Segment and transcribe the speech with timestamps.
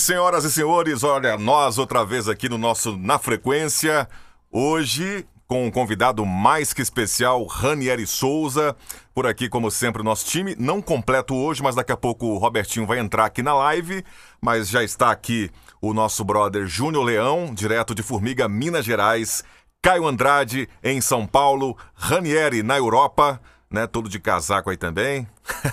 [0.00, 4.08] Senhoras e senhores, olha, nós outra vez aqui no nosso Na Frequência.
[4.50, 8.74] Hoje, com um convidado mais que especial, Ranieri Souza.
[9.14, 10.56] Por aqui, como sempre, o nosso time.
[10.58, 14.02] Não completo hoje, mas daqui a pouco o Robertinho vai entrar aqui na live.
[14.40, 15.50] Mas já está aqui
[15.82, 19.44] o nosso brother Júnior Leão, direto de Formiga, Minas Gerais.
[19.82, 21.76] Caio Andrade, em São Paulo.
[21.94, 23.38] Ranieri, na Europa
[23.70, 23.86] né?
[23.86, 25.26] Todo de casaco aí também.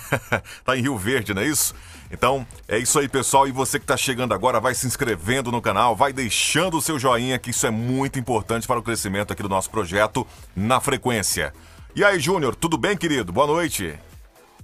[0.63, 1.73] tá em Rio Verde, não é isso?
[2.11, 3.47] Então, é isso aí, pessoal.
[3.47, 6.97] E você que está chegando agora, vai se inscrevendo no canal, vai deixando o seu
[6.97, 10.25] joinha, que isso é muito importante para o crescimento aqui do nosso projeto
[10.55, 11.53] na frequência.
[11.95, 13.33] E aí, Júnior, tudo bem, querido?
[13.33, 13.97] Boa noite.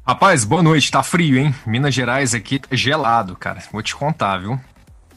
[0.05, 0.91] Rapaz, boa noite.
[0.91, 1.55] Tá frio, hein?
[1.66, 3.61] Minas Gerais aqui tá gelado, cara.
[3.71, 4.59] Vou te contar, viu?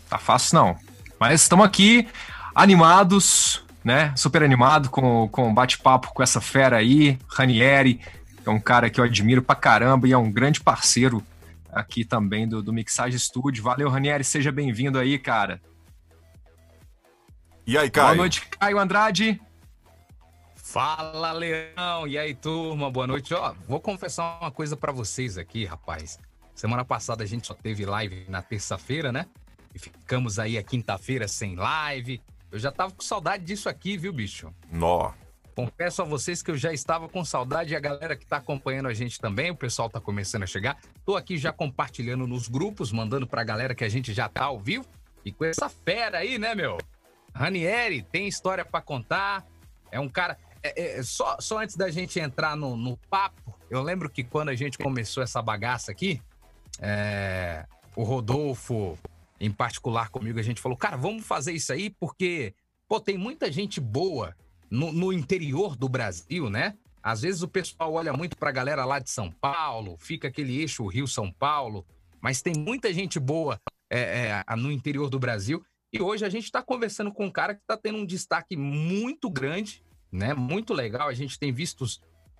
[0.08, 0.76] Tá fácil não.
[1.18, 2.08] Mas estamos aqui
[2.54, 4.12] animados, né?
[4.16, 8.00] Super animado com, com o bate-papo com essa fera aí, Ranieri,
[8.46, 11.22] é um cara que eu admiro pra caramba e é um grande parceiro
[11.76, 13.62] aqui também do, do Mixage Studio.
[13.62, 15.60] Valeu, Ranieri, seja bem-vindo aí, cara.
[17.66, 18.06] E aí, Caio?
[18.06, 19.40] Boa noite, Caio Andrade.
[20.54, 22.08] Fala, Leão!
[22.08, 22.90] E aí, turma?
[22.90, 23.34] Boa noite.
[23.34, 26.18] Ó, vou confessar uma coisa para vocês aqui, rapaz.
[26.54, 29.26] Semana passada a gente só teve live na terça-feira, né?
[29.74, 32.22] E ficamos aí a quinta-feira sem live.
[32.50, 34.50] Eu já tava com saudade disso aqui, viu, bicho?
[34.72, 35.12] Nó.
[35.56, 38.88] Confesso a vocês que eu já estava com saudade e a galera que tá acompanhando
[38.88, 40.78] a gente também, o pessoal tá começando a chegar.
[41.02, 44.60] Tô aqui já compartilhando nos grupos, mandando pra galera que a gente já tá ao
[44.60, 44.84] vivo.
[45.24, 46.76] E com essa fera aí, né, meu?
[47.34, 49.46] Ranieri tem história para contar.
[49.90, 50.36] É um cara.
[50.62, 54.50] É, é, só, só antes da gente entrar no, no, papo, eu lembro que quando
[54.50, 56.20] a gente começou essa bagaça aqui,
[56.80, 58.98] é, o Rodolfo,
[59.40, 62.54] em particular comigo, a gente falou, cara, vamos fazer isso aí porque,
[62.86, 64.36] pô, tem muita gente boa
[64.70, 66.74] no, no interior do Brasil, né?
[67.02, 70.86] Às vezes o pessoal olha muito pra galera lá de São Paulo, fica aquele eixo
[70.86, 71.86] Rio-São Paulo,
[72.20, 75.64] mas tem muita gente boa é, é, no interior do Brasil.
[75.92, 79.30] E hoje a gente está conversando com um cara que está tendo um destaque muito
[79.30, 80.34] grande, né?
[80.34, 81.08] Muito legal.
[81.08, 81.84] A gente tem visto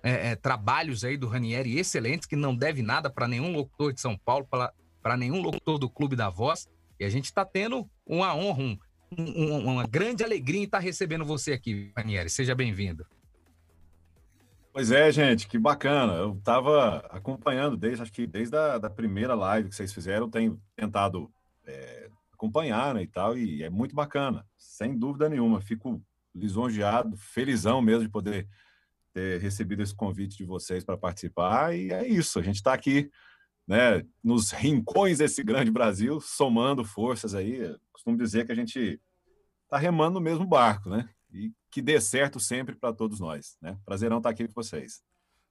[0.03, 4.01] é, é, trabalhos aí do Ranieri excelentes, que não deve nada para nenhum locutor de
[4.01, 6.67] São Paulo, para nenhum locutor do Clube da Voz.
[6.99, 8.77] E a gente está tendo uma honra, um,
[9.11, 12.29] uma grande alegria em estar recebendo você aqui, Ranieri.
[12.29, 13.05] Seja bem-vindo.
[14.73, 16.13] Pois é, gente, que bacana.
[16.13, 20.61] Eu estava acompanhando desde, acho que desde a da primeira live que vocês fizeram, tenho
[20.75, 21.31] tentado
[21.65, 25.61] é, acompanhar né, e tal, e é muito bacana, sem dúvida nenhuma.
[25.61, 25.99] Fico
[26.35, 28.47] lisonjeado, felizão mesmo de poder
[29.13, 33.09] ter recebido esse convite de vocês para participar, e é isso, a gente está aqui
[33.67, 37.75] né, nos rincões desse grande Brasil, somando forças aí.
[37.91, 38.99] Costumo dizer que a gente
[39.65, 41.09] está remando no mesmo barco, né?
[41.31, 43.77] E que dê certo sempre para todos nós, né?
[43.85, 45.01] Prazerão estar tá aqui com vocês.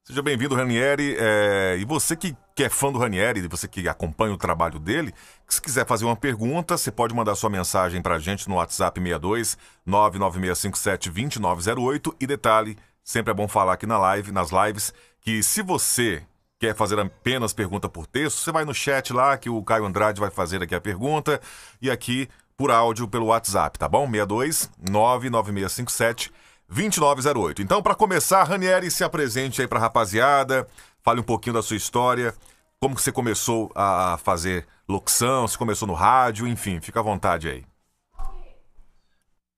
[0.02, 1.16] Seja bem-vindo, Ranieri.
[1.18, 1.76] É...
[1.78, 5.12] E você que, que é fã do Ranieri, você que acompanha o trabalho dele,
[5.46, 8.98] se quiser fazer uma pergunta, você pode mandar sua mensagem para a gente no WhatsApp
[8.98, 12.16] 62 99657 2908.
[12.20, 16.22] E detalhe, sempre é bom falar aqui na live, nas lives, que se você
[16.58, 20.20] quer fazer apenas pergunta por texto, você vai no chat lá que o Caio Andrade
[20.20, 21.40] vai fazer aqui a pergunta.
[21.80, 24.06] E aqui por áudio pelo WhatsApp, tá bom?
[24.06, 26.32] 62 99657
[26.68, 27.62] 2908.
[27.62, 30.66] Então, para começar, Ranieri, se apresente aí para rapaziada,
[31.02, 32.34] fale um pouquinho da sua história,
[32.80, 37.48] como que você começou a fazer locução, se começou no rádio, enfim, fica à vontade
[37.48, 37.64] aí.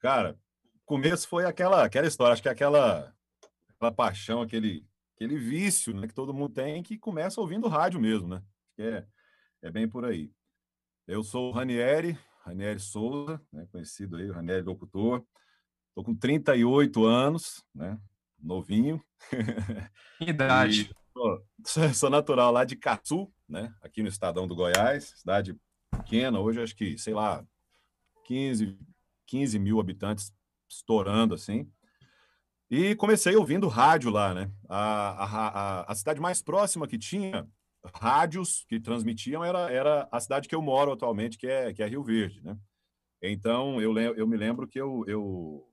[0.00, 0.36] Cara,
[0.84, 3.12] começo foi aquela, aquela história, acho que aquela,
[3.74, 4.87] aquela paixão, aquele
[5.18, 8.42] aquele vício né, que todo mundo tem que começa ouvindo rádio mesmo, né?
[8.78, 9.04] É,
[9.62, 10.30] é bem por aí.
[11.08, 15.26] Eu sou o Ranieri, Ranieri Souza, né, conhecido aí, o Ranieri locutor.
[15.88, 17.98] Estou com 38 anos, né?
[18.38, 19.02] Novinho.
[20.20, 20.88] Idade.
[21.66, 23.74] Sou, sou, natural lá de Catu, né?
[23.82, 25.58] Aqui no estadão do Goiás, cidade
[25.90, 27.44] pequena, hoje acho que, sei lá,
[28.24, 28.78] 15,
[29.26, 30.32] 15 mil habitantes
[30.70, 31.68] estourando assim.
[32.70, 34.50] E comecei ouvindo rádio lá, né?
[34.68, 37.48] A, a, a, cidade mais próxima que tinha
[37.94, 41.86] rádios que transmitiam era, era a cidade que eu moro atualmente, que é, que é
[41.86, 42.58] Rio Verde, né?
[43.22, 45.66] Então, eu, eu me lembro que eu, eu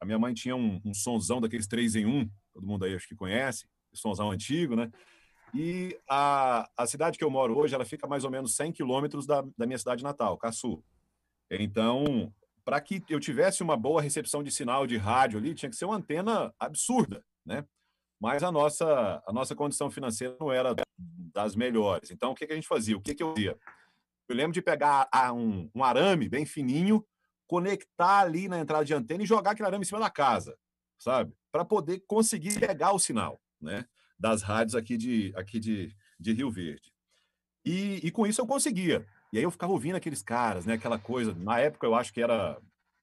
[0.00, 3.06] a minha mãe tinha um, um sonzão daqueles três em um, todo mundo aí acho
[3.06, 4.90] que conhece, sonzão antigo, né?
[5.54, 9.26] E a, a cidade que eu moro hoje, ela fica mais ou menos 100 quilômetros
[9.26, 10.82] da, da minha cidade natal, Caçu.
[11.50, 12.32] Então,
[12.64, 15.84] para que eu tivesse uma boa recepção de sinal de rádio ali, tinha que ser
[15.84, 17.64] uma antena absurda, né?
[18.20, 22.10] Mas a nossa, a nossa condição financeira não era das melhores.
[22.10, 22.96] Então, o que, que a gente fazia?
[22.96, 23.58] O que, que eu fazia?
[24.28, 27.04] Eu lembro de pegar um, um arame bem fininho,
[27.48, 30.56] conectar ali na entrada de antena e jogar aquele arame em cima da casa,
[30.98, 31.34] sabe?
[31.50, 33.84] Para poder conseguir pegar o sinal, né?
[34.16, 36.92] Das rádios aqui de, aqui de, de Rio Verde.
[37.64, 40.74] E, e com isso eu conseguia E aí eu ficava ouvindo aqueles caras, né?
[40.74, 41.34] Aquela coisa.
[41.34, 42.60] Na época eu acho que era.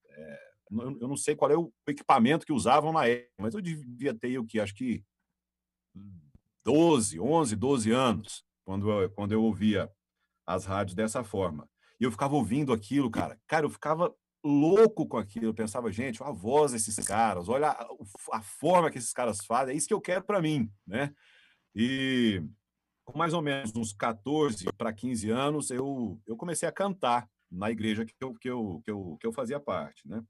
[0.09, 0.39] É,
[0.71, 4.37] eu não sei qual é o equipamento que usavam na época, mas eu devia ter
[4.37, 4.59] o que?
[4.59, 5.03] Acho que
[6.63, 9.91] 12, 11, 12 anos, quando eu, quando eu ouvia
[10.45, 11.67] as rádios dessa forma.
[11.99, 13.39] E eu ficava ouvindo aquilo, cara.
[13.47, 15.47] Cara, eu ficava louco com aquilo.
[15.47, 17.87] Eu pensava, gente, a voz desses caras, olha a,
[18.33, 21.13] a forma que esses caras fazem, é isso que eu quero para mim, né?
[21.75, 22.43] E
[23.11, 27.71] com mais ou menos uns 14 para 15 anos, eu, eu comecei a cantar na
[27.71, 30.23] igreja que eu, que, eu, que, eu, que eu fazia parte, né?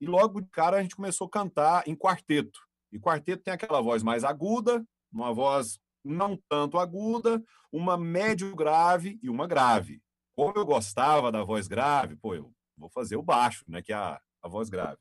[0.00, 2.60] E logo de cara a gente começou a cantar em quarteto.
[2.90, 7.42] E quarteto tem aquela voz mais aguda, uma voz não tanto aguda,
[7.72, 10.02] uma médio grave e uma grave.
[10.34, 13.96] Como eu gostava da voz grave, pô, eu vou fazer o baixo, né, que é
[13.96, 15.00] a, a voz grave.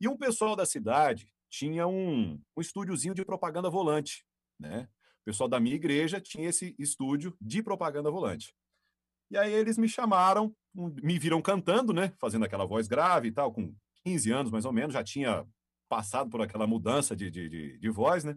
[0.00, 4.24] E um pessoal da cidade tinha um, um estúdiozinho de propaganda volante,
[4.58, 4.88] né?
[5.22, 8.54] O pessoal da minha igreja tinha esse estúdio de propaganda volante.
[9.30, 13.52] E aí eles me chamaram, me viram cantando, né, fazendo aquela voz grave e tal,
[13.52, 13.74] com
[14.04, 15.46] 15 anos mais ou menos, já tinha
[15.88, 18.36] passado por aquela mudança de, de, de, de voz, né?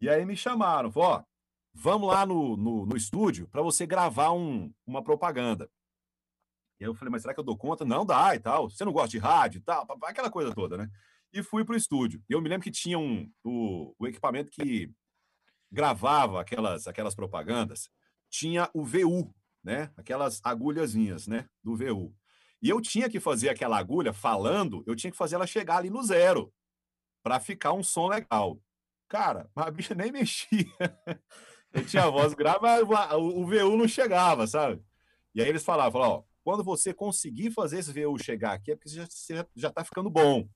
[0.00, 1.22] E aí me chamaram, ó,
[1.72, 5.70] vamos lá no, no, no estúdio para você gravar um, uma propaganda.
[6.78, 7.84] E aí eu falei, mas será que eu dou conta?
[7.84, 8.68] Não dá e tal.
[8.68, 10.90] Você não gosta de rádio e tal, aquela coisa toda, né?
[11.32, 12.22] E fui para o estúdio.
[12.28, 14.92] Eu me lembro que tinha um, o, o equipamento que
[15.74, 17.90] gravava aquelas, aquelas propagandas,
[18.30, 19.90] tinha o VU, né?
[19.96, 21.46] Aquelas agulhazinhas, né?
[21.62, 22.14] Do VU.
[22.62, 25.90] E eu tinha que fazer aquela agulha falando, eu tinha que fazer ela chegar ali
[25.90, 26.52] no zero,
[27.22, 28.58] para ficar um som legal.
[29.08, 30.66] Cara, a bicha nem mexia.
[31.72, 32.64] Eu tinha a voz grave,
[33.16, 34.80] o, VU não chegava, sabe?
[35.34, 38.76] E aí eles falavam, falavam, ó, quando você conseguir fazer esse VU chegar aqui, é
[38.76, 40.48] porque você já, já tá ficando bom.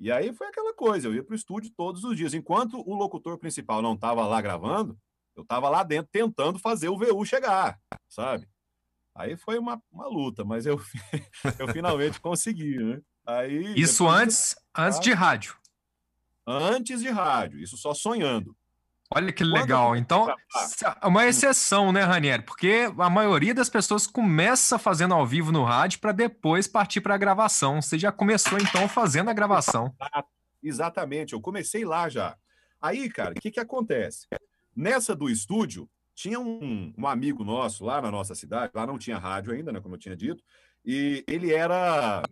[0.00, 2.32] E aí foi aquela coisa, eu ia para o estúdio todos os dias.
[2.34, 4.96] Enquanto o locutor principal não estava lá gravando,
[5.34, 7.78] eu estava lá dentro tentando fazer o VU chegar,
[8.08, 8.48] sabe?
[9.14, 10.80] Aí foi uma, uma luta, mas eu,
[11.58, 13.00] eu finalmente consegui, né?
[13.26, 15.56] Aí, Isso antes, antes de rádio.
[16.46, 18.56] Antes de rádio, isso só sonhando.
[19.14, 19.96] Olha que legal.
[19.96, 20.28] Então,
[21.02, 22.42] é uma exceção, né, Ranieri?
[22.42, 27.14] Porque a maioria das pessoas começa fazendo ao vivo no rádio para depois partir para
[27.14, 27.80] a gravação.
[27.80, 29.94] Você já começou, então, fazendo a gravação.
[30.62, 32.36] Exatamente, eu comecei lá já.
[32.80, 34.26] Aí, cara, o que, que acontece?
[34.76, 39.18] Nessa do estúdio, tinha um, um, amigo nosso lá na nossa cidade, lá não tinha
[39.18, 40.42] rádio ainda, né, como eu tinha dito,
[40.84, 42.22] e ele era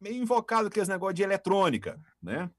[0.00, 2.50] meio invocado com esse negócio de eletrônica, né?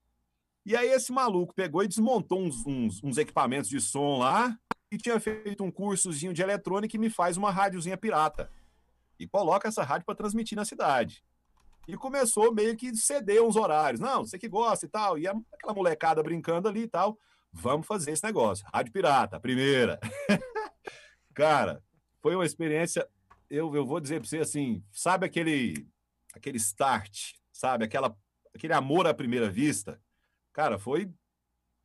[0.65, 4.55] E aí esse maluco pegou e desmontou uns, uns, uns, equipamentos de som lá
[4.91, 8.51] e tinha feito um cursozinho de eletrônica e me faz uma rádiozinha pirata.
[9.19, 11.23] E coloca essa rádio para transmitir na cidade.
[11.87, 13.99] E começou meio que ceder uns horários.
[13.99, 15.17] Não, você que gosta e tal.
[15.17, 17.17] E aquela molecada brincando ali e tal.
[17.51, 18.65] Vamos fazer esse negócio.
[18.73, 19.99] Rádio pirata, primeira.
[21.33, 21.83] Cara,
[22.21, 23.07] foi uma experiência.
[23.49, 25.87] Eu, eu vou dizer para você assim: sabe aquele,
[26.33, 27.83] aquele start, sabe?
[27.83, 28.15] Aquela,
[28.55, 29.99] aquele amor à primeira vista?
[30.53, 31.12] Cara, foi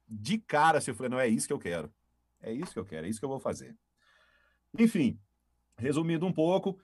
[0.08, 1.92] de cara assim, eu falei, não, é isso que eu quero.
[2.40, 3.76] É isso que eu quero, é isso que eu vou fazer.
[4.78, 5.18] Enfim,
[5.76, 6.78] resumindo um pouco,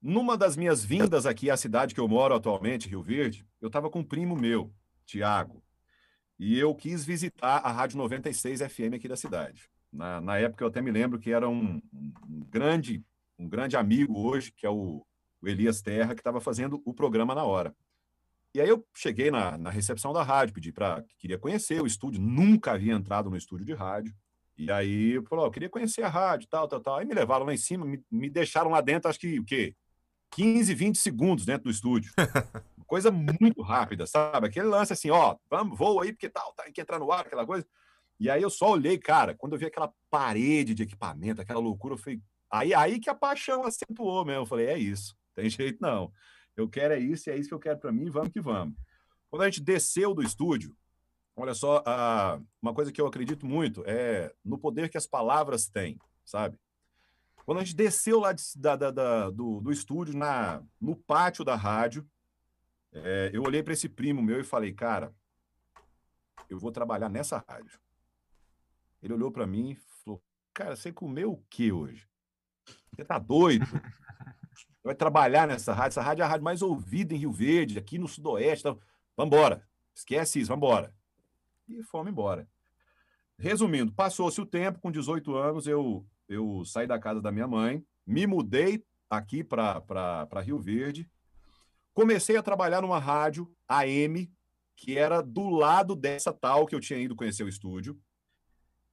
[0.00, 3.90] numa das minhas vindas aqui à cidade que eu moro atualmente, Rio Verde, eu estava
[3.90, 4.72] com um primo meu,
[5.04, 5.62] Tiago,
[6.38, 9.68] e eu quis visitar a Rádio 96 FM aqui da cidade.
[9.92, 13.04] Na, na época eu até me lembro que era um, um grande
[13.38, 15.04] um grande amigo hoje, que é o,
[15.40, 17.74] o Elias Terra, que estava fazendo o programa na hora.
[18.56, 22.22] E aí eu cheguei na, na recepção da rádio, pedi para queria conhecer o estúdio,
[22.22, 24.14] nunca havia entrado no estúdio de rádio.
[24.56, 26.96] E aí falou, eu queria conhecer a rádio, tal, tal, tal.
[26.96, 29.76] Aí me levaram lá em cima, me, me deixaram lá dentro, acho que o quê?
[30.30, 32.10] 15, 20 segundos dentro do estúdio.
[32.86, 34.46] coisa muito rápida, sabe?
[34.46, 37.26] Aquele lance assim, ó, vamos, voa aí, porque tal, tá, tem que entrar no ar,
[37.26, 37.66] aquela coisa.
[38.18, 41.92] E aí eu só olhei, cara, quando eu vi aquela parede de equipamento, aquela loucura,
[41.92, 44.44] eu falei, aí, aí que a paixão acentuou mesmo.
[44.44, 46.10] Eu falei, é isso, tem jeito não.
[46.56, 48.74] Eu quero é isso, é isso que eu quero para mim, vamos que vamos.
[49.28, 50.74] Quando a gente desceu do estúdio,
[51.36, 55.68] olha só, a, uma coisa que eu acredito muito é no poder que as palavras
[55.68, 56.58] têm, sabe?
[57.44, 61.44] Quando a gente desceu lá de, da, da, da, do, do estúdio, na, no pátio
[61.44, 62.08] da rádio,
[62.92, 65.14] é, eu olhei para esse primo meu e falei, cara,
[66.48, 67.78] eu vou trabalhar nessa rádio.
[69.02, 70.22] Ele olhou para mim e falou,
[70.52, 72.08] cara, você comeu o que hoje?
[72.90, 73.66] Você tá doido?
[74.86, 75.88] vai trabalhar nessa rádio.
[75.88, 78.60] Essa rádio é a rádio mais ouvida em Rio Verde, aqui no Sudoeste.
[78.60, 78.80] Então,
[79.16, 79.66] vambora.
[79.94, 80.94] Esquece isso, vambora.
[81.68, 82.48] E fomos embora.
[83.38, 87.84] Resumindo, passou-se o tempo, com 18 anos, eu, eu saí da casa da minha mãe,
[88.06, 91.10] me mudei aqui para Rio Verde,
[91.92, 94.30] comecei a trabalhar numa rádio AM,
[94.74, 97.98] que era do lado dessa tal que eu tinha ido conhecer o estúdio.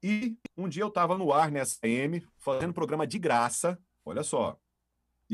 [0.02, 4.60] E um dia eu estava no ar nessa AM, fazendo programa de graça, olha só,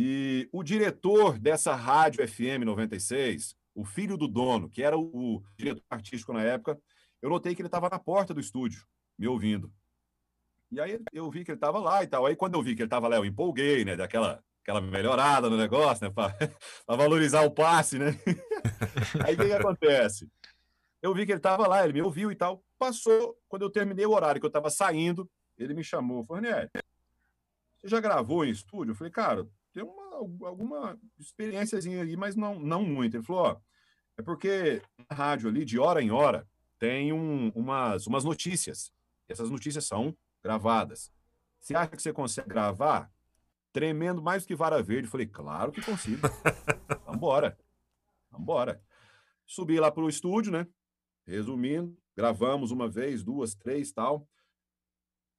[0.01, 5.83] E o diretor dessa rádio FM 96, o filho do dono, que era o, diretor
[5.89, 6.79] artístico na época,
[7.21, 8.87] eu notei que ele estava na porta do estúdio,
[9.17, 9.69] me ouvindo.
[10.71, 12.25] E aí eu vi que ele estava lá e tal.
[12.25, 13.97] Aí quando eu vi que ele estava lá, eu empolguei, né?
[13.97, 16.13] Daquela aquela melhorada no negócio, né?
[16.15, 18.11] Para valorizar o passe, né?
[19.27, 20.29] aí o que, que acontece?
[21.01, 22.63] Eu vi que ele estava lá, ele me ouviu e tal.
[22.77, 26.69] Passou, quando eu terminei o horário que eu estava saindo, ele me chamou, falou, Ranieri,
[27.75, 28.91] você já gravou em estúdio?
[28.91, 29.45] Eu falei, cara,
[30.19, 33.17] alguma experiênciazinha aí, mas não, não muito.
[33.17, 33.57] Ele falou, ó,
[34.17, 36.47] é porque na rádio ali, de hora em hora,
[36.77, 38.91] tem um, umas, umas notícias.
[39.27, 41.11] Essas notícias são gravadas.
[41.59, 43.11] Você acha que você consegue gravar
[43.71, 45.07] tremendo mais do que vara verde?
[45.07, 46.27] Eu falei, claro que consigo.
[47.05, 47.57] Vambora.
[48.31, 48.81] Vambora.
[49.45, 50.67] Subi lá para o estúdio, né?
[51.25, 54.27] Resumindo, gravamos uma vez, duas, três, tal.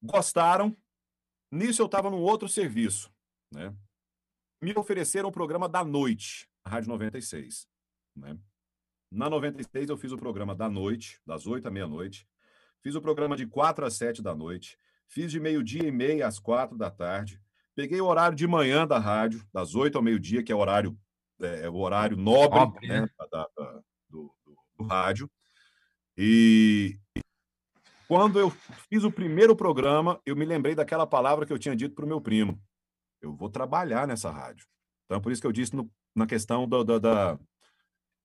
[0.03, 0.77] Gostaram.
[1.51, 3.13] Nisso eu estava num outro serviço,
[3.53, 3.75] né?
[4.63, 7.67] Me ofereceram o programa da noite, a Rádio 96,
[8.15, 8.37] né?
[9.11, 12.29] Na 96 eu fiz o programa da noite, das 8 à meia-noite.
[12.81, 14.79] Fiz o programa de 4 às 7 da noite.
[15.09, 17.41] Fiz de meio-dia e meia às 4 da tarde.
[17.75, 20.97] Peguei o horário de manhã da rádio, das 8 ao meio-dia, que é o horário,
[21.41, 23.01] é, é o horário nobre, nobre né?
[23.01, 23.09] né?
[23.19, 25.29] Da, da, do, do, do rádio.
[26.17, 26.99] E
[28.07, 28.51] quando eu
[28.89, 32.09] fiz o primeiro programa, eu me lembrei daquela palavra que eu tinha dito para o
[32.09, 32.61] meu primo.
[33.21, 34.67] Eu vou trabalhar nessa rádio.
[35.05, 37.39] Então, é por isso que eu disse no, na questão do, do, da,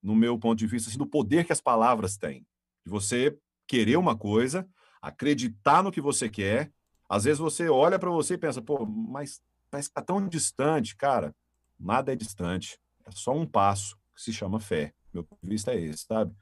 [0.02, 2.46] no meu ponto de vista, assim, do poder que as palavras têm.
[2.84, 3.36] De você
[3.66, 4.68] querer uma coisa,
[5.02, 6.72] acreditar no que você quer.
[7.08, 10.96] Às vezes você olha para você e pensa, pô, mas parece que tá tão distante.
[10.96, 11.34] Cara,
[11.78, 12.78] nada é distante.
[13.04, 14.94] É só um passo que se chama fé.
[15.12, 16.34] Meu ponto de vista é esse, sabe?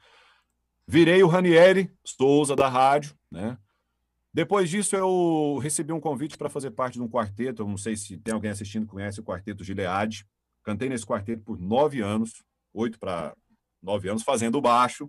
[0.86, 3.58] Virei o Ranieri Souza da rádio, né?
[4.34, 7.62] Depois disso, eu recebi um convite para fazer parte de um quarteto.
[7.62, 10.26] Eu não sei se tem alguém assistindo que conhece o quarteto Gilead.
[10.64, 13.36] Cantei nesse quarteto por nove anos, oito para
[13.80, 15.08] nove anos, fazendo baixo.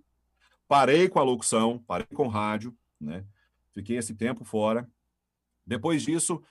[0.68, 3.26] Parei com a locução, parei com rádio, né?
[3.74, 4.88] Fiquei esse tempo fora.
[5.66, 6.42] Depois disso,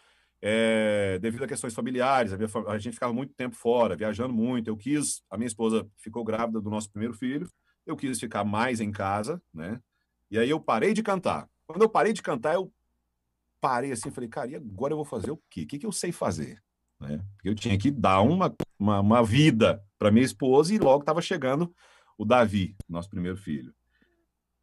[0.43, 4.69] é, devido a questões familiares, a, minha, a gente ficava muito tempo fora, viajando muito.
[4.69, 7.49] Eu quis, a minha esposa ficou grávida do nosso primeiro filho
[7.87, 9.81] eu quis ficar mais em casa, né?
[10.31, 11.49] E aí eu parei de cantar.
[11.67, 12.73] Quando eu parei de cantar, eu
[13.61, 15.63] parei assim, falei, cara, e agora eu vou fazer o quê?
[15.63, 16.63] O que, que eu sei fazer?
[17.01, 17.21] Né?
[17.35, 21.23] Porque eu tinha que dar uma, uma, uma vida para minha esposa e logo estava
[21.23, 21.75] chegando
[22.19, 23.75] o Davi, nosso primeiro filho.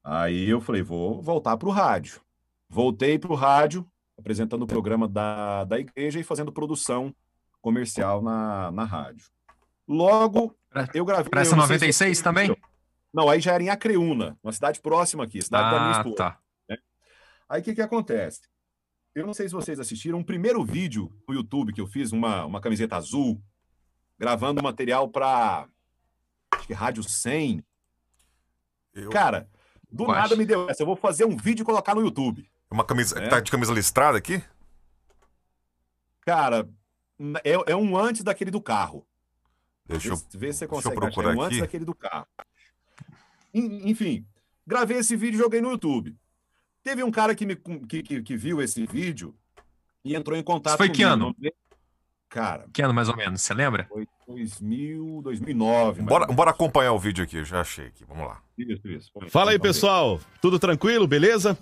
[0.03, 2.21] Aí eu falei, vou voltar para o rádio.
[2.69, 3.85] Voltei para o rádio,
[4.17, 7.13] apresentando o programa da, da igreja e fazendo produção
[7.61, 9.25] comercial na, na rádio.
[9.87, 10.55] Logo,
[10.93, 11.29] eu gravei.
[11.29, 12.55] Para essa 96 se também?
[13.13, 15.97] Não, aí já era em Acreúna, uma cidade próxima aqui, cidade ah, da minha ah,
[15.97, 16.15] esposa.
[16.15, 16.39] Tá.
[17.51, 18.43] Aí o que, que acontece?
[19.13, 22.45] Eu não sei se vocês assistiram um primeiro vídeo no YouTube que eu fiz, uma,
[22.45, 23.43] uma camiseta azul,
[24.17, 25.67] gravando material para
[26.53, 27.61] acho que Rádio 100.
[28.93, 29.09] Eu...
[29.09, 29.49] Cara,
[29.91, 30.81] do eu nada me deu essa.
[30.81, 32.49] Eu vou fazer um vídeo e colocar no YouTube.
[32.69, 33.19] Uma camisa.
[33.19, 33.27] Né?
[33.27, 34.41] Tá de camisa listrada aqui?
[36.21, 36.69] Cara,
[37.43, 39.05] é, é um antes daquele do carro.
[39.85, 41.25] Deixa eu, ver se você consegue achar.
[41.25, 42.27] É um antes daquele do carro.
[43.53, 44.25] Enfim,
[44.65, 46.17] gravei esse vídeo e joguei no YouTube.
[46.83, 49.35] Teve um cara que, me, que, que, que viu esse vídeo
[50.03, 51.35] e entrou em contato Isso foi que ano?
[52.27, 52.65] Cara.
[52.73, 53.41] Que ano mais ou menos?
[53.41, 53.85] Você lembra?
[53.89, 56.01] Foi 2000, 2009.
[56.01, 58.03] Bora, bora acompanhar o vídeo aqui, eu já achei aqui.
[58.07, 58.41] Vamos lá.
[58.57, 59.11] Isso, isso.
[59.27, 60.19] Fala aí, pessoal.
[60.41, 61.57] Tudo tranquilo, beleza?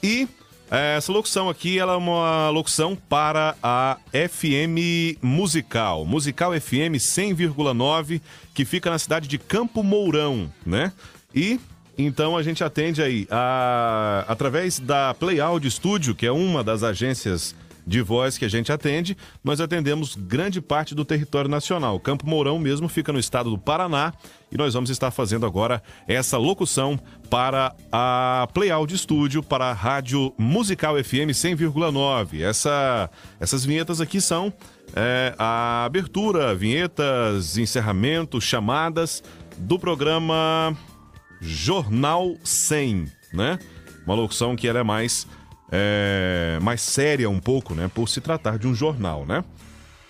[0.03, 0.27] E
[0.73, 6.05] essa locução aqui, ela é uma locução para a FM Musical.
[6.07, 8.21] Musical FM 100,9,
[8.55, 10.93] que fica na cidade de Campo Mourão, né?
[11.35, 11.61] E
[11.97, 16.83] então a gente atende aí a, através da Play Audio Studio, que é uma das
[16.83, 17.55] agências
[17.87, 21.99] de voz que a gente atende, nós atendemos grande parte do território nacional.
[21.99, 24.13] Campo Mourão mesmo fica no estado do Paraná
[24.51, 26.99] e nós vamos estar fazendo agora essa locução
[27.31, 32.43] para a Play Audio Studio, para a Rádio Musical FM 100,9.
[32.43, 33.11] Essa,
[33.41, 34.53] essas vinhetas aqui são
[34.95, 39.23] é, a abertura, vinhetas, encerramentos, chamadas
[39.57, 40.77] do programa
[41.41, 43.59] Jornal 100, né?
[44.05, 45.27] Uma locução que ela é mais,
[45.73, 47.91] é, mais séria um pouco, né?
[47.93, 49.43] Por se tratar de um jornal, né?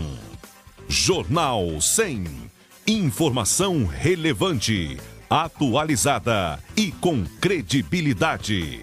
[0.88, 2.24] Jornal 100.
[2.88, 4.98] Informação relevante,
[5.30, 8.80] atualizada e com credibilidade.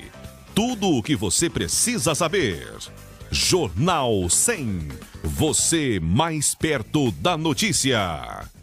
[0.54, 2.69] Tudo o que você precisa saber.
[3.30, 4.88] Jornal 100.
[5.25, 8.60] Você mais perto da notícia.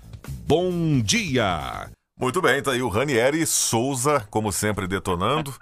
[0.48, 1.92] Bom dia!
[2.18, 5.54] Muito bem, tá aí o Ranieri Souza, como sempre, detonando.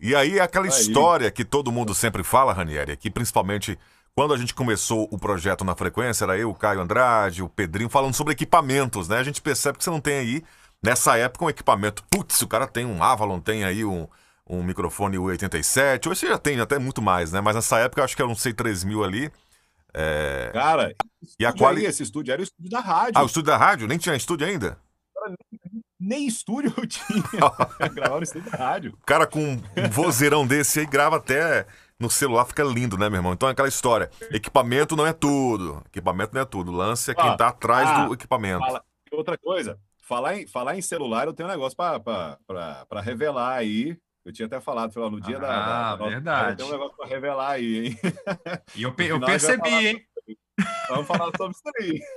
[0.00, 0.70] E aí aquela Aí.
[0.72, 3.78] história que todo mundo sempre fala, Ranieri, que principalmente
[4.16, 7.88] quando a gente começou o projeto na frequência, era eu, o Caio Andrade, o Pedrinho,
[7.88, 9.18] falando sobre equipamentos, né?
[9.18, 10.42] A gente percebe que você não tem aí,
[10.82, 12.02] nessa época, um equipamento.
[12.10, 14.08] Putz, o cara tem um Avalon, tem aí um,
[14.44, 17.40] um microfone U87, hoje você já tem até muito mais, né?
[17.40, 19.32] Mas nessa época eu acho que era um C3000 ali.
[19.94, 20.50] É...
[20.52, 20.94] Cara,
[21.38, 21.80] E a quali...
[21.82, 23.12] aí, esse estúdio era o estúdio da rádio.
[23.14, 23.86] Ah, o estúdio da rádio?
[23.86, 24.78] Nem tinha estúdio ainda?
[26.00, 27.22] Nem estúdio eu tinha.
[27.94, 28.92] Gravar no estúdio da rádio.
[29.00, 31.66] O cara com um vozeirão desse aí grava até
[31.98, 33.32] no celular, fica lindo, né, meu irmão?
[33.32, 34.10] Então é aquela história.
[34.30, 35.80] Equipamento não é tudo.
[35.86, 36.72] Equipamento não é tudo.
[36.72, 38.58] O lance é quem Ah, tá atrás ah, do equipamento.
[38.58, 43.96] Fala- Outra coisa, falar em, falar em celular, eu tenho um negócio para revelar aí.
[44.24, 46.56] Eu tinha até falado, falei, ó, no dia da, Ah, da nossa- verdade.
[46.56, 47.98] Tenho um negócio para revelar aí, hein?
[48.76, 50.06] E eu, pe- eu percebi, hein?
[50.88, 52.00] Vamos falar sobre isso aí.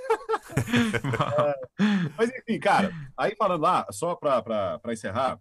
[1.78, 5.38] É, mas enfim, cara, aí falando lá, só para encerrar,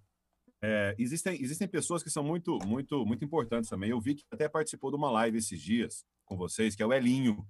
[0.61, 3.91] é, existem, existem pessoas que são muito, muito, muito importantes também.
[3.91, 6.93] Eu vi que até participou de uma live esses dias com vocês, que é o
[6.93, 7.45] Elinho.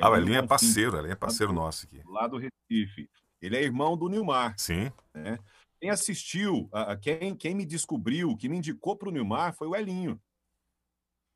[0.00, 2.02] Ah, o Elinho é parceiro, Elinho é parceiro nosso aqui.
[2.06, 3.08] Lá do Recife.
[3.40, 4.54] Ele é irmão do Nilmar.
[4.58, 4.90] Sim.
[5.80, 9.68] Quem assistiu, a- a- quem, quem me descobriu, que me indicou para o Nilmar foi
[9.68, 10.20] o Elinho.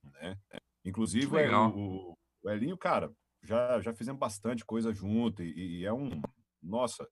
[0.05, 0.39] Né?
[0.85, 1.27] Inclusive,
[1.75, 6.23] o, o Elinho, cara, já, já fizemos bastante coisa junto e, e é um.
[6.63, 7.07] Nossa,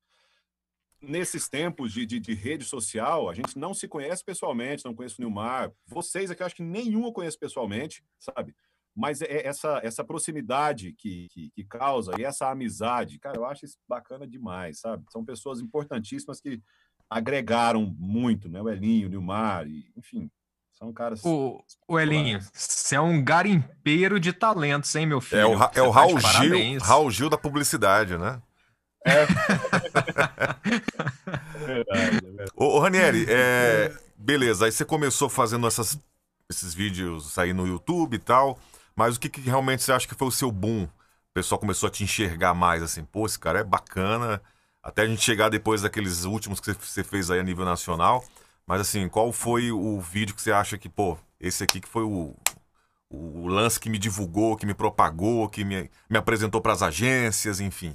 [1.00, 5.16] nesses tempos de, de, de rede social, a gente não se conhece pessoalmente, não conheço
[5.18, 5.72] o Nilmar.
[5.86, 8.54] Vocês aqui, eu acho que nenhum eu conheço pessoalmente, sabe?
[8.94, 13.64] Mas é essa, essa proximidade que, que, que causa e essa amizade, cara, eu acho
[13.64, 15.04] isso bacana demais, sabe?
[15.12, 16.60] São pessoas importantíssimas que
[17.10, 18.60] agregaram muito, né?
[18.60, 20.30] O Elinho, o Nilmar, e, enfim,
[20.72, 21.20] são caras.
[21.24, 25.40] O, o Elinho, você é um garimpeiro de talentos, hein, meu filho?
[25.40, 26.82] É o, Ra- é o tá Raul Gil, parabéns.
[26.82, 28.40] Raul Gil da publicidade, né?
[29.04, 29.26] É
[31.66, 32.50] verdade, é verdade.
[32.54, 35.98] Ô, ô Ranieri, é, beleza, aí você começou fazendo essas,
[36.48, 38.58] esses vídeos aí no YouTube e tal,
[38.94, 40.84] mas o que, que realmente você acha que foi o seu boom?
[40.84, 40.90] O
[41.34, 44.42] pessoal começou a te enxergar mais, assim, pô, esse cara é bacana,
[44.82, 48.24] até a gente chegar depois daqueles últimos que você- fez aí a nível nacional,
[48.66, 52.02] mas assim, qual foi o vídeo que você acha que, pô, esse aqui que foi
[52.04, 52.34] o,
[53.10, 57.60] o lance que me divulgou, que me propagou, que me, me apresentou para as agências,
[57.60, 57.94] enfim.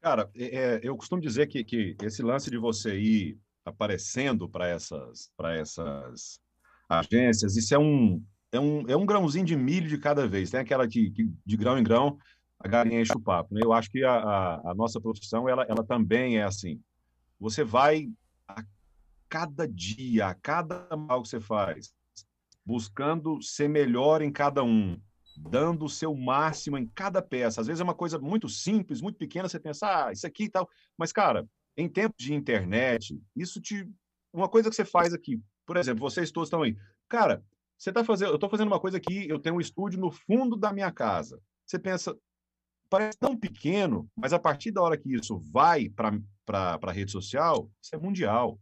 [0.00, 4.66] Cara, é- é, eu costumo dizer que, que esse lance de você ir aparecendo para
[4.68, 6.40] essas, essas
[6.88, 10.50] agências, isso é um, é, um, é um grãozinho de milho de cada vez.
[10.50, 12.16] Tem aquela que, que de grão em grão
[12.60, 13.54] a galinha enche o papo.
[13.54, 13.60] Né?
[13.62, 16.80] Eu acho que a, a, a nossa profissão ela, ela também é assim.
[17.38, 18.10] Você vai
[18.48, 18.64] a
[19.28, 21.92] cada dia, a cada mal que você faz,
[22.64, 25.00] buscando ser melhor em cada um,
[25.36, 27.60] dando o seu máximo em cada peça.
[27.60, 30.50] Às vezes é uma coisa muito simples, muito pequena, você pensa, ah, isso aqui e
[30.50, 30.68] tal.
[30.96, 33.88] Mas, cara, em tempos de internet, isso te.
[34.32, 36.76] Uma coisa que você faz aqui, por exemplo, vocês todos estão aí.
[37.08, 37.42] Cara,
[37.78, 38.30] você tá fazendo.
[38.30, 41.40] Eu estou fazendo uma coisa aqui, eu tenho um estúdio no fundo da minha casa.
[41.64, 42.16] Você pensa,
[42.88, 46.18] parece tão pequeno, mas a partir da hora que isso vai para
[46.82, 48.58] a rede social, isso é mundial.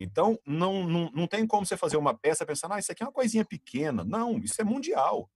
[0.00, 3.06] Então, não, não, não tem como você fazer uma peça pensando, ah, isso aqui é
[3.06, 4.04] uma coisinha pequena.
[4.04, 5.28] Não, isso é mundial.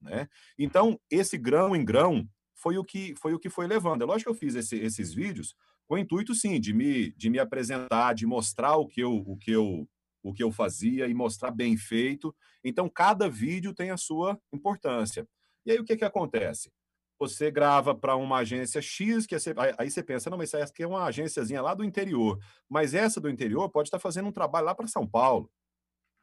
[0.00, 0.28] Né?
[0.58, 4.02] Então, esse grão em grão foi o que foi o que foi levando.
[4.02, 5.54] É lógico que eu fiz esse- esses vídeos
[5.86, 9.36] com o intuito, sim, de me, de me apresentar, de mostrar o que, eu, o,
[9.36, 9.88] que eu,
[10.22, 12.34] o que eu fazia e mostrar bem feito.
[12.64, 15.28] Então, cada vídeo tem a sua importância.
[15.64, 16.70] E aí, o que, que acontece?
[17.18, 19.38] Você grava para uma agência X, que é
[19.78, 22.38] aí você pensa, não, mas essa aqui é uma agênciazinha lá do interior.
[22.68, 25.50] Mas essa do interior pode estar fazendo um trabalho lá para São Paulo,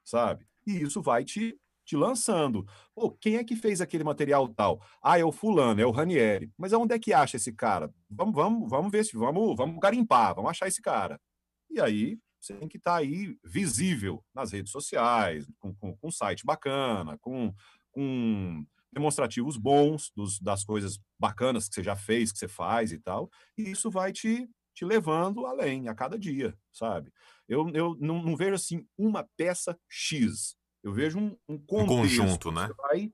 [0.04, 0.48] sabe?
[0.66, 2.66] E isso vai te te lançando.
[2.96, 4.82] Pô, quem é que fez aquele material tal?
[5.02, 6.52] Ah, é o fulano, é o Ranieri.
[6.58, 7.94] Mas aonde é que acha esse cara?
[8.10, 11.20] Vamos, vamos, vamos ver se vamos, vamos garimpar, vamos achar esse cara.
[11.70, 16.08] E aí você tem que estar tá aí visível nas redes sociais, com, com, com
[16.08, 17.54] um site bacana, com,
[17.92, 23.00] com demonstrativos bons dos, das coisas bacanas que você já fez, que você faz e
[23.00, 23.30] tal.
[23.58, 27.12] E isso vai te, te levando além a cada dia, sabe?
[27.48, 30.56] Eu, eu não, não vejo assim uma peça X.
[30.84, 32.68] Eu vejo um, um, um conjunto, né?
[32.68, 33.14] Você vai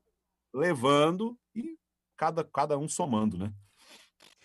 [0.52, 1.76] levando e
[2.16, 3.52] cada, cada um somando, né?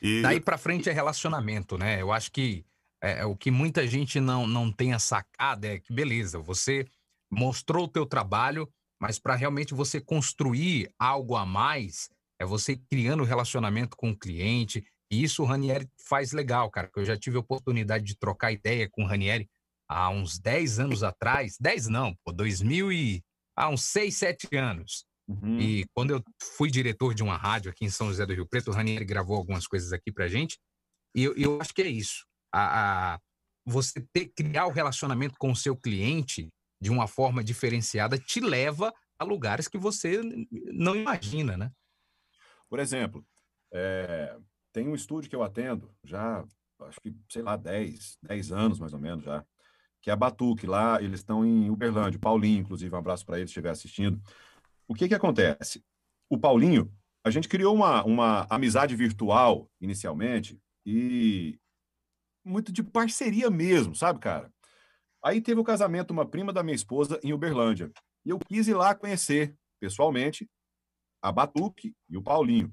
[0.01, 0.21] E...
[0.21, 2.01] Daí para frente é relacionamento, né?
[2.01, 2.65] Eu acho que
[3.01, 6.87] é, é, o que muita gente não, não tem a sacada é que, beleza, você
[7.29, 13.23] mostrou o teu trabalho, mas para realmente você construir algo a mais, é você criando
[13.23, 17.41] relacionamento com o cliente, e isso o Ranieri faz legal, cara, eu já tive a
[17.41, 19.49] oportunidade de trocar ideia com o Ranieri
[19.87, 23.23] há uns 10 anos atrás, 10 não, pô, 2000 e...
[23.55, 25.05] há uns 6, 7 anos.
[25.27, 25.59] Uhum.
[25.59, 26.23] E quando eu
[26.57, 29.35] fui diretor de uma rádio aqui em São José do Rio Preto, o Ranieri gravou
[29.35, 30.59] algumas coisas aqui pra gente,
[31.15, 32.25] e eu, eu acho que é isso.
[32.53, 33.19] A, a,
[33.65, 38.93] você ter, criar o relacionamento com o seu cliente de uma forma diferenciada te leva
[39.17, 40.21] a lugares que você
[40.73, 41.71] não imagina, né?
[42.69, 43.25] Por exemplo,
[43.73, 44.37] é,
[44.73, 46.45] tem um estúdio que eu atendo já,
[46.81, 49.45] acho que, sei lá, 10, 10 anos mais ou menos já,
[50.01, 53.47] que é a Batuque, lá eles estão em Uberlândia, Paulinho, inclusive, um abraço para ele
[53.47, 54.21] se estiver assistindo.
[54.87, 55.83] O que que acontece?
[56.29, 56.91] O Paulinho,
[57.23, 61.59] a gente criou uma, uma amizade virtual inicialmente e
[62.43, 64.53] muito de parceria mesmo, sabe, cara?
[65.25, 67.91] Aí teve o casamento uma prima da minha esposa em Uberlândia.
[68.23, 70.47] E eu quis ir lá conhecer pessoalmente
[71.19, 72.71] a Batuque e o Paulinho.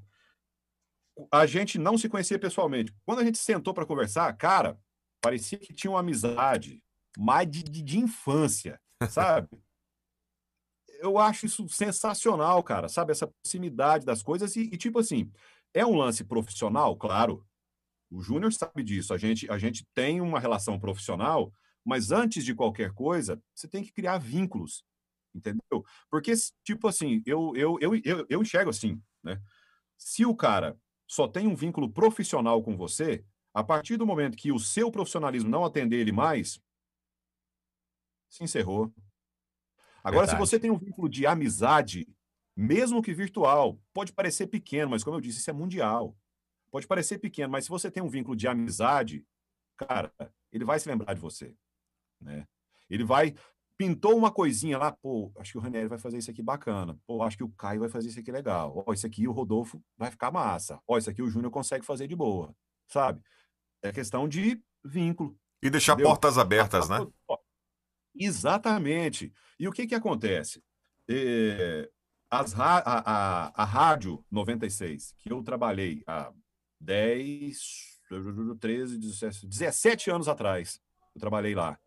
[1.33, 2.95] A gente não se conhecia pessoalmente.
[3.07, 4.79] Quando a gente sentou para conversar, cara,
[5.23, 6.83] parecia que tinha uma amizade
[7.17, 9.49] mais de, de, de infância, sabe?
[11.01, 13.13] eu acho isso sensacional, cara, sabe?
[13.13, 15.33] Essa proximidade das coisas e, e tipo assim,
[15.73, 17.47] é um lance profissional, claro.
[18.11, 19.15] O Júnior sabe disso.
[19.15, 21.51] A gente, a gente tem uma relação profissional,
[21.85, 24.85] mas antes de qualquer coisa, você tem que criar vínculos,
[25.35, 25.85] entendeu?
[26.11, 26.33] Porque,
[26.65, 29.41] tipo assim, eu, eu, eu, eu, eu enxergo assim, né?
[29.99, 34.51] Se o cara só tem um vínculo profissional com você, a partir do momento que
[34.51, 36.61] o seu profissionalismo não atender ele mais,
[38.31, 38.93] se encerrou.
[40.03, 40.31] Agora, Verdade.
[40.31, 42.09] se você tem um vínculo de amizade,
[42.57, 46.17] mesmo que virtual, pode parecer pequeno, mas como eu disse, isso é mundial.
[46.71, 49.25] Pode parecer pequeno, mas se você tem um vínculo de amizade,
[49.77, 50.13] cara,
[50.51, 51.55] ele vai se lembrar de você,
[52.23, 52.47] né?
[52.89, 53.35] Ele vai
[53.77, 56.97] pintou uma coisinha lá, pô, acho que o Ranieri vai fazer isso aqui bacana.
[57.05, 58.85] Pô, acho que o Caio vai fazer isso aqui legal.
[58.87, 60.81] Ó, isso aqui o Rodolfo vai ficar massa.
[60.87, 62.55] Ó, isso aqui o Júnior consegue fazer de boa,
[62.87, 63.21] sabe?
[63.83, 65.37] É questão de vínculo.
[65.61, 66.11] E deixar entendeu?
[66.11, 66.99] portas abertas, né?
[68.15, 69.33] Exatamente.
[69.59, 70.63] E o que que acontece?
[71.09, 71.91] É,
[72.31, 76.33] as, a, a, a Rádio 96, que eu trabalhei há
[76.81, 77.59] 10,
[78.61, 80.81] 13, 17, 17 anos atrás,
[81.15, 81.79] eu trabalhei lá.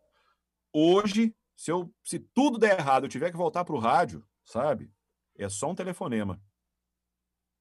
[0.77, 4.91] Hoje, se, eu, se tudo der errado, eu tiver que voltar para o rádio, sabe?
[5.37, 6.37] É só um telefonema.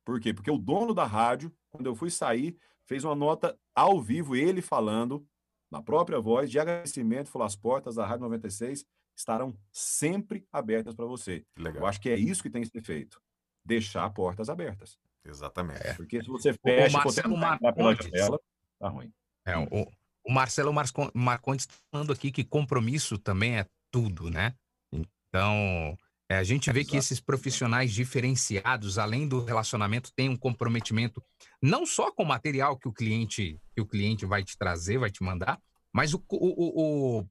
[0.04, 0.34] Por quê?
[0.34, 4.60] Porque o dono da rádio, quando eu fui sair, fez uma nota ao vivo, ele
[4.60, 5.24] falando,
[5.70, 8.84] na própria voz, de agradecimento, falou: as portas da Rádio 96
[9.16, 11.46] estarão sempre abertas para você.
[11.56, 11.82] Legal.
[11.82, 13.22] Eu acho que é isso que tem que ser feito.
[13.64, 14.98] Deixar portas abertas.
[15.24, 15.86] Exatamente.
[15.86, 18.40] É, porque se você fecha, o Marcelo Marcondes, janela,
[18.76, 19.12] tá ruim.
[19.46, 19.88] É, o,
[20.24, 20.72] o Marcelo
[21.14, 24.54] Marcondes está falando aqui que compromisso também é tudo, né?
[24.92, 25.96] Então,
[26.28, 26.90] é, a gente vê Exato.
[26.90, 31.22] que esses profissionais diferenciados, além do relacionamento, têm um comprometimento
[31.62, 35.10] não só com o material que o cliente que o cliente vai te trazer, vai
[35.10, 35.60] te mandar,
[35.92, 37.26] mas o, o, o,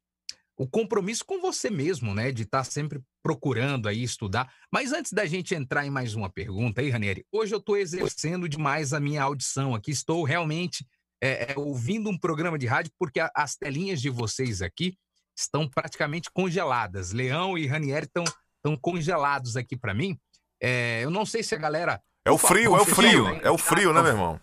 [0.56, 2.32] o compromisso com você mesmo, né?
[2.32, 4.54] De estar tá sempre procurando aí estudar.
[4.72, 8.48] Mas antes da gente entrar em mais uma pergunta aí, Ranieri, hoje eu estou exercendo
[8.48, 9.92] demais a minha audição aqui.
[9.92, 10.86] Estou realmente
[11.24, 14.98] é, é, ouvindo um programa de rádio porque a, as telinhas de vocês aqui
[15.34, 17.14] estão praticamente congeladas.
[17.14, 18.26] Leão e Ranieri estão
[18.58, 20.18] estão congelados aqui para mim.
[20.62, 22.02] É, eu não sei se a galera.
[22.26, 23.28] É o frio, é o frio.
[23.42, 24.42] É o frio, né, meu irmão?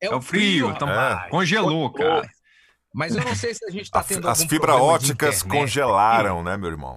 [0.00, 0.70] É o frio.
[0.70, 1.28] Então, é.
[1.28, 2.28] Congelou, cara.
[2.94, 4.28] Mas eu não sei se a gente está tendo.
[4.28, 6.96] As fibra óticas congelaram, né, meu irmão?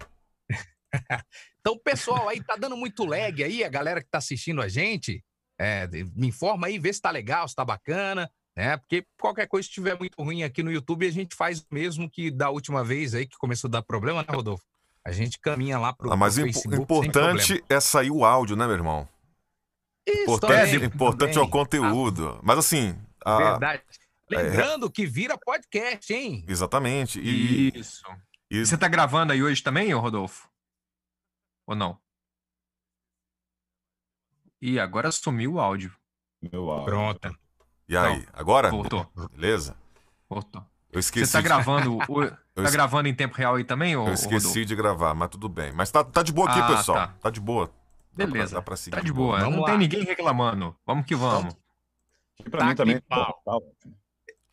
[1.59, 5.23] então, pessoal, aí tá dando muito lag aí, a galera que tá assistindo a gente,
[5.59, 8.77] é, me informa aí, vê se tá legal, se tá bacana, né?
[8.77, 12.09] Porque qualquer coisa que estiver muito ruim aqui no YouTube, a gente faz o mesmo
[12.09, 14.65] que da última vez aí que começou a dar problema, né, Rodolfo?
[15.03, 18.75] A gente caminha lá pro, ah, mas o importante é sair o áudio, né, meu
[18.75, 19.09] irmão?
[20.07, 22.39] Isso, importante é, importante é o conteúdo.
[22.43, 22.95] Mas assim.
[23.23, 23.51] A...
[23.51, 23.83] Verdade.
[24.29, 24.89] Lembrando é...
[24.89, 26.45] que vira podcast, hein?
[26.47, 27.19] Exatamente.
[27.19, 27.77] E...
[27.77, 28.03] Isso.
[28.49, 28.65] E...
[28.65, 30.49] Você tá gravando aí hoje também, Rodolfo?
[31.67, 31.99] Ou não?
[34.61, 35.95] E agora sumiu o áudio.
[36.41, 36.85] Meu áudio.
[36.85, 37.39] Pronto.
[37.91, 38.69] E aí, agora?
[38.71, 39.05] Voltou.
[39.33, 39.75] Beleza?
[40.29, 40.65] Voltou.
[40.93, 41.25] Eu esqueci.
[41.25, 41.97] Você tá de- gravando.
[42.09, 44.65] o- tá es- gravando em tempo real aí também, ô, Eu esqueci Rodolfo?
[44.65, 45.73] de gravar, mas tudo bem.
[45.73, 46.97] Mas tá, tá de boa aqui, Ah, pessoal.
[46.97, 47.07] tá.
[47.21, 47.29] Tá.
[47.29, 47.65] de boa.
[47.67, 48.55] Dá pra- Beleza.
[48.55, 49.39] dá pra seguir Tá de boa.
[49.39, 49.69] Vamos não lá.
[49.69, 50.73] tem ninguém reclamando.
[50.85, 51.53] Vamos que vamos.
[52.45, 53.01] E pra Tá mim também.
[53.01, 53.41] pau.
[53.45, 53.95] ótimo.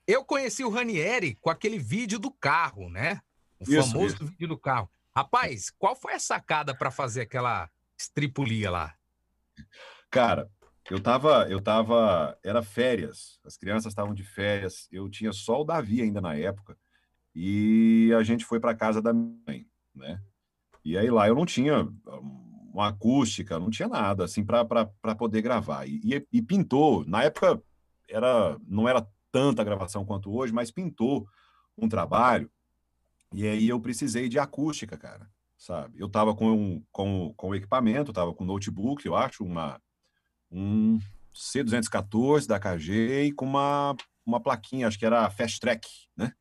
[0.06, 3.20] Eu conheci o Ranieri com aquele vídeo do carro, né?
[3.60, 4.24] O Isso, famoso isso.
[4.26, 4.90] vídeo do carro.
[5.14, 8.94] Rapaz, qual foi a sacada para fazer aquela estripulia lá?
[10.10, 10.48] Cara,
[10.90, 15.64] eu tava, eu tava, era férias, as crianças estavam de férias, eu tinha só o
[15.64, 16.76] Davi ainda na época,
[17.34, 20.20] e a gente foi para casa da minha mãe, né?
[20.84, 21.88] E aí lá eu não tinha
[22.72, 24.86] uma acústica, não tinha nada assim para
[25.18, 25.86] poder gravar.
[25.88, 27.62] E, e- e pintou, na época
[28.08, 31.26] era, não era tanta gravação quanto hoje, mas pintou
[31.76, 32.50] um trabalho,
[33.32, 35.98] e aí eu precisei de acústica, cara, sabe?
[36.00, 39.80] Eu tava com, com, com o equipamento, tava com notebook, eu acho, uma
[40.50, 40.98] um
[41.34, 46.32] C214 da KG e com uma, uma plaquinha, acho que era Fast Track, né?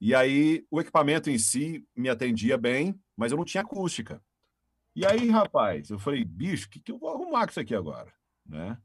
[0.00, 4.22] E aí o equipamento em si me atendia bem, mas eu não tinha acústica.
[4.94, 7.74] E aí, rapaz, eu falei, bicho, o que, que eu vou arrumar com isso aqui
[7.74, 8.12] agora?
[8.46, 8.78] Né?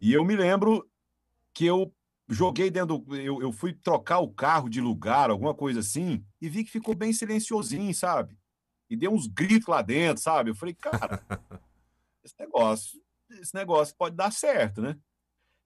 [0.00, 0.88] E eu me lembro
[1.54, 1.94] que eu
[2.28, 6.48] joguei dentro, do- eu, eu fui trocar o carro de lugar, alguma coisa assim, e
[6.48, 8.38] vi que ficou bem silenciosinho, sabe?
[8.88, 10.50] E deu uns gritos lá dentro, sabe?
[10.50, 11.22] Eu falei, cara,
[12.24, 14.96] esse negócio, esse negócio pode dar certo, né?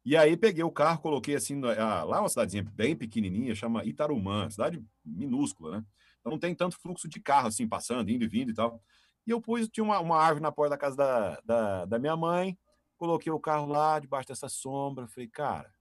[0.04, 4.84] E aí peguei o carro, coloquei assim, lá uma cidadezinha bem pequenininha, chama Itarumã, cidade
[5.04, 5.86] minúscula, né?
[6.20, 8.82] Então não tem tanto fluxo de carro assim, passando, indo e vindo e tal.
[9.26, 12.16] E eu pus, tinha uma, uma árvore na porta da casa da, da, da minha
[12.16, 12.58] mãe,
[12.98, 15.72] coloquei o carro lá, debaixo dessa sombra, falei, cara,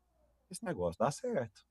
[0.49, 1.65] esse negócio dá certo.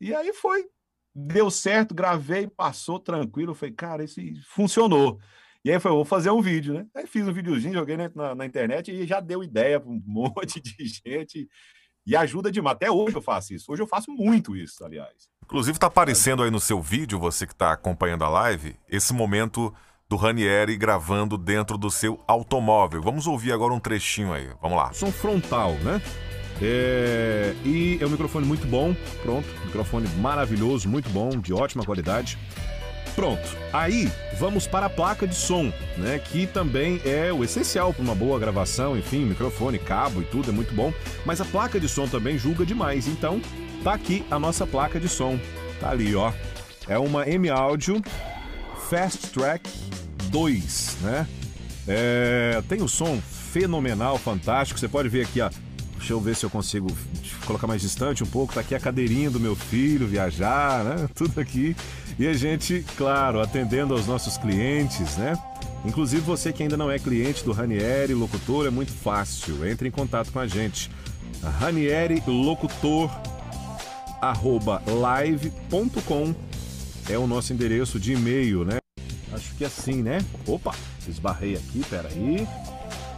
[0.00, 0.70] E aí foi,
[1.14, 5.20] deu certo, gravei, passou tranquilo, falei, cara, isso funcionou.
[5.64, 6.86] E aí foi, vou fazer um vídeo, né?
[6.94, 10.60] Aí fiz um videozinho, joguei na, na- internet e já deu ideia para um monte
[10.60, 11.48] de gente.
[12.06, 12.76] E ajuda demais.
[12.76, 13.70] Até hoje eu faço isso.
[13.70, 15.28] Hoje eu faço muito isso, aliás.
[15.44, 19.74] Inclusive, tá aparecendo aí no seu vídeo, você que tá acompanhando a live, esse momento
[20.08, 23.02] do Ranieri gravando dentro do seu automóvel.
[23.02, 24.48] Vamos ouvir agora um trechinho aí.
[24.62, 24.90] Vamos lá.
[24.94, 26.00] som frontal, né?
[26.62, 32.38] É, E é um microfone muito bom, pronto, microfone maravilhoso, muito bom, de ótima qualidade.
[33.18, 36.20] Pronto, aí vamos para a placa de som, né?
[36.20, 40.52] Que também é o essencial para uma boa gravação, enfim, microfone, cabo e tudo é
[40.52, 40.94] muito bom.
[41.26, 43.40] Mas a placa de som também julga demais, então
[43.82, 45.36] tá aqui a nossa placa de som,
[45.80, 46.32] tá ali, ó.
[46.86, 48.00] É uma M Audio
[48.88, 49.68] Fast Track
[50.30, 51.26] 2, né?
[51.88, 54.78] É, tem um som fenomenal, fantástico.
[54.78, 55.50] Você pode ver aqui, ó.
[55.96, 56.96] Deixa eu ver se eu consigo
[57.44, 58.54] colocar mais distante um pouco.
[58.54, 61.08] Tá aqui a cadeirinha do meu filho viajar, né?
[61.16, 61.74] Tudo aqui.
[62.18, 65.38] E a gente, claro, atendendo aos nossos clientes, né?
[65.84, 69.66] Inclusive você que ainda não é cliente do Ranieri Locutor, é muito fácil.
[69.66, 70.90] Entre em contato com a gente.
[71.60, 73.08] Ranieri Locutor
[74.20, 76.34] arroba live.com
[77.08, 78.78] é o nosso endereço de e-mail, né?
[79.32, 80.18] Acho que assim, né?
[80.44, 80.74] Opa,
[81.06, 82.46] esbarrei aqui, peraí.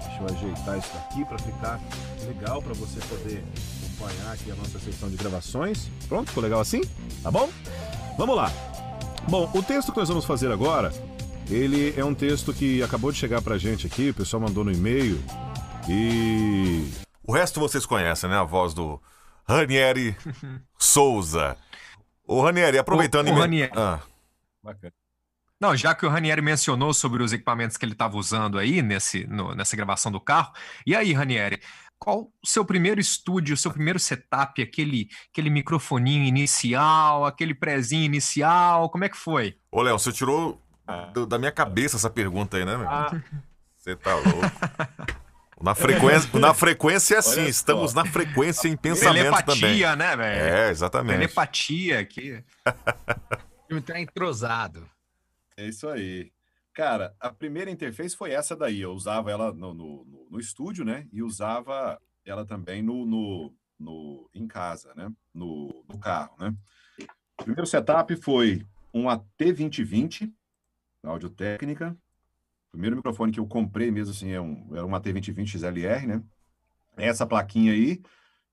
[0.04, 1.80] Deixa eu ajeitar isso daqui para ficar
[2.26, 3.42] legal para você poder
[3.82, 5.88] acompanhar aqui a nossa sessão de gravações.
[6.06, 6.82] Pronto, ficou legal assim?
[7.22, 7.48] Tá bom?
[8.18, 8.52] Vamos lá.
[9.30, 10.92] Bom, o texto que nós vamos fazer agora,
[11.48, 14.72] ele é um texto que acabou de chegar pra gente aqui, o pessoal mandou no
[14.72, 15.22] e-mail
[15.88, 16.90] e
[17.24, 18.36] O resto vocês conhecem, né?
[18.36, 19.00] A voz do
[19.48, 20.16] Ranieri
[20.76, 21.56] Souza.
[22.26, 23.28] Ô, Ranieri, aproveitando...
[23.28, 23.72] E me- Ranieri.
[23.76, 24.00] Ah,
[24.62, 24.92] Bacana.
[25.60, 29.26] Não, já que o Ranieri mencionou sobre os equipamentos que ele estava usando aí nesse,
[29.26, 30.52] no- nessa gravação do carro.
[30.86, 31.60] E aí, Ranieri,
[32.00, 38.02] qual o seu primeiro estúdio, o seu primeiro setup, aquele, aquele microfoninho inicial, aquele prezinho
[38.04, 39.56] inicial, como é que foi?
[39.70, 41.10] Ô, Léo, você tirou Ah.
[41.14, 42.88] do- da minha cabeça essa pergunta aí, né, meu?
[42.88, 43.10] Ah,
[43.76, 44.40] Você tá louco.
[45.62, 47.50] Na frequência, na frequência é assim, Olha só.
[47.50, 49.60] estamos na frequência em pensamento também.
[49.60, 50.40] Telepatia, né, velho?
[50.42, 51.16] É, exatamente.
[51.18, 52.42] Telepatia aqui.
[53.64, 54.84] O time tá entrosado.
[55.56, 56.32] é isso aí.
[56.72, 58.80] Cara, a primeira interface foi essa daí.
[58.80, 61.06] Eu usava ela no, no, no- estúdio, né?
[61.12, 65.10] E usava ela também no, no, no- em casa, né?
[65.34, 66.54] No, no carro, né?
[67.40, 70.32] O primeiro setup foi um AT2020,
[71.02, 71.96] áudio técnica.
[72.68, 76.22] O primeiro microfone que eu comprei mesmo assim é um, era um AT2020 XLR, né?
[76.96, 78.00] Essa plaquinha aí.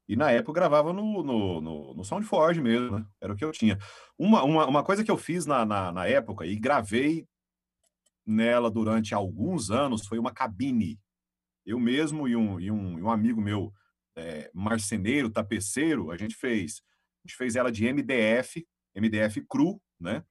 [0.07, 3.05] E na época eu gravava no, no, no, no SoundForge mesmo, né?
[3.21, 3.77] Era o que eu tinha.
[4.17, 7.27] Uma, uma, uma coisa que eu fiz na, na, na época e gravei
[8.27, 10.99] nela durante alguns anos foi uma cabine.
[11.65, 13.73] Eu mesmo e um, e um, e um amigo meu,
[14.15, 16.81] é, marceneiro, tapeceiro, a gente fez.
[17.23, 20.23] A gente fez ela de MDF, MDF cru, né?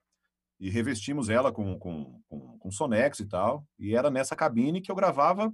[0.59, 3.67] E revestimos ela com, com, com, com Sonex e tal.
[3.79, 5.53] E era nessa cabine que eu gravava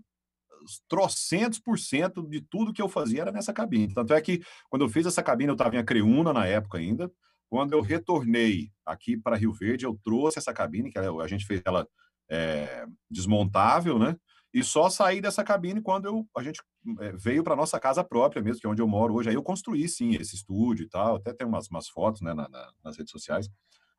[0.89, 3.93] trocentos por cento de tudo que eu fazia era nessa cabine.
[3.93, 7.11] Tanto é que, quando eu fiz essa cabine, eu estava em Acreúna na época ainda.
[7.49, 11.61] Quando eu retornei aqui para Rio Verde, eu trouxe essa cabine, que a gente fez
[11.67, 11.87] ela
[12.31, 14.17] é, desmontável, né?
[14.55, 16.61] E só saí dessa cabine quando eu, a gente
[17.01, 19.31] é, veio para nossa casa própria mesmo, que é onde eu moro hoje.
[19.31, 21.17] Aí eu construí, sim, esse estúdio e tal.
[21.17, 23.49] Até tem umas, umas fotos né, na, na, nas redes sociais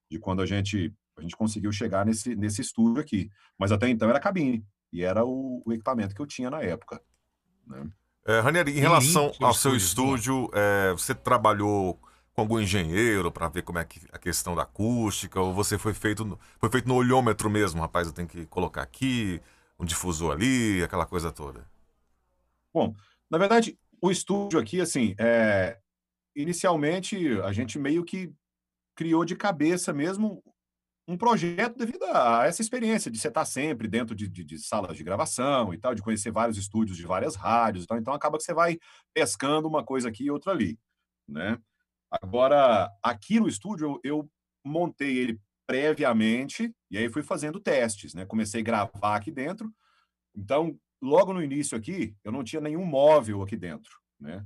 [0.09, 3.31] de quando a gente, a gente conseguiu chegar nesse, nesse estúdio aqui.
[3.57, 4.63] Mas até então era cabine.
[4.91, 7.01] E era o, o equipamento que eu tinha na época.
[7.65, 7.89] Né?
[8.27, 11.99] É, Ranieri, em relação ao seu estúdio, é, você trabalhou
[12.33, 15.93] com algum engenheiro para ver como é que a questão da acústica, ou você foi
[15.93, 19.39] feito, foi feito no olhômetro mesmo, rapaz, eu tenho que colocar aqui,
[19.79, 21.65] um difusor ali, aquela coisa toda?
[22.73, 22.95] Bom,
[23.29, 25.77] na verdade, o estúdio aqui, assim, é...
[26.35, 28.33] inicialmente a gente meio que
[28.95, 30.43] criou de cabeça mesmo
[31.07, 34.95] um projeto devido a essa experiência de você estar sempre dentro de, de, de, salas
[34.95, 37.97] de gravação e tal, de conhecer vários estúdios de várias rádios e tal.
[37.97, 38.79] Então acaba que você vai
[39.13, 40.79] pescando uma coisa aqui e outra ali,
[41.27, 41.59] né?
[42.21, 44.29] Agora, aqui no estúdio eu,
[44.65, 48.25] montei ele previamente e aí fui fazendo testes, né?
[48.25, 49.73] Comecei a gravar aqui dentro.
[50.35, 54.45] Então, logo no início aqui, eu não tinha nenhum móvel aqui dentro, né?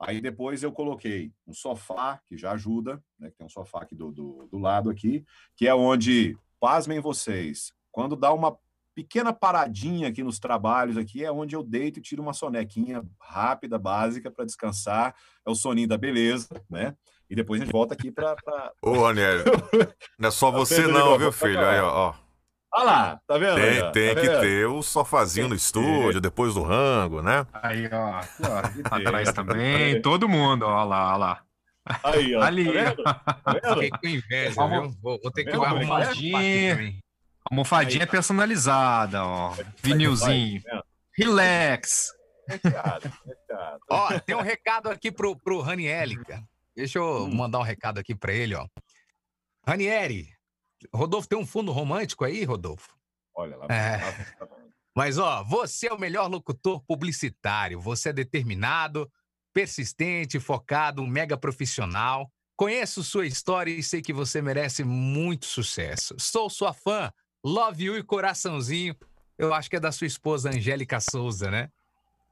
[0.00, 3.30] Aí depois eu coloquei um sofá, que já ajuda, né?
[3.30, 5.24] Tem um sofá aqui do, do, do lado aqui,
[5.56, 8.58] que é onde, pasmem vocês, quando dá uma
[8.94, 13.78] pequena paradinha aqui nos trabalhos aqui, é onde eu deito e tiro uma sonequinha rápida,
[13.78, 15.14] básica, para descansar.
[15.46, 16.94] É o soninho da beleza, né?
[17.28, 18.36] E depois a gente volta aqui para.
[18.36, 18.72] Pra...
[18.82, 19.44] Ô, Aniel,
[20.18, 21.66] não é só você não, viu, filho?
[21.66, 22.14] Aí, ó.
[22.76, 23.54] Olha lá, tá vendo?
[23.54, 24.40] Tem, aí, tem tá que vendo?
[24.40, 27.46] ter o sofazinho no estúdio, depois do rango, né?
[27.52, 28.20] Aí, ó.
[28.90, 31.42] Atrás também, todo mundo, ó lá, ó lá.
[32.02, 32.42] Aí, ó.
[32.42, 32.64] Ali.
[32.64, 33.02] Tá vendo?
[33.04, 33.74] Tá vendo?
[33.74, 34.90] Fiquei com inveja, viu?
[35.02, 37.03] Vou, vou ter que Vamos arrumar ver.
[37.50, 38.10] Almofadinha Aí.
[38.10, 39.54] personalizada, ó.
[39.82, 40.62] Vinilzinho.
[41.16, 42.12] Relax.
[42.48, 43.80] vai, fechado, fechado.
[43.90, 46.42] Ó, tem um recado aqui pro, pro Ranieri, cara.
[46.76, 47.34] Deixa eu Hum.
[47.34, 48.66] mandar um recado aqui pra ele, ó.
[49.66, 50.28] Ranieri,
[50.92, 52.94] Rodolfo tem um fundo romântico aí, Rodolfo?
[53.34, 53.66] Olha lá.
[53.68, 53.96] É.
[53.98, 54.12] lá,
[54.46, 54.48] tá.
[54.96, 57.80] Mas, ó, você é o melhor locutor publicitário.
[57.80, 59.10] Você é determinado,
[59.52, 62.30] persistente, focado, um mega profissional.
[62.56, 66.14] Conheço sua história e sei que você merece muito sucesso.
[66.18, 67.12] Sou sua fã.
[67.44, 68.96] Love you e coraçãozinho.
[69.36, 71.68] Eu acho que é da sua esposa Angélica Souza, né?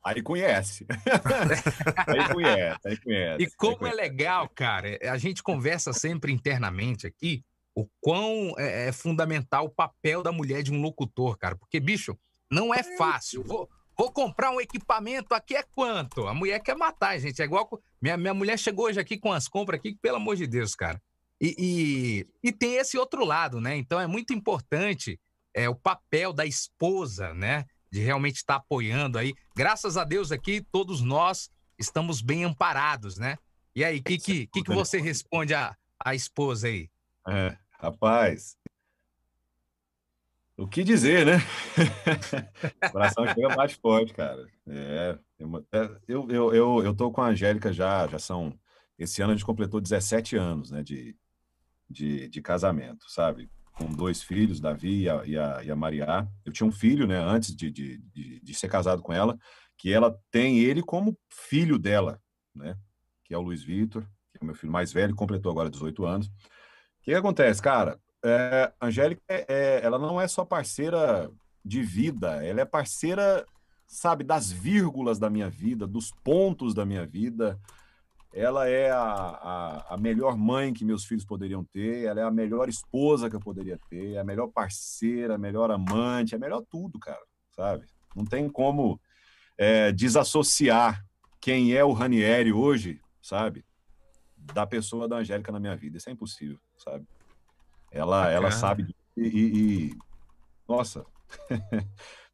[0.02, 0.86] Aí conhece.
[2.08, 3.42] aí conhece, aí conhece.
[3.42, 3.96] E como é conhece.
[3.96, 7.44] legal, cara, a gente conversa sempre internamente aqui
[7.74, 11.56] o quão é, é fundamental o papel da mulher de um locutor, cara.
[11.56, 12.18] Porque, bicho,
[12.50, 13.44] não é fácil.
[13.44, 16.26] Vou, vou comprar um equipamento aqui é quanto?
[16.26, 17.40] A mulher quer matar, gente.
[17.40, 17.68] É igual.
[18.00, 20.74] Minha, minha mulher chegou hoje aqui com as compras aqui, que, pelo amor de Deus,
[20.74, 21.00] cara.
[21.42, 23.76] E, e, e tem esse outro lado, né?
[23.76, 25.18] Então é muito importante
[25.52, 27.64] é, o papel da esposa, né?
[27.90, 29.34] De realmente estar apoiando aí.
[29.56, 33.36] Graças a Deus aqui, todos nós estamos bem amparados, né?
[33.74, 36.88] E aí, o que, que, que, que você responde à, à esposa aí?
[37.26, 38.56] É, rapaz.
[40.56, 41.38] O que dizer, né?
[42.86, 44.46] o coração chega mais forte, cara.
[44.68, 45.18] É,
[45.72, 48.56] é, eu, eu, eu, eu tô com a Angélica já, já são.
[48.96, 51.16] Esse ano a gente completou 17 anos, né, de,
[51.92, 53.48] de, de casamento, sabe?
[53.74, 56.28] Com dois filhos, Davi e a, e a, e a.
[56.44, 59.38] Eu tinha um filho, né, antes de, de, de, de ser casado com ela,
[59.78, 62.20] que ela tem ele como filho dela,
[62.54, 62.76] né?
[63.24, 64.02] Que é o Luiz Vitor,
[64.32, 66.26] que é o meu filho mais velho, completou agora 18 anos.
[66.26, 66.30] O
[67.02, 67.98] que acontece, cara?
[68.24, 71.30] É, Angélica, é, é- ela não é só parceira
[71.64, 73.44] de vida, ela é parceira,
[73.86, 77.58] sabe, das vírgulas da minha vida, dos pontos da minha vida.
[78.34, 82.30] Ela é a, a, a melhor mãe que meus filhos poderiam ter, ela é a
[82.30, 86.98] melhor esposa que eu poderia ter, a melhor parceira, a melhor amante, a melhor tudo,
[86.98, 87.20] cara,
[87.54, 87.84] sabe?
[88.16, 88.98] Não tem como
[89.58, 91.04] é, desassociar
[91.40, 93.64] quem é o Ranieri hoje, sabe?
[94.34, 95.98] Da pessoa da Angélica na minha vida.
[95.98, 97.04] Isso é impossível, sabe?
[97.90, 99.96] Ela, ela sabe e, e- e-
[100.66, 101.04] Nossa,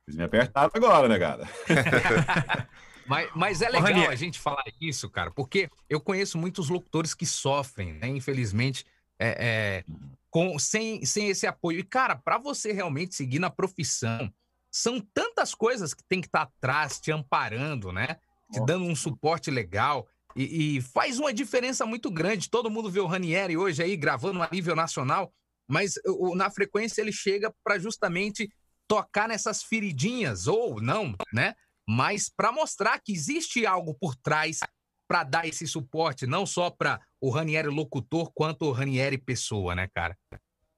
[0.05, 1.45] vocês me apertaram agora, né, cara?
[3.09, 7.25] Mas, mas é legal a gente falar isso, cara, porque eu conheço muitos locutores que
[7.27, 8.09] sofrem, né?
[8.09, 8.85] Infelizmente,
[9.19, 9.85] é, é,
[10.31, 11.79] com, sem, sem esse apoio.
[11.81, 14.33] E, cara, para você realmente seguir na profissão,
[14.71, 18.19] são tantas coisas que tem que estar atrás, te amparando, né?
[18.53, 20.07] Te dando um suporte legal.
[20.37, 22.51] E, e faz uma diferença muito grande.
[22.51, 25.33] Todo mundo vê o Ranieri hoje aí gravando a nível nacional,
[25.67, 28.49] mas o- na frequência ele chega para justamente
[28.87, 31.55] tocar nessas feridinhas, ou não, né?
[31.89, 34.61] Mas para mostrar que existe algo por trás
[35.09, 39.89] para dar esse suporte, não só para o Ranieri locutor, quanto o Ranieri pessoa, né,
[39.89, 40.15] cara?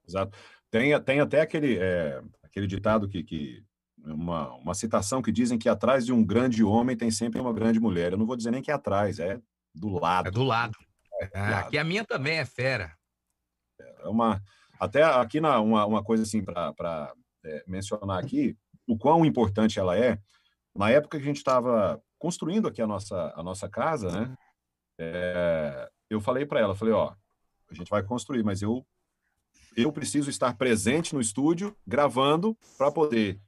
[0.07, 0.37] Exato.
[0.69, 3.61] Tem, tem até aquele, é, aquele ditado que, que
[3.97, 7.77] uma, uma citação que dizem que atrás de um grande homem tem sempre uma grande
[7.77, 8.13] mulher.
[8.13, 9.37] Eu não vou dizer nem que é atrás, é
[9.75, 10.29] do lado.
[10.29, 10.77] É do lado.
[11.21, 12.95] É, é aqui a minha também é fera.
[13.99, 14.41] É uma,
[14.79, 18.57] até aqui na, uma, uma coisa assim para é, mencionar aqui,
[18.87, 20.17] o quão importante ela é.
[20.75, 24.35] Na época que a gente estava construindo aqui a nossa, a nossa casa, né?
[24.99, 27.13] É, eu falei para ela, falei, ó,
[27.69, 28.85] a gente vai construir, mas eu
[29.75, 33.39] eu preciso estar presente no estúdio gravando para poder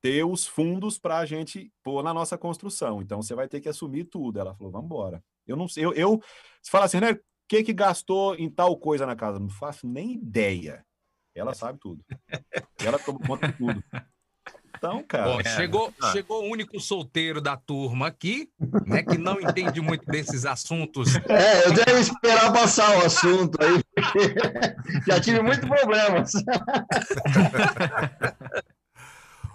[0.00, 3.02] ter os fundos para a gente pôr na nossa construção.
[3.02, 4.40] Então você vai ter que assumir tudo.
[4.40, 5.22] Ela falou, vamos embora.
[5.46, 6.20] Eu não sei, eu, eu
[6.62, 7.12] se fala assim, né?
[7.12, 9.38] O que que gastou em tal coisa na casa?
[9.38, 10.84] Não faço nem ideia.
[11.34, 12.04] Ela sabe tudo.
[12.78, 13.84] Ela toma conta de tudo.
[14.80, 15.24] Então, cara.
[15.24, 18.48] Bom, é, chegou, chegou o único solteiro da turma aqui,
[18.86, 19.02] né?
[19.02, 21.16] Que não entende muito desses assuntos.
[21.28, 24.34] É, eu devo esperar passar o assunto aí, porque
[25.06, 26.32] já tive muitos problemas.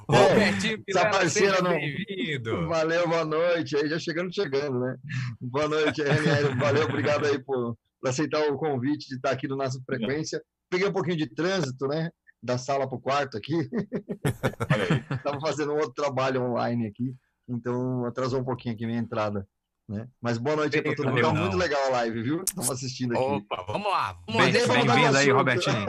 [0.08, 1.72] Robertinho Pilar, parceira não...
[1.72, 2.68] bem-vindo.
[2.68, 3.76] Valeu, boa noite.
[3.76, 4.96] Aí já chegando, chegando, né?
[5.42, 6.56] Boa noite, RNL.
[6.60, 10.40] Valeu, obrigado aí por, por aceitar o convite de estar aqui no Nossa Frequência.
[10.70, 12.12] Peguei um pouquinho de trânsito, né?
[12.46, 13.54] Da sala para o quarto aqui.
[15.12, 17.16] Estava fazendo um outro trabalho online aqui,
[17.50, 19.48] então atrasou um pouquinho aqui minha entrada.
[19.90, 20.08] Né?
[20.22, 21.22] Mas boa noite aí para todo mundo.
[21.22, 22.44] Tá muito legal a live, viu?
[22.44, 23.24] Estamos assistindo aqui.
[23.24, 24.18] Opa, vamos lá.
[24.28, 25.86] Bem-vindo aí, Robertinho.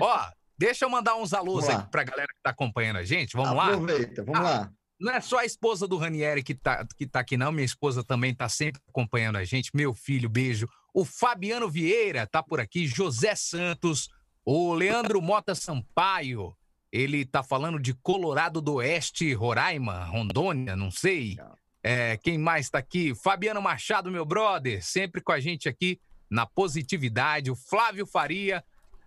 [0.00, 0.26] Ó,
[0.62, 3.32] Deixa eu mandar uns alôs aqui pra galera que tá acompanhando a gente.
[3.32, 3.82] Vamos Aproveita, lá?
[3.82, 4.72] Aproveita, vamos ah, lá.
[5.00, 7.50] Não é só a esposa do Ranieri que tá, que tá aqui, não.
[7.50, 9.72] Minha esposa também tá sempre acompanhando a gente.
[9.74, 10.68] Meu filho, beijo.
[10.94, 12.86] O Fabiano Vieira tá por aqui.
[12.86, 14.08] José Santos.
[14.44, 16.56] O Leandro Mota Sampaio.
[16.90, 21.38] Ele tá falando de Colorado do Oeste, Roraima, Rondônia, não sei.
[21.82, 23.14] É, quem mais tá aqui?
[23.14, 27.50] Fabiano Machado, meu brother, sempre com a gente aqui na positividade.
[27.50, 28.64] O Flávio Faria.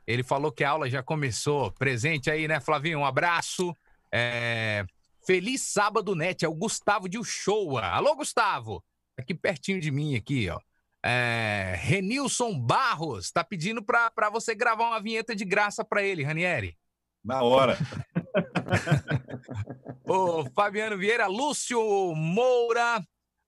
[0.07, 1.71] Ele falou que a aula já começou.
[1.71, 2.99] Presente aí, né, Flavinho?
[2.99, 3.75] Um abraço.
[4.11, 4.85] É...
[5.25, 6.45] Feliz sábado, Net.
[6.45, 7.81] É o Gustavo de Uchoa.
[7.81, 8.83] Alô, Gustavo.
[9.17, 10.59] Aqui pertinho de mim, aqui, ó.
[11.05, 11.75] É...
[11.77, 16.75] Renilson Barros tá pedindo para você gravar uma vinheta de graça para ele, Ranieri.
[17.23, 17.77] Na hora.
[20.05, 21.79] o Fabiano Vieira, Lúcio
[22.15, 23.03] Moura,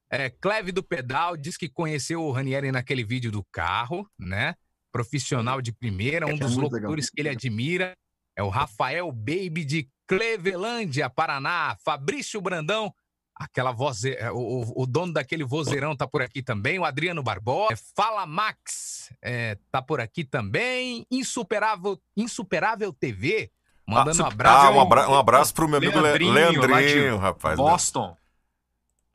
[0.10, 4.56] é, Cleve do Pedal, diz que conheceu o Ranieri naquele vídeo do carro, né?
[4.98, 7.96] profissional de primeira, um é dos locutores que ele admira.
[8.36, 11.78] É o Rafael Baby de Clevelândia, Paraná.
[11.86, 12.92] Fabrício Brandão,
[13.40, 16.80] aquela voz, é, o, o, dono daquele vozeirão tá por aqui também.
[16.80, 17.74] O Adriano Barbosa.
[17.74, 21.06] É, Fala Max é, tá por aqui também.
[21.12, 23.52] Insuperável, Insuperável TV.
[23.88, 24.68] Mandando ah, um abraço.
[24.68, 27.56] Ah, um, abra um abraço pro meu amigo Leandrinho, Leandrinho rapaz.
[27.56, 28.18] Boston.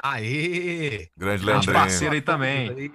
[0.03, 1.11] Aê!
[1.17, 1.75] Grande Leandrinho.
[1.75, 2.91] parceiro aí também.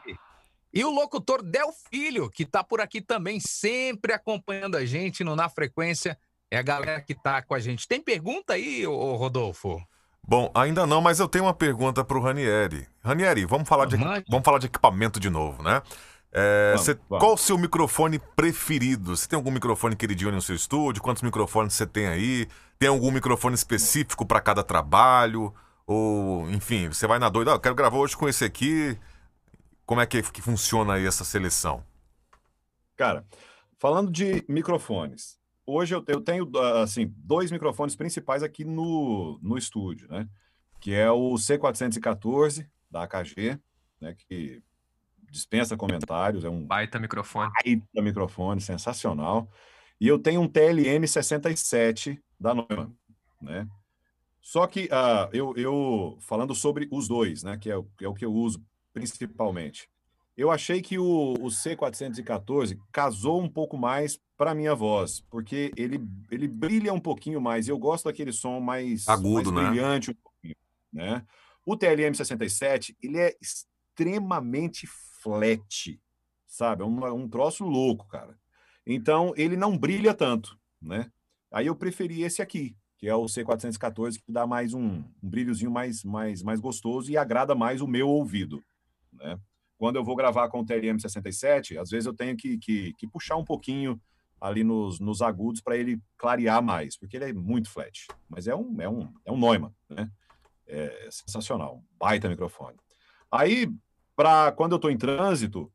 [0.73, 5.35] E o locutor Del Filho, que está por aqui também, sempre acompanhando a gente no
[5.35, 6.17] Na Frequência.
[6.49, 7.87] É a galera que está com a gente.
[7.87, 9.81] Tem pergunta aí, ô, Rodolfo?
[10.27, 12.85] Bom, ainda não, mas eu tenho uma pergunta para o Ranieri.
[13.01, 15.81] Ranieri, vamos falar, de, vamos falar de equipamento de novo, né?
[16.33, 17.23] É, vamos, cê, vamos.
[17.23, 19.15] Qual o seu microfone preferido?
[19.15, 21.01] Você tem algum microfone queridinho no seu estúdio?
[21.01, 22.45] Quantos microfones você tem aí?
[22.77, 25.53] Tem algum microfone específico para cada trabalho?
[25.85, 28.99] Ou, enfim, você vai na doida, ah, eu quero gravar hoje com esse aqui.
[29.85, 31.81] Como é que, que funciona aí essa seleção?
[32.97, 33.25] Cara,
[33.79, 35.36] falando de microfones,
[35.67, 36.49] hoje eu, eu tenho
[36.81, 40.27] assim dois microfones principais aqui no, no estúdio, né?
[40.79, 43.59] Que é o C414 da AKG,
[43.99, 44.15] né?
[44.15, 44.63] Que
[45.29, 47.51] dispensa comentários, é um baita microfone.
[47.63, 49.51] Baita microfone, sensacional.
[49.99, 52.95] E eu tenho um TLM 67 da Neumann,
[53.41, 53.67] né?
[54.39, 57.57] Só que uh, eu, eu falando sobre os dois, né?
[57.57, 58.63] Que é, que é o que eu uso
[58.93, 59.89] principalmente.
[60.37, 65.99] Eu achei que o, o C414 casou um pouco mais para minha voz, porque ele,
[66.29, 67.67] ele brilha um pouquinho mais.
[67.67, 69.71] Eu gosto daquele som mais agudo, mais né?
[69.71, 70.55] brilhante um pouquinho,
[70.93, 71.25] né?
[71.65, 74.85] O TLM 67, ele é extremamente
[75.21, 75.99] flat,
[76.45, 76.83] sabe?
[76.83, 78.37] É um, um troço louco, cara.
[78.85, 81.11] Então, ele não brilha tanto, né?
[81.51, 85.71] Aí eu preferi esse aqui, que é o C414, que dá mais um, um brilhozinho
[85.71, 88.63] mais, mais, mais gostoso e agrada mais o meu ouvido.
[89.11, 89.39] Né?
[89.77, 93.35] Quando eu vou gravar com o TLM67, às vezes eu tenho que, que, que puxar
[93.35, 93.99] um pouquinho
[94.39, 98.07] ali nos, nos agudos para ele clarear mais, porque ele é muito flat.
[98.29, 100.09] Mas é um, é um, é um Neumann, né?
[100.67, 102.75] É sensacional, baita microfone.
[103.31, 103.71] Aí,
[104.15, 105.71] para quando eu estou em trânsito,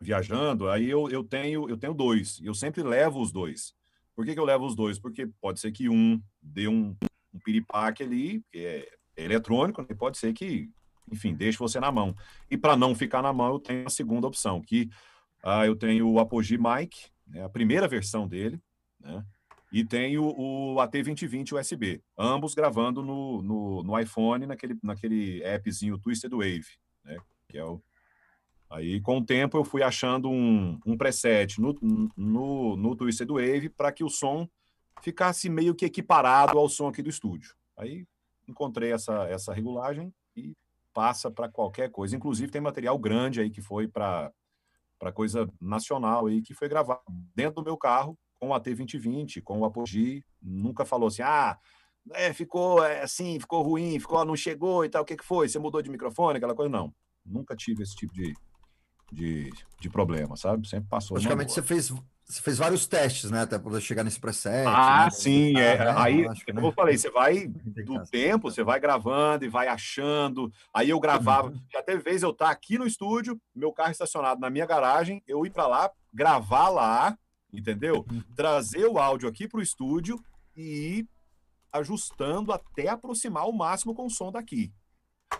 [0.00, 2.40] viajando, aí eu, eu tenho eu tenho dois.
[2.42, 3.74] Eu sempre levo os dois.
[4.14, 4.98] Por que, que eu levo os dois?
[4.98, 6.96] Porque pode ser que um dê um,
[7.32, 9.94] um piripaque ali, que é, é eletrônico, e né?
[9.98, 10.70] pode ser que
[11.10, 12.14] enfim, deixe você na mão.
[12.50, 14.88] E para não ficar na mão, eu tenho a segunda opção, que
[15.44, 18.60] uh, eu tenho o Apogee Mic, né, a primeira versão dele,
[19.00, 19.24] né?
[19.74, 26.30] e tenho o AT2020 USB, ambos gravando no, no, no, iPhone, naquele, naquele appzinho Twisted
[26.30, 27.18] Wave, né?
[27.48, 27.82] Que é o...
[28.70, 31.76] Aí, com o tempo, eu fui achando um, um preset no,
[32.16, 34.48] no, no Twisted Wave para que o som
[35.02, 37.54] ficasse meio que equiparado ao som aqui do estúdio.
[37.76, 38.06] Aí
[38.46, 40.54] encontrei essa, essa regulagem e
[40.94, 42.16] passa para qualquer coisa.
[42.16, 44.32] Inclusive, tem material grande aí que foi para
[45.12, 47.02] coisa nacional aí, que foi gravado
[47.34, 50.24] dentro do meu carro com o AT2020, com o Apogee.
[50.40, 51.58] Nunca falou assim, ah,
[52.12, 55.48] é, ficou assim, ficou ruim, ficou, não chegou e tal, o que, que foi?
[55.48, 56.70] Você mudou de microfone, aquela coisa?
[56.70, 56.94] Não.
[57.26, 58.34] Nunca tive esse tipo de,
[59.12, 60.68] de, de problema, sabe?
[60.68, 61.16] Sempre passou.
[61.16, 61.90] Praticamente você fez
[62.24, 63.42] você fez vários testes, né?
[63.42, 64.66] Até poder chegar nesse preset.
[64.66, 65.10] Ah, né?
[65.10, 65.58] sim.
[65.58, 65.78] É.
[65.78, 65.94] Né?
[65.96, 66.66] Aí, acho, como né?
[66.68, 70.50] eu falei, você vai do tempo, você vai gravando e vai achando.
[70.72, 71.48] Aí eu gravava.
[71.48, 71.60] Uhum.
[71.70, 75.22] Já teve vez eu estar tá aqui no estúdio, meu carro estacionado na minha garagem,
[75.28, 77.18] eu ir para lá, gravar lá,
[77.52, 78.06] entendeu?
[78.10, 78.22] Uhum.
[78.34, 80.18] Trazer o áudio aqui para o estúdio
[80.56, 81.08] e ir
[81.70, 84.72] ajustando até aproximar o máximo com o som daqui.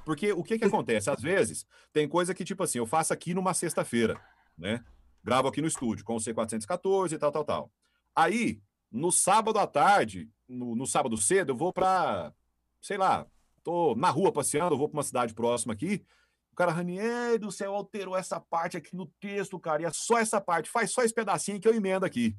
[0.05, 1.09] Porque o que que acontece?
[1.09, 4.21] Às vezes, tem coisa que, tipo assim, eu faço aqui numa sexta-feira,
[4.59, 4.85] né?
[5.25, 7.73] Gravo aqui no estúdio com o C414 e tal, tal, tal.
[8.15, 8.61] Aí,
[8.93, 12.33] no sábado à tarde, no, no sábado cedo, eu vou para,
[12.81, 13.27] sei lá,
[13.63, 16.05] tô na rua passeando, vou para uma cidade próxima aqui.
[16.53, 20.19] O cara, Ranier do céu, alterou essa parte aqui no texto, cara, e é só
[20.19, 22.37] essa parte, faz só esse pedacinho que eu emendo aqui.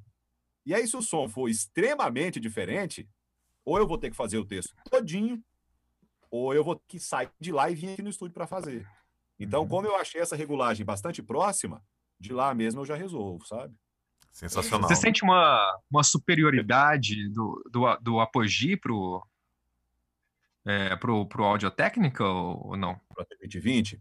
[0.65, 3.09] E aí, se o som for extremamente diferente,
[3.65, 5.43] ou eu vou ter que fazer o texto todinho,
[6.29, 8.87] ou eu vou ter que sair de lá e vir aqui no estúdio para fazer.
[9.39, 9.67] Então, uhum.
[9.67, 11.83] como eu achei essa regulagem bastante próxima,
[12.19, 13.73] de lá mesmo eu já resolvo, sabe?
[14.31, 14.89] Sensacional.
[14.89, 19.25] Você sente uma, uma superioridade do, do, do Apogee pro,
[20.65, 22.99] é, pro, pro Audio Técnica ou não?
[23.07, 23.97] Pro AT2020?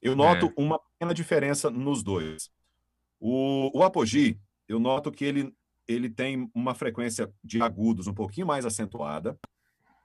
[0.00, 0.52] Eu noto é.
[0.56, 2.50] uma pequena diferença nos dois.
[3.20, 5.54] O, o Apogee, eu noto que ele,
[5.86, 9.38] ele tem uma frequência de agudos um pouquinho mais acentuada,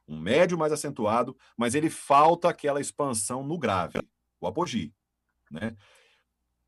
[0.07, 4.01] um médio mais acentuado, mas ele falta aquela expansão no grave,
[4.39, 4.93] o Apogee,
[5.49, 5.75] né?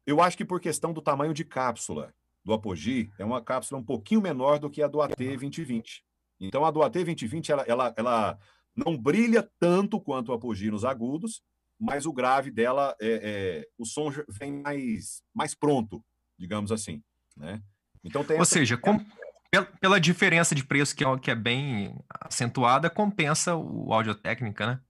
[0.06, 3.84] Eu acho que por questão do tamanho de cápsula do Apogee, é uma cápsula um
[3.84, 6.02] pouquinho menor do que a do AT2020.
[6.40, 8.40] Então, a do AT2020, ela, ela, ela
[8.76, 11.42] não brilha tanto quanto o Apogee nos agudos,
[11.80, 16.04] mas o grave dela, é, é, o som vem mais, mais pronto,
[16.38, 17.02] digamos assim,
[17.36, 17.62] né?
[18.04, 18.54] Então tem Ou essa...
[18.54, 19.00] seja, com,
[19.80, 24.82] pela diferença de preço que é, que é bem acentuada, compensa o áudio técnica, né?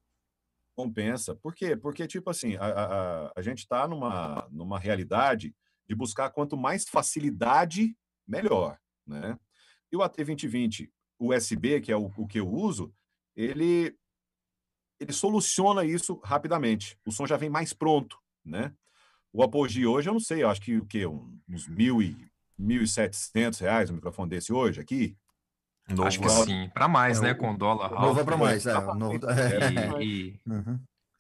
[0.76, 1.36] Compensa.
[1.36, 1.76] Por quê?
[1.76, 5.56] Porque, tipo assim, a, a, a gente está numa, numa realidade
[5.88, 7.96] de buscar quanto mais facilidade,
[8.28, 9.38] melhor, né?
[9.92, 12.94] E o AT2020 USB, que é o, o que eu uso,
[13.36, 13.96] ele,
[15.00, 16.98] ele soluciona isso rapidamente.
[17.06, 18.74] O som já vem mais pronto, né?
[19.32, 21.06] O Apogee hoje, eu não sei, eu acho que o quê?
[21.06, 22.16] Uns mil e,
[22.58, 25.18] mil e setecentos reais o microfone desse hoje aqui.
[25.90, 27.34] Novo Acho que sim, para mais, é, né?
[27.34, 27.92] Com dólar.
[27.92, 28.74] Novo é para mais, é.
[28.74, 29.20] Novo...
[30.00, 30.80] E, e, uhum.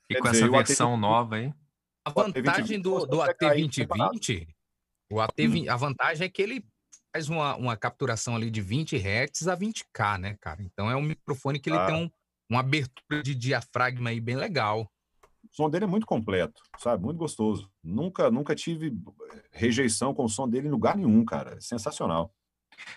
[0.09, 1.53] e com essa versão nova aí.
[2.05, 4.47] A vantagem do, do AT2020,
[5.11, 5.69] o AT, hum.
[5.69, 6.65] a vantagem é que ele
[7.13, 10.61] faz uma, uma capturação ali de 20 Hz a 20K, né, cara?
[10.63, 11.85] Então é um microfone que ele ah.
[11.85, 12.09] tem um,
[12.49, 14.89] uma abertura de diafragma aí bem legal.
[15.43, 17.03] O som dele é muito completo, sabe?
[17.03, 17.69] Muito gostoso.
[17.83, 18.97] Nunca, nunca tive
[19.51, 21.55] rejeição com o som dele em lugar nenhum, cara.
[21.55, 22.33] É sensacional.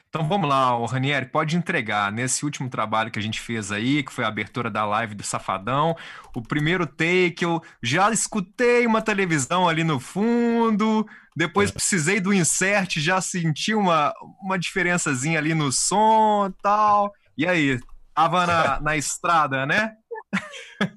[0.08, 4.02] Então vamos lá, o Ranieri, pode entregar nesse último trabalho que a gente fez aí,
[4.02, 5.94] que foi a abertura da live do Safadão.
[6.34, 11.06] O primeiro take, eu já escutei uma televisão ali no fundo,
[11.36, 11.72] depois é.
[11.74, 17.12] precisei do insert, já senti uma, uma diferençazinha ali no som e tal.
[17.36, 17.78] E aí,
[18.14, 19.94] tava na, na estrada, né?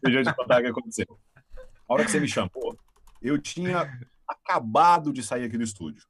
[0.02, 1.20] Deixa eu te contar o que aconteceu.
[1.90, 2.78] A hora que você me chamou,
[3.22, 3.92] eu tinha
[4.26, 6.04] acabado de sair aqui do estúdio,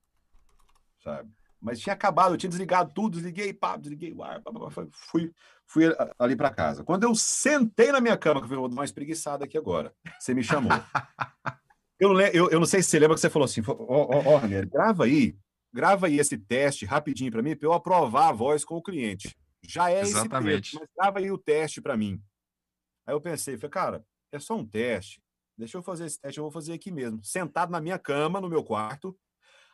[1.04, 1.39] sabe?
[1.62, 5.32] Mas tinha acabado, eu tinha desligado tudo, desliguei, pá, desliguei o ar, pá, pá, fui,
[5.68, 5.84] fui
[6.18, 6.84] ali para casa.
[6.84, 10.34] Quando eu sentei na minha cama, que eu vou dar uma espreguiçada aqui agora, você
[10.34, 10.72] me chamou.
[12.00, 14.36] eu, não, eu, eu não sei se você lembra que você falou assim, ó, ó,
[14.36, 15.38] ó grava aí,
[15.74, 19.36] grava aí esse teste rapidinho para mim, para eu aprovar a voz com o cliente.
[19.62, 20.70] Já é Exatamente.
[20.70, 22.22] esse preço, mas grava aí o teste para mim.
[23.06, 25.22] Aí eu pensei, falei, cara, é só um teste.
[25.58, 27.22] Deixa eu fazer esse teste, eu vou fazer aqui mesmo.
[27.24, 29.18] Sentado na minha cama, no meu quarto,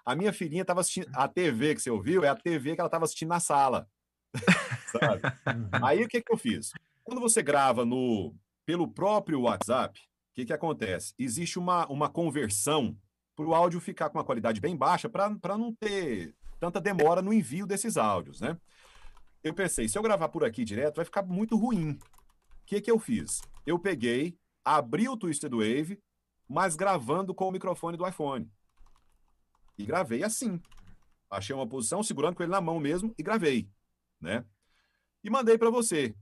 [0.05, 1.09] a minha filhinha estava assistindo.
[1.13, 3.89] A TV que você ouviu é a TV que ela estava assistindo na sala.
[4.91, 5.21] Sabe?
[5.47, 5.85] Uhum.
[5.85, 6.71] Aí o que, que eu fiz?
[7.03, 8.35] Quando você grava no
[8.65, 11.13] pelo próprio WhatsApp, o que, que acontece?
[11.17, 12.97] Existe uma, uma conversão
[13.35, 17.33] para o áudio ficar com uma qualidade bem baixa para não ter tanta demora no
[17.33, 18.57] envio desses áudios, né?
[19.43, 21.91] Eu pensei, se eu gravar por aqui direto, vai ficar muito ruim.
[21.91, 23.41] O que, que eu fiz?
[23.65, 25.99] Eu peguei, abri o Twisted Wave,
[26.47, 28.49] mas gravando com o microfone do iPhone.
[29.77, 30.61] E gravei assim.
[31.29, 33.69] Achei uma posição, segurando com ele na mão mesmo, e gravei,
[34.21, 34.45] né?
[35.25, 36.15] e mandei para você.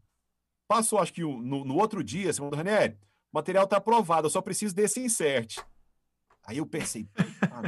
[0.65, 2.97] Passou, acho que no, no outro dia, você falou, Ranieri, o
[3.33, 5.57] material está aprovado, eu só preciso desse insert.
[6.45, 7.07] Aí eu pensei,
[7.41, 7.61] tá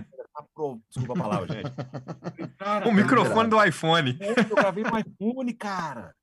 [0.89, 2.57] desculpa a palavra, gente.
[2.57, 4.17] Cara, o microfone do iPhone.
[4.21, 6.15] Eu gravei no iPhone, cara.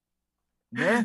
[0.73, 1.05] Né?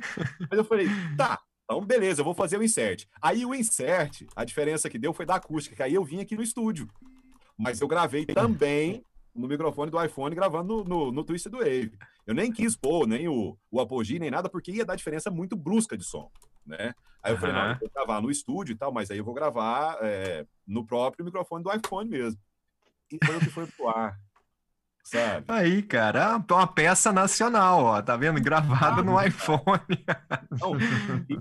[0.50, 0.88] Mas eu falei,
[1.18, 3.06] tá, então beleza, eu vou fazer o insert.
[3.22, 6.36] Aí o insert, a diferença que deu foi da acústica, que aí eu vim aqui
[6.36, 6.90] no estúdio.
[7.58, 9.04] Mas eu gravei também
[9.34, 11.98] no microfone do iPhone gravando no, no, no Twister do Wave.
[12.26, 15.56] Eu nem quis pôr nem o, o apogee, nem nada, porque ia dar diferença muito
[15.56, 16.30] brusca de som,
[16.66, 16.94] né?
[17.24, 17.42] Aí eu uhum.
[17.42, 20.46] falei, não, eu vou gravar no estúdio e tal, mas aí eu vou gravar é,
[20.66, 22.40] no próprio microfone do iPhone mesmo.
[23.12, 24.20] E foi o que foi pro ar.
[25.04, 25.46] Sabe?
[25.48, 28.42] Aí, cara, é uma peça nacional, ó, tá vendo?
[28.42, 29.64] Gravada ah, no iPhone.
[30.60, 30.76] Não,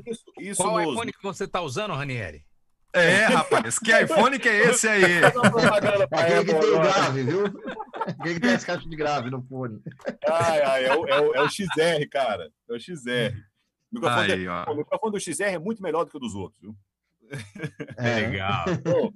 [0.06, 0.92] isso, isso Qual nos...
[0.92, 2.44] iPhone que você tá usando, Ranieri?
[2.96, 5.04] É, rapaz, que iPhone que é esse aí?
[6.12, 7.44] Aquele que tem o grave, viu?
[8.06, 9.80] Aquele que tem as caixas de grave no fone.
[10.28, 12.50] Ai, ai, é o, é o, é o XR, cara.
[12.68, 13.36] É o XR.
[13.92, 16.34] O microfone, aí, é, o microfone do XR é muito melhor do que o dos
[16.34, 16.76] outros, viu?
[17.96, 18.20] É.
[18.20, 18.64] Legal.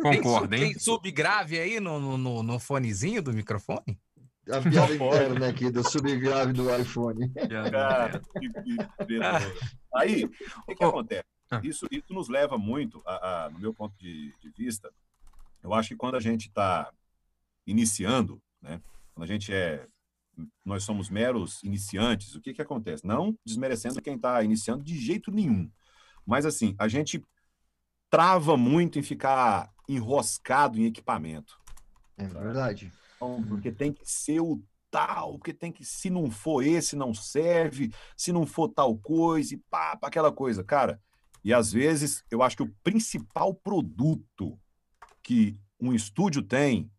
[0.01, 0.71] Concordo, tem, hein?
[0.73, 3.99] Tem subgrave aí no, no, no fonezinho do microfone?
[4.51, 7.31] A piada interna aqui do subgrave do iPhone.
[7.71, 9.21] Cara, que, que,
[9.95, 10.31] aí, o
[10.67, 11.25] que, que acontece?
[11.51, 11.61] Ah.
[11.65, 14.93] Isso, isso nos leva muito, a, a, no meu ponto de, de, vista,
[15.63, 16.93] eu acho que quando a gente está
[17.67, 18.81] iniciando, né,
[19.15, 19.87] quando a gente é,
[20.65, 23.05] nós somos meros iniciantes, o que, que acontece?
[23.05, 25.69] Não desmerecendo quem está iniciando de jeito nenhum,
[26.25, 27.23] mas assim, a gente
[28.09, 31.59] trava muito em ficar enroscado em equipamento.
[32.17, 32.93] É verdade.
[33.17, 37.15] Então, porque tem que ser o tal, porque tem que, se não for esse, não
[37.15, 40.65] serve, se não for tal coisa, e pá, aquela coisa.
[40.65, 41.01] Cara,
[41.45, 44.59] e às vezes eu acho que o principal produto
[45.23, 46.91] que um estúdio tem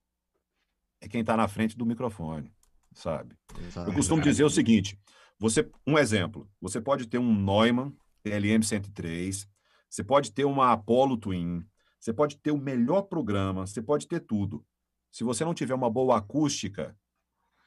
[1.00, 2.54] é quem está na frente do microfone,
[2.94, 3.36] sabe?
[3.60, 3.90] Exato.
[3.90, 5.00] Eu costumo dizer o seguinte:
[5.40, 9.48] você, um exemplo, você pode ter um Neumann LM103,
[9.90, 11.66] você pode ter uma Apollo Twin,
[12.00, 14.66] você pode ter o melhor programa, você pode ter tudo.
[15.12, 16.98] Se você não tiver uma boa acústica,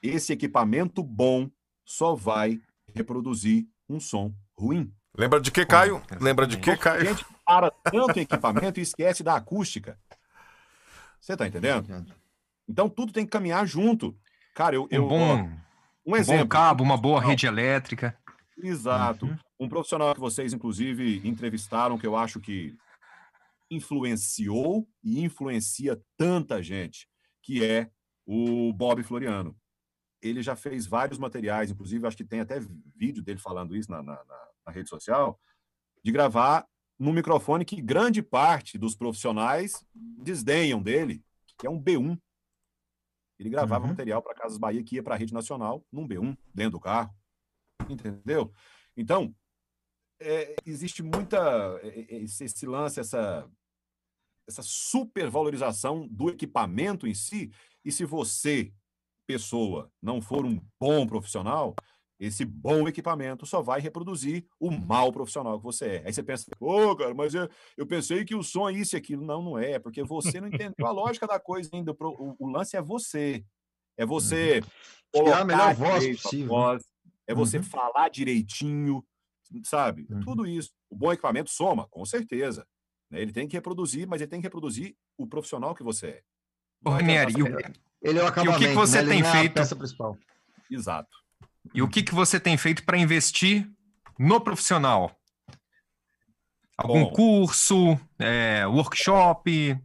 [0.02, 1.50] esse equipamento bom
[1.84, 2.60] só vai
[2.94, 4.92] reproduzir um som ruim.
[5.16, 6.02] Lembra de que, Caio?
[6.20, 7.02] Lembra de que, Caio?
[7.02, 9.98] A gente para tanto em equipamento e esquece da acústica.
[11.20, 12.04] Você tá entendendo?
[12.68, 14.16] Então tudo tem que caminhar junto.
[14.54, 14.88] Cara, eu.
[14.90, 15.50] eu um bom,
[16.04, 16.40] um exemplo.
[16.40, 18.16] Um bom cabo, uma boa rede elétrica.
[18.58, 19.26] Exato.
[19.26, 19.38] Uhum.
[19.60, 22.76] Um profissional que vocês, inclusive, entrevistaram, que eu acho que
[23.70, 27.08] influenciou e influencia tanta gente,
[27.42, 27.90] que é
[28.26, 29.56] o Bob Floriano.
[30.20, 32.58] Ele já fez vários materiais, inclusive, acho que tem até
[32.96, 35.38] vídeo dele falando isso na, na, na na rede social,
[36.02, 36.66] de gravar
[36.98, 41.22] no microfone que grande parte dos profissionais desdenham dele,
[41.58, 42.18] que é um B1.
[43.38, 43.90] Ele gravava uhum.
[43.90, 47.12] material para Casas Bahia que ia para a rede nacional num B1, dentro do carro.
[47.88, 48.52] Entendeu?
[48.96, 49.34] Então,
[50.20, 51.38] é, existe muita.
[51.82, 53.50] É, é, esse, esse lance, essa,
[54.48, 57.50] essa supervalorização do equipamento em si.
[57.84, 58.72] E se você,
[59.26, 61.74] pessoa, não for um bom profissional,
[62.18, 66.02] esse bom equipamento só vai reproduzir o mau profissional que você é.
[66.06, 68.94] Aí você pensa, pô, oh, cara, mas eu, eu pensei que o som é isso
[68.94, 69.24] e aquilo.
[69.24, 71.92] Não, não é, porque você não entendeu a lógica da coisa ainda.
[71.92, 73.44] O, o lance é você.
[73.96, 75.22] É você uhum.
[75.22, 76.48] colocar a melhor voz possível.
[76.48, 76.82] Voz,
[77.26, 77.62] é você uhum.
[77.62, 79.04] falar direitinho,
[79.64, 80.06] sabe?
[80.10, 80.20] Uhum.
[80.20, 80.70] Tudo isso.
[80.90, 82.66] O bom equipamento soma, com certeza.
[83.10, 83.20] Né?
[83.20, 86.22] Ele tem que reproduzir, mas ele tem que reproduzir o profissional que você é.
[86.84, 87.34] Ô, Ranieri,
[88.02, 89.10] ele é o acabamento, e o que, que você né?
[89.10, 89.54] tem é feito?
[90.70, 91.23] Exato.
[91.72, 93.70] E o que, que você tem feito para investir
[94.18, 95.16] no profissional?
[96.76, 99.78] Algum Bom, curso, é, workshop?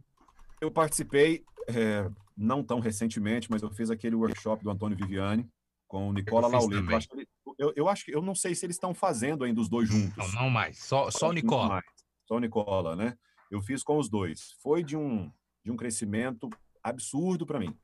[0.60, 5.48] Eu participei, é, não tão recentemente, mas eu fiz aquele workshop do Antônio Viviani
[5.86, 6.88] com o Nicola Laulito.
[6.88, 7.26] Eu,
[7.58, 10.16] eu, eu, acho que eu não sei se eles estão fazendo ainda os dois juntos.
[10.16, 11.82] Não, não mais, só, só o Nicola.
[12.26, 13.16] Só o Nicola, né?
[13.50, 14.52] Eu fiz com os dois.
[14.62, 15.30] Foi de um,
[15.64, 16.48] de um crescimento
[16.82, 17.76] absurdo para mim,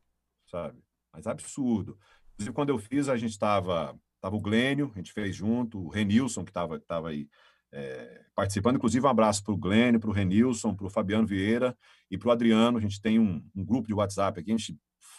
[0.47, 0.79] sabe?
[1.13, 1.99] Mas absurdo.
[2.37, 3.99] Inclusive, quando eu fiz, a gente estava.
[4.21, 7.29] Tava o Glênio, a gente fez junto, o Renilson, que estava tava aí
[7.73, 8.77] é, participando.
[8.77, 11.77] Inclusive, um abraço para o Glênio, para o Renilson, para o Fabiano Vieira
[12.11, 12.79] e para o Adriano.
[12.79, 14.79] A gente tem um, um, grupo de WhatsApp aqui, a gente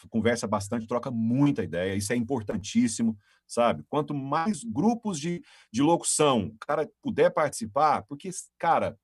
[0.10, 1.96] conversa bastante, troca muita ideia.
[1.96, 3.84] Isso é importantíssimo, sabe?
[3.88, 5.42] Quanto mais grupos de,
[5.72, 8.98] de locução o cara puder participar, porque, cara,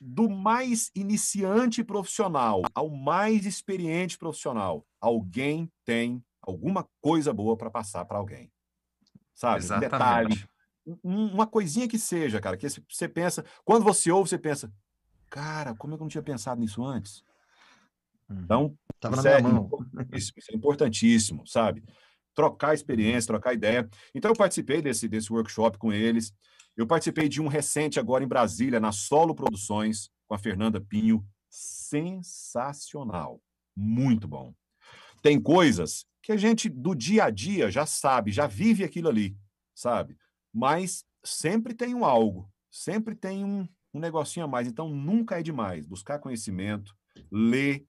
[0.00, 8.04] do mais iniciante profissional ao mais experiente profissional, alguém tem alguma coisa boa para passar
[8.04, 8.52] para alguém.
[9.34, 9.58] Sabe?
[9.58, 10.48] Exatamente.
[10.84, 14.72] Um detalhe, uma coisinha que seja, cara, que você pensa, quando você ouve, você pensa,
[15.30, 17.24] cara, como é que eu não tinha pensado nisso antes?
[18.28, 18.40] Uhum.
[18.40, 19.70] Então, Tava na minha mão.
[20.12, 21.82] Isso, isso, é importantíssimo, sabe?
[22.34, 23.88] trocar experiência, trocar ideia.
[24.14, 26.34] Então, eu participei desse, desse workshop com eles.
[26.76, 31.24] Eu participei de um recente agora em Brasília, na Solo Produções, com a Fernanda Pinho.
[31.48, 33.40] Sensacional.
[33.76, 34.54] Muito bom.
[35.20, 39.36] Tem coisas que a gente, do dia a dia, já sabe, já vive aquilo ali,
[39.74, 40.16] sabe?
[40.52, 44.68] Mas sempre tem um algo, sempre tem um, um negocinho a mais.
[44.68, 46.94] Então, nunca é demais buscar conhecimento,
[47.30, 47.84] ler.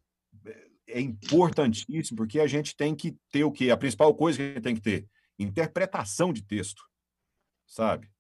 [0.88, 3.70] É importantíssimo, porque a gente tem que ter o quê?
[3.70, 5.08] A principal coisa que a gente tem que ter:
[5.38, 6.84] interpretação de texto,
[7.68, 8.12] sabe?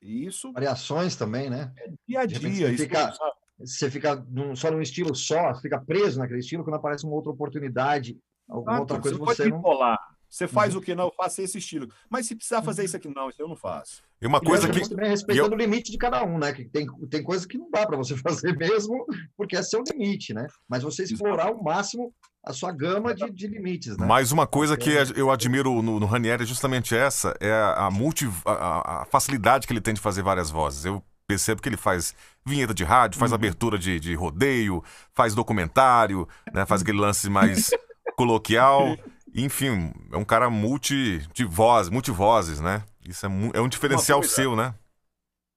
[0.00, 0.52] E isso.
[0.52, 1.72] Variações também, né?
[1.78, 2.76] É dia a dia.
[2.76, 3.12] Você fica,
[3.58, 7.30] você fica num, só num estilo só, fica preso naquele estilo, quando aparece uma outra
[7.30, 8.18] oportunidade,
[8.48, 9.62] alguma ah, outra coisa você, você não.
[9.62, 9.98] Colar.
[10.32, 10.80] Você faz uhum.
[10.80, 11.88] o que não, eu faço esse estilo.
[12.08, 14.02] Mas se precisar fazer isso aqui, não, isso eu não faço.
[14.18, 14.88] E uma coisa e que.
[14.88, 15.58] Também respeitando eu...
[15.58, 16.54] o limite de cada um, né?
[16.54, 19.04] Que tem, tem coisa que não dá para você fazer mesmo,
[19.36, 20.46] porque é seu limite, né?
[20.66, 24.06] Mas você explorar ao máximo a sua gama de, de limites, né?
[24.06, 28.26] Mas uma coisa que eu admiro no, no Ranieri é justamente essa: é a, multi,
[28.46, 30.86] a, a facilidade que ele tem de fazer várias vozes.
[30.86, 32.14] Eu percebo que ele faz
[32.44, 33.36] vinheta de rádio, faz uhum.
[33.36, 34.82] abertura de, de rodeio,
[35.14, 36.64] faz documentário, né?
[36.64, 37.70] faz aquele lance mais
[38.16, 38.96] coloquial.
[39.34, 42.84] Enfim, é um cara multi de voz, multivozes, né?
[43.04, 44.74] Isso é, é um diferencial coisa, seu, né?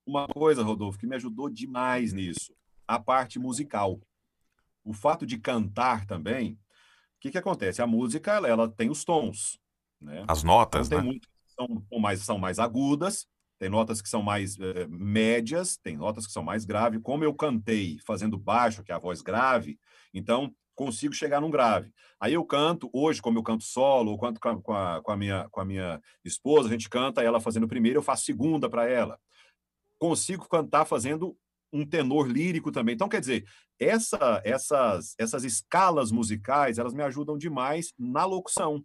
[0.06, 2.54] Uma coisa, Rodolfo, que me ajudou demais nisso,
[2.88, 4.00] a parte musical.
[4.84, 6.58] O fato de cantar também, o
[7.20, 7.82] que, que acontece?
[7.82, 9.60] A música, ela, ela tem os tons,
[10.00, 10.24] né?
[10.28, 11.12] As notas, então, tem né?
[11.12, 13.28] Muitas são mais, são mais agudas,
[13.58, 17.00] tem notas que são mais eh, médias, tem notas que são mais graves.
[17.02, 19.80] Como eu cantei fazendo baixo, que é a voz grave,
[20.14, 21.92] então consigo chegar num grave.
[22.20, 25.48] Aí eu canto, hoje, como eu canto solo, ou canto com a, com a, minha,
[25.50, 29.20] com a minha esposa, a gente canta ela fazendo primeiro, eu faço segunda para ela.
[29.98, 31.38] Consigo cantar fazendo
[31.72, 32.96] um tenor lírico também.
[32.96, 33.46] Então, quer dizer,
[33.80, 38.84] essa, essas, essas escalas musicais, elas me ajudam demais na locução.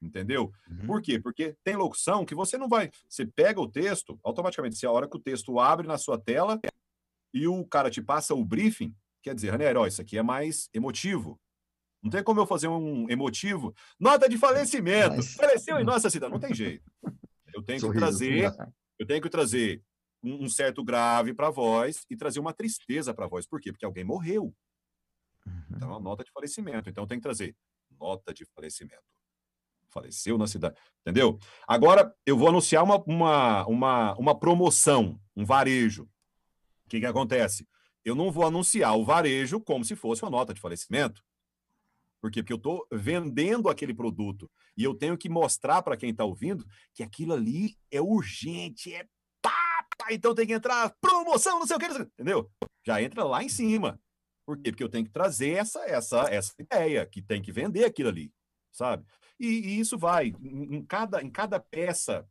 [0.00, 0.52] Entendeu?
[0.68, 0.86] Uhum.
[0.86, 1.20] Por quê?
[1.20, 2.90] Porque tem locução que você não vai.
[3.08, 6.60] Você pega o texto, automaticamente, se a hora que o texto abre na sua tela
[7.32, 8.92] e o cara te passa o briefing,
[9.22, 11.40] Quer dizer, Ranieri, ó, isso aqui é mais emotivo.
[12.02, 13.72] Não tem como eu fazer um emotivo.
[13.98, 15.16] Nota de falecimento.
[15.16, 15.34] Mas...
[15.34, 16.32] Faleceu em nossa cidade.
[16.32, 16.84] Não tem jeito.
[17.54, 18.52] Eu tenho Sorriso, que trazer,
[18.98, 19.82] eu tenho que trazer
[20.22, 23.46] um, certo grave para a voz e trazer uma tristeza para a voz.
[23.46, 23.70] Por quê?
[23.70, 24.54] Porque alguém morreu.
[25.46, 25.62] Uhum.
[25.76, 26.90] Então, é uma nota de falecimento.
[26.90, 27.54] Então, tem que trazer
[28.00, 29.02] nota de falecimento.
[29.90, 30.74] Faleceu na cidade.
[31.02, 31.38] Entendeu?
[31.68, 36.04] Agora, eu vou anunciar uma, uma, uma, uma promoção, um varejo.
[36.86, 37.68] O que, que acontece?
[38.04, 41.22] Eu não vou anunciar o varejo como se fosse uma nota de falecimento.
[42.20, 42.42] Por quê?
[42.42, 46.64] Porque eu estou vendendo aquele produto e eu tenho que mostrar para quem está ouvindo
[46.94, 49.04] que aquilo ali é urgente, é
[49.42, 52.50] pá, pá, então tem que entrar promoção, não sei o que, entendeu?
[52.86, 54.00] Já entra lá em cima.
[54.46, 54.70] Por quê?
[54.70, 58.32] Porque eu tenho que trazer essa, essa, essa ideia, que tem que vender aquilo ali,
[58.70, 59.04] sabe?
[59.38, 62.24] E, e isso vai, em, cada, em cada peça,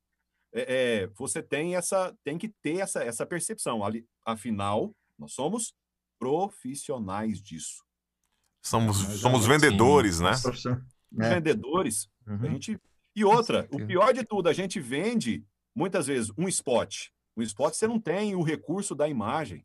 [0.54, 3.84] é, é, você tem essa, tem que ter essa, essa percepção.
[3.84, 5.76] Ali, afinal, nós somos
[6.20, 7.86] profissionais disso.
[8.64, 10.32] Somos, somos vendedores, sim, né?
[11.20, 11.36] É.
[11.36, 12.10] Vendedores.
[12.26, 12.42] Uhum.
[12.42, 12.80] A gente...
[13.16, 15.46] E outra, o pior de tudo, a gente vende,
[15.76, 17.10] muitas vezes, um spot.
[17.36, 19.64] O spot você não tem o recurso da imagem.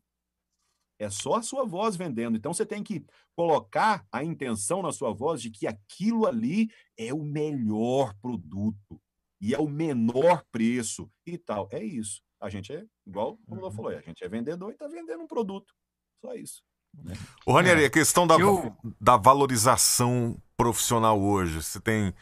[0.99, 2.37] É só a sua voz vendendo.
[2.37, 3.03] Então você tem que
[3.35, 9.01] colocar a intenção na sua voz de que aquilo ali é o melhor produto
[9.39, 11.67] e é o menor preço e tal.
[11.71, 12.21] É isso.
[12.39, 13.71] A gente é, igual como uhum.
[13.71, 15.73] falou, a gente é vendedor e está vendendo um produto.
[16.21, 16.61] Só isso.
[17.03, 17.13] Né?
[17.45, 18.75] O Ranieri, a questão da, Eu...
[18.99, 22.13] da valorização profissional hoje, você tem.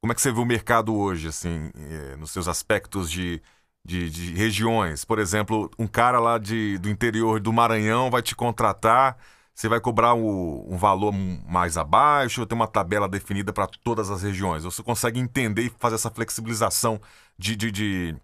[0.00, 3.42] Como é que você vê o mercado hoje, assim, eh, nos seus aspectos de,
[3.84, 5.04] de, de, regiões?
[5.04, 9.18] Por exemplo, um cara lá de, do interior do Maranhão vai te contratar,
[9.52, 14.08] você vai cobrar o, um valor mais abaixo, ou tem uma tabela definida para todas
[14.08, 14.62] as regiões?
[14.62, 17.00] Você consegue entender e fazer essa flexibilização
[17.36, 18.16] de, de, de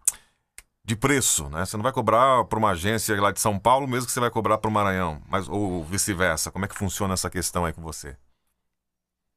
[0.85, 1.65] de preço, né?
[1.65, 4.31] Você não vai cobrar para uma agência lá de São Paulo, mesmo que você vai
[4.31, 6.51] cobrar para o Maranhão, mas ou vice-versa.
[6.53, 8.17] Como é que funciona essa questão aí com você?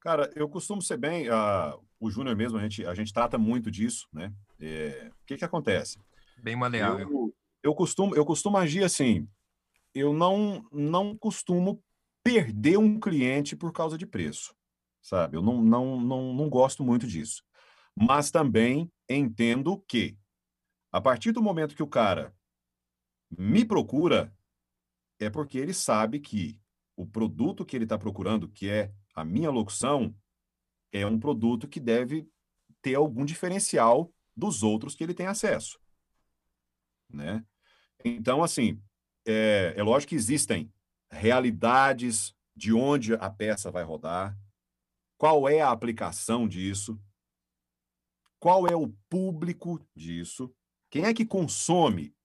[0.01, 1.29] Cara, eu costumo ser bem.
[1.29, 4.31] Uh, o Júnior mesmo, a gente, a gente trata muito disso, né?
[4.59, 5.99] É, o que que acontece?
[6.37, 7.09] Bem maleável.
[7.09, 9.27] Eu, eu, costumo, eu costumo agir assim.
[9.93, 11.81] Eu não, não costumo
[12.23, 14.53] perder um cliente por causa de preço,
[15.01, 15.37] sabe?
[15.37, 17.41] Eu não, não, não, não gosto muito disso.
[17.95, 20.15] Mas também entendo que
[20.97, 22.35] a partir do momento que o cara
[23.29, 24.35] me procura,
[25.19, 26.59] é porque ele sabe que
[26.95, 30.15] o produto que ele está procurando, que é a minha locução,
[30.91, 32.27] é um produto que deve
[32.81, 35.79] ter algum diferencial dos outros que ele tem acesso.
[37.07, 37.45] Né?
[38.03, 38.81] Então, assim,
[39.23, 40.73] é, é lógico que existem
[41.11, 44.35] realidades de onde a peça vai rodar,
[45.15, 46.99] qual é a aplicação disso,
[48.39, 50.51] qual é o público disso,
[50.89, 52.15] quem é que consome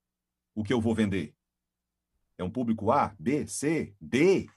[0.54, 1.34] o que eu vou vender.
[2.36, 4.48] É um público A, B, C, D.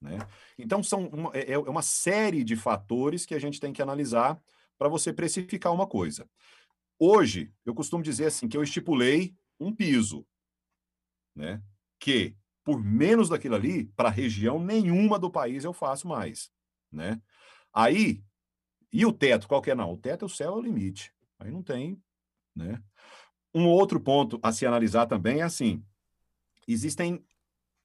[0.00, 0.18] Né?
[0.58, 4.40] Então, são uma, é, é uma série de fatores que a gente tem que analisar
[4.78, 6.28] para você precificar uma coisa.
[6.98, 10.26] Hoje, eu costumo dizer assim que eu estipulei um piso,
[11.34, 11.62] né?
[11.98, 16.50] Que por menos daquilo ali, para região nenhuma do país eu faço mais,
[16.92, 17.20] né?
[17.72, 18.22] Aí,
[18.92, 19.74] e o teto, qual que é?
[19.74, 21.12] Não, o teto, o céu é o limite.
[21.38, 22.02] Aí não tem,
[22.54, 22.82] né?
[23.54, 25.84] Um outro ponto a se analisar também é assim:
[26.66, 27.24] existem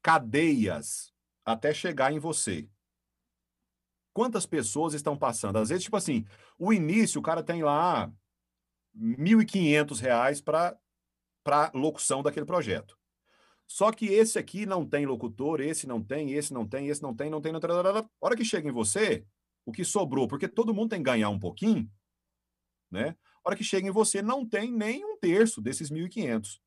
[0.02, 1.14] cadeias
[1.44, 2.70] até chegar em você.
[4.14, 5.58] Quantas pessoas estão passando?
[5.58, 6.26] Às vezes, tipo assim,
[6.58, 10.42] o início, o cara tem lá R$ 1.500
[11.44, 12.98] para locução daquele projeto.
[13.68, 17.16] Só que esse aqui não tem locutor, esse não tem, esse não tem, esse não
[17.16, 17.70] tem, não tem, não tem.
[17.70, 19.26] Não hora que chega em você,
[19.66, 21.92] o que sobrou, porque todo mundo tem que ganhar um pouquinho,
[22.92, 23.18] né?
[23.46, 26.60] Hora que chega em você, não tem nem um terço desses 1.500.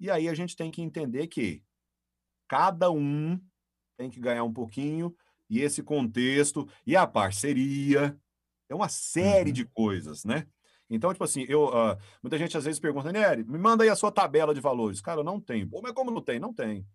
[0.00, 1.62] E aí a gente tem que entender que
[2.48, 3.40] cada um
[3.96, 5.14] tem que ganhar um pouquinho,
[5.48, 8.18] e esse contexto, e a parceria,
[8.68, 9.54] é uma série uhum.
[9.54, 10.46] de coisas, né?
[10.88, 13.96] Então, tipo assim, eu, uh, muita gente às vezes pergunta, Nery, me manda aí a
[13.96, 15.00] sua tabela de valores.
[15.00, 15.68] Cara, eu não tenho.
[15.68, 16.40] Pô, mas como não tem?
[16.40, 16.80] Não tem.
[16.80, 16.86] O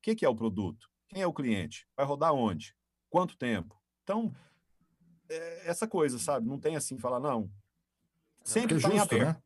[0.00, 0.88] que, que é o produto?
[1.08, 1.86] Quem é o cliente?
[1.94, 2.74] Vai rodar onde?
[3.10, 3.78] Quanto tempo?
[4.02, 4.34] Então,
[5.28, 6.48] é essa coisa, sabe?
[6.48, 7.50] Não tem assim, falar, não,
[8.46, 9.36] Sempre está é justo, Né?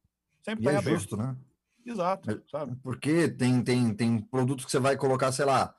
[0.42, 0.98] Sempre está é aberto.
[0.98, 1.36] justo, né?
[1.84, 2.76] Exato, é, sabe?
[2.82, 5.74] Porque tem, tem, tem produtos que você vai colocar, sei lá,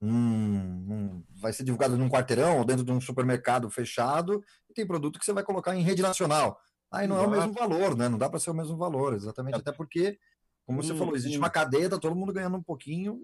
[0.00, 5.18] um, vai ser divulgado num quarteirão ou dentro de um supermercado fechado, e tem produto
[5.18, 6.60] que você vai colocar em rede nacional.
[6.90, 7.30] Aí não Exato.
[7.30, 8.08] é o mesmo valor, né?
[8.08, 9.54] Não dá para ser o mesmo valor, exatamente.
[9.54, 9.58] É.
[9.58, 10.18] Até porque,
[10.66, 11.40] como você hum, falou, existe hum.
[11.40, 13.18] uma cadeia, tá todo mundo ganhando um pouquinho.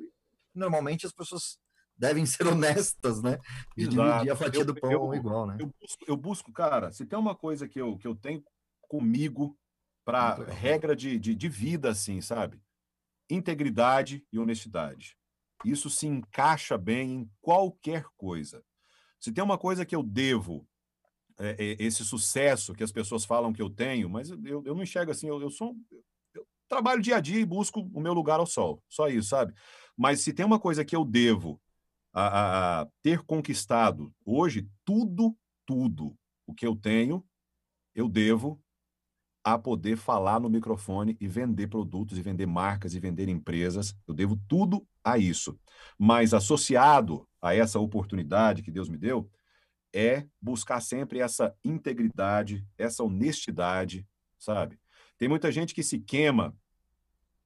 [0.54, 1.58] Normalmente as pessoas
[1.96, 3.38] devem ser honestas, né?
[3.76, 5.58] E dividir a fatia eu, do pão eu, igual, né?
[5.60, 8.42] Eu busco, eu busco, cara, se tem uma coisa que eu, que eu tenho
[8.92, 9.58] comigo
[10.04, 12.60] para regra de, de, de vida, assim, sabe?
[13.30, 15.16] Integridade e honestidade.
[15.64, 18.62] Isso se encaixa bem em qualquer coisa.
[19.18, 20.68] Se tem uma coisa que eu devo,
[21.38, 24.82] é, é, esse sucesso que as pessoas falam que eu tenho, mas eu, eu não
[24.82, 25.74] enxergo assim, eu, eu sou.
[26.34, 28.82] Eu trabalho dia a dia e busco o meu lugar ao sol.
[28.90, 29.54] Só isso, sabe?
[29.96, 31.58] Mas se tem uma coisa que eu devo
[32.12, 35.34] a, a, a ter conquistado hoje, tudo,
[35.64, 36.14] tudo
[36.46, 37.24] o que eu tenho,
[37.94, 38.61] eu devo
[39.44, 43.94] a poder falar no microfone e vender produtos, e vender marcas, e vender empresas.
[44.06, 45.58] Eu devo tudo a isso.
[45.98, 49.28] Mas associado a essa oportunidade que Deus me deu,
[49.92, 54.06] é buscar sempre essa integridade, essa honestidade,
[54.38, 54.78] sabe?
[55.18, 56.56] Tem muita gente que se queima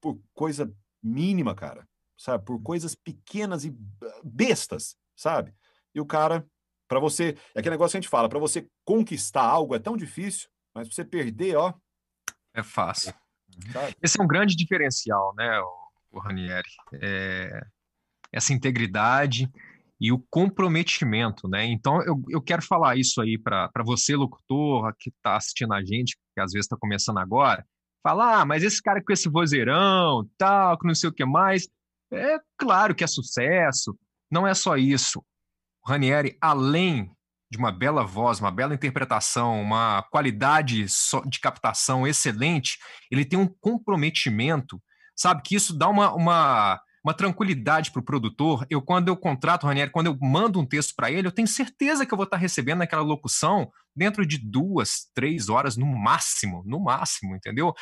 [0.00, 0.72] por coisa
[1.02, 2.44] mínima, cara, sabe?
[2.44, 3.76] Por coisas pequenas e
[4.22, 5.54] bestas, sabe?
[5.94, 6.46] E o cara,
[6.86, 9.96] para você, é aquele negócio que a gente fala, para você conquistar algo é tão
[9.96, 11.74] difícil, mas pra você perder, ó,
[12.56, 13.14] é fácil.
[14.02, 16.68] Esse é um grande diferencial, né, o, o Ranieri?
[16.94, 17.66] É,
[18.32, 19.50] essa integridade
[20.00, 21.64] e o comprometimento, né?
[21.64, 26.16] Então, eu, eu quero falar isso aí para você, locutor, que está assistindo a gente,
[26.34, 27.64] que às vezes está começando agora,
[28.02, 31.66] falar, ah, mas esse cara com esse vozeirão, tal, que não sei o que mais,
[32.12, 33.98] é claro que é sucesso,
[34.30, 35.24] não é só isso.
[35.82, 37.10] O Ranieri, além
[37.50, 40.86] de uma bela voz, uma bela interpretação, uma qualidade
[41.26, 42.78] de captação excelente,
[43.10, 44.82] ele tem um comprometimento,
[45.14, 45.42] sabe?
[45.42, 48.66] Que isso dá uma, uma, uma tranquilidade para o produtor.
[48.68, 51.46] Eu, quando eu contrato o Ranieri, quando eu mando um texto para ele, eu tenho
[51.46, 56.62] certeza que eu vou estar recebendo aquela locução dentro de duas, três horas no máximo,
[56.66, 57.72] no máximo, entendeu?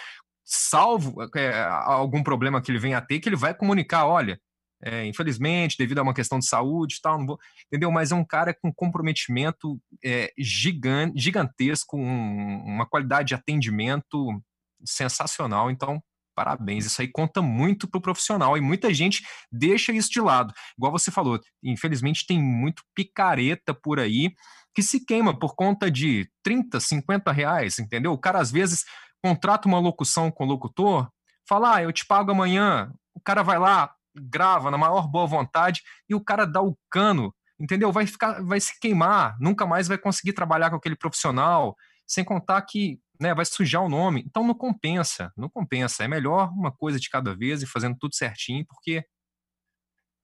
[0.44, 4.38] Salvo é, algum problema que ele venha a ter, que ele vai comunicar: olha,
[4.84, 7.90] é, infelizmente, devido a uma questão de saúde e tal, vou, entendeu?
[7.90, 14.42] Mas é um cara com comprometimento é, gigante, gigantesco, um, uma qualidade de atendimento
[14.84, 15.70] sensacional.
[15.70, 16.02] Então,
[16.34, 16.84] parabéns.
[16.84, 20.52] Isso aí conta muito para o profissional e muita gente deixa isso de lado.
[20.76, 24.34] Igual você falou, infelizmente tem muito picareta por aí
[24.74, 28.12] que se queima por conta de 30, 50 reais, entendeu?
[28.12, 28.84] O cara às vezes
[29.22, 31.08] contrata uma locução com o locutor,
[31.48, 32.92] fala, ah, eu te pago amanhã.
[33.14, 37.34] O cara vai lá, grava na maior boa vontade e o cara dá o cano,
[37.58, 37.92] entendeu?
[37.92, 42.60] Vai ficar, vai se queimar, nunca mais vai conseguir trabalhar com aquele profissional, sem contar
[42.62, 44.22] que né, vai sujar o nome.
[44.26, 46.04] Então não compensa, não compensa.
[46.04, 49.04] É melhor uma coisa de cada vez e fazendo tudo certinho, porque.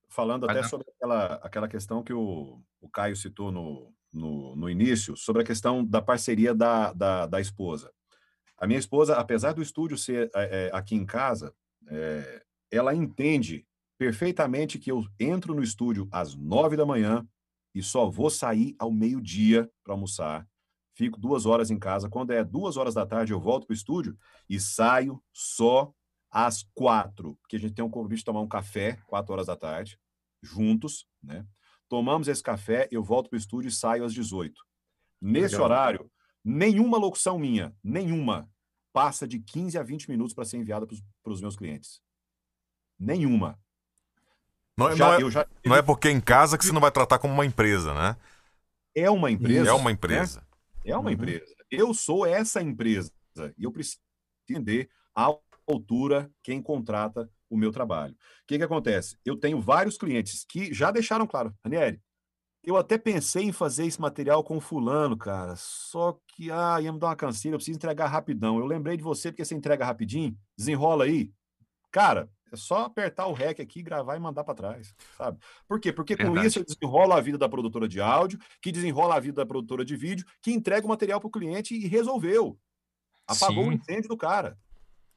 [0.09, 5.17] Falando até sobre aquela, aquela questão que o, o Caio citou no, no, no início,
[5.17, 7.93] sobre a questão da parceria da, da, da esposa.
[8.59, 11.55] A minha esposa, apesar do estúdio ser é, aqui em casa,
[11.89, 13.67] é, ela entende
[14.01, 17.29] perfeitamente que eu entro no estúdio às nove da manhã
[17.75, 20.49] e só vou sair ao meio-dia para almoçar.
[20.95, 22.09] fico duas horas em casa.
[22.09, 24.17] Quando é duas horas da tarde, eu volto para o estúdio
[24.49, 25.93] e saio só
[26.31, 29.57] às quatro, porque a gente tem um convite de tomar um café, quatro horas da
[29.57, 29.99] tarde,
[30.43, 31.47] juntos, né?
[31.87, 34.59] Tomamos esse café, eu volto para o estúdio e saio às 18.
[35.21, 35.65] Nesse Legal.
[35.67, 38.51] horário, nenhuma locução minha, nenhuma,
[38.95, 42.01] passa de 15 a 20 minutos para ser enviada para os meus clientes.
[42.99, 43.61] Nenhuma.
[44.81, 46.91] Não, é- Já- não é, já não é porque em casa que você não vai
[46.91, 48.17] tratar como uma empresa, né?
[48.95, 49.71] é uma empresa.
[49.71, 49.93] É uma né?
[49.93, 50.43] empresa.
[50.85, 51.11] É uma Uhum.
[51.15, 51.55] empresa.
[51.71, 53.13] Eu sou essa empresa
[53.57, 54.01] e eu preciso
[54.49, 55.33] entender a
[55.69, 58.15] altura quem contrata o meu trabalho.
[58.15, 58.17] O
[58.47, 59.17] que, que acontece?
[59.25, 62.01] Eu tenho vários clientes que já deixaram claro, Ranieri,
[62.63, 66.99] eu até pensei em fazer esse material com fulano, cara, só que ah, ia me
[66.99, 68.59] dar uma canseira, eu preciso entregar rapidão.
[68.59, 71.33] Eu lembrei de você porque você entrega rapidinho, desenrola aí.
[71.91, 75.39] Cara, é só apertar o REC aqui, gravar e mandar para trás, sabe?
[75.69, 75.93] Por quê?
[75.93, 76.47] Porque com Verdade.
[76.49, 79.85] isso eu desenrolo a vida da produtora de áudio, que desenrola a vida da produtora
[79.85, 82.59] de vídeo, que entrega o material para o cliente e resolveu.
[83.27, 83.75] Apagou o Sim.
[83.77, 84.59] incêndio do cara,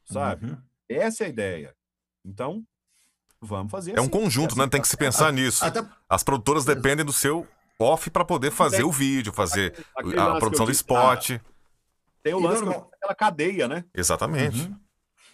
[0.04, 0.46] sabe?
[0.46, 0.58] Uhum.
[0.88, 1.74] Essa é a ideia.
[2.24, 2.62] Então,
[3.40, 4.10] vamos fazer É um assim.
[4.10, 4.68] conjunto, Assim né?
[4.68, 5.64] Tem que se pensar nisso.
[5.64, 7.46] Até As produtoras dependem do seu
[7.78, 11.30] off para poder fazer o vídeo, fazer Aquele lance a produção do disse, spot.
[12.22, 13.84] Tem o lance que eu normal- disse, aquela cadeia, né?
[13.92, 14.72] Exatamente.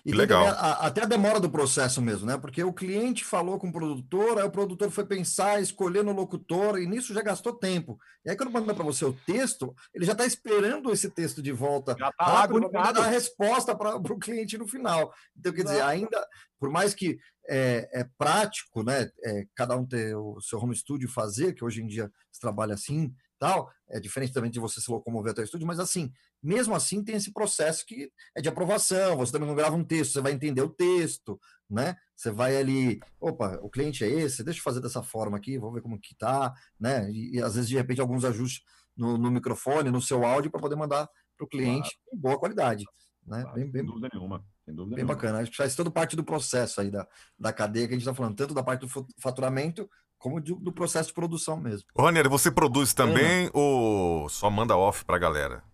[0.04, 0.46] E legal.
[0.46, 2.36] a- até a demora do processo mesmo, né?
[2.38, 6.78] Porque o cliente falou com o produtor, aí o produtor foi pensar, escolher no locutor,
[6.80, 7.98] e nisso já gastou tempo.
[8.24, 11.52] E aí, quando manda para você o texto, ele já está esperando esse texto de
[11.52, 15.12] volta Já tá lá rápido para dar a resposta para o cliente no final.
[15.36, 16.26] Então, quer dizer, ainda,
[16.58, 19.10] por mais que é, é prático, né?
[19.24, 22.74] é, cada um ter o seu home studio fazer, que hoje em dia se trabalha
[22.74, 26.12] assim, tal, é diferente também de você se locomover até o estúdio, mas assim,
[26.42, 30.12] mesmo assim tem esse processo que é de aprovação, você também não grava um texto,
[30.12, 31.96] você vai entender o texto, né?
[32.16, 35.72] Você vai ali, opa, o cliente é esse, deixa eu fazer dessa forma aqui, vou
[35.72, 37.10] ver como que tá, né?
[37.10, 38.62] E, e às vezes, de repente, alguns ajustes
[38.96, 42.84] no, no microfone, no seu áudio, para poder mandar para o cliente com boa qualidade.
[43.26, 43.42] Né?
[43.42, 44.44] Claro, Bem, sem bem, dúvida nenhuma.
[44.64, 45.14] Sem dúvida bem nenhuma.
[45.14, 45.38] bacana.
[45.40, 47.06] Acho que faz toda parte do processo aí da,
[47.38, 49.88] da cadeia que a gente está falando, tanto da parte do faturamento
[50.18, 51.88] como do, do processo de produção mesmo.
[51.94, 55.64] Ô, Ranieri, você produz também ou só manda off pra galera?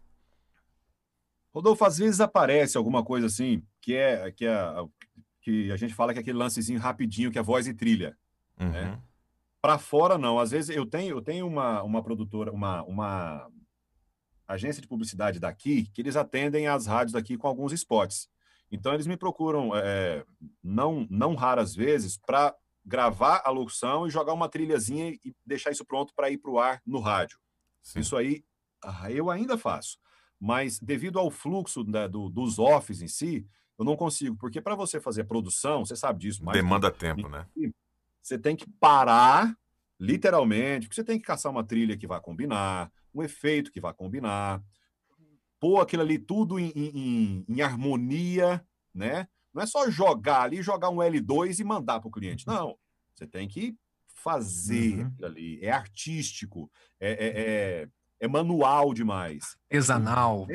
[1.57, 4.75] Rodolfo, às vezes aparece alguma coisa assim, que é que, é,
[5.41, 8.15] que a gente fala que é aquele lancezinho rapidinho, que é voz e trilha.
[8.61, 8.75] Uhum.
[8.75, 8.99] É.
[9.63, 10.39] Para fora, não.
[10.39, 13.51] Às vezes eu tenho, eu tenho uma, uma produtora, uma, uma
[14.47, 18.29] agência de publicidade daqui, que eles atendem as rádios daqui com alguns spots.
[18.71, 20.27] Então, eles me procuram, é,
[20.63, 22.55] não, não raras vezes, para
[22.85, 26.59] gravar a locução e jogar uma trilhazinha e deixar isso pronto para ir para o
[26.59, 27.39] ar no rádio.
[27.83, 28.01] Sim.
[28.01, 28.45] Isso aí
[28.85, 29.99] ah, eu ainda faço.
[30.41, 33.47] Mas devido ao fluxo da- do- dos offs em si,
[33.79, 34.37] eu não consigo.
[34.37, 36.41] Porque para você fazer produção, você sabe disso.
[36.41, 37.47] do que Demanda tempo, né?
[38.23, 39.57] você tem que parar,
[40.01, 43.95] literalmente, porque você tem que caçar uma trilha que vai combinar, um efeito que vai
[43.95, 44.63] combinar,
[45.59, 48.65] pôr aquilo ali tudo em, em- em- harmonia,
[48.95, 49.27] né?
[49.55, 52.47] Não é só jogar ali, jogar um L2 e mandar para o cliente.
[52.47, 52.77] Não.
[53.15, 53.75] Você tem que
[54.15, 55.07] fazer Uhum.
[55.07, 55.59] aquilo ali.
[55.65, 56.71] É artístico,
[57.01, 57.41] é, é-
[57.83, 57.89] é-
[58.21, 59.57] é manual demais.
[59.65, 60.47] Artesanal.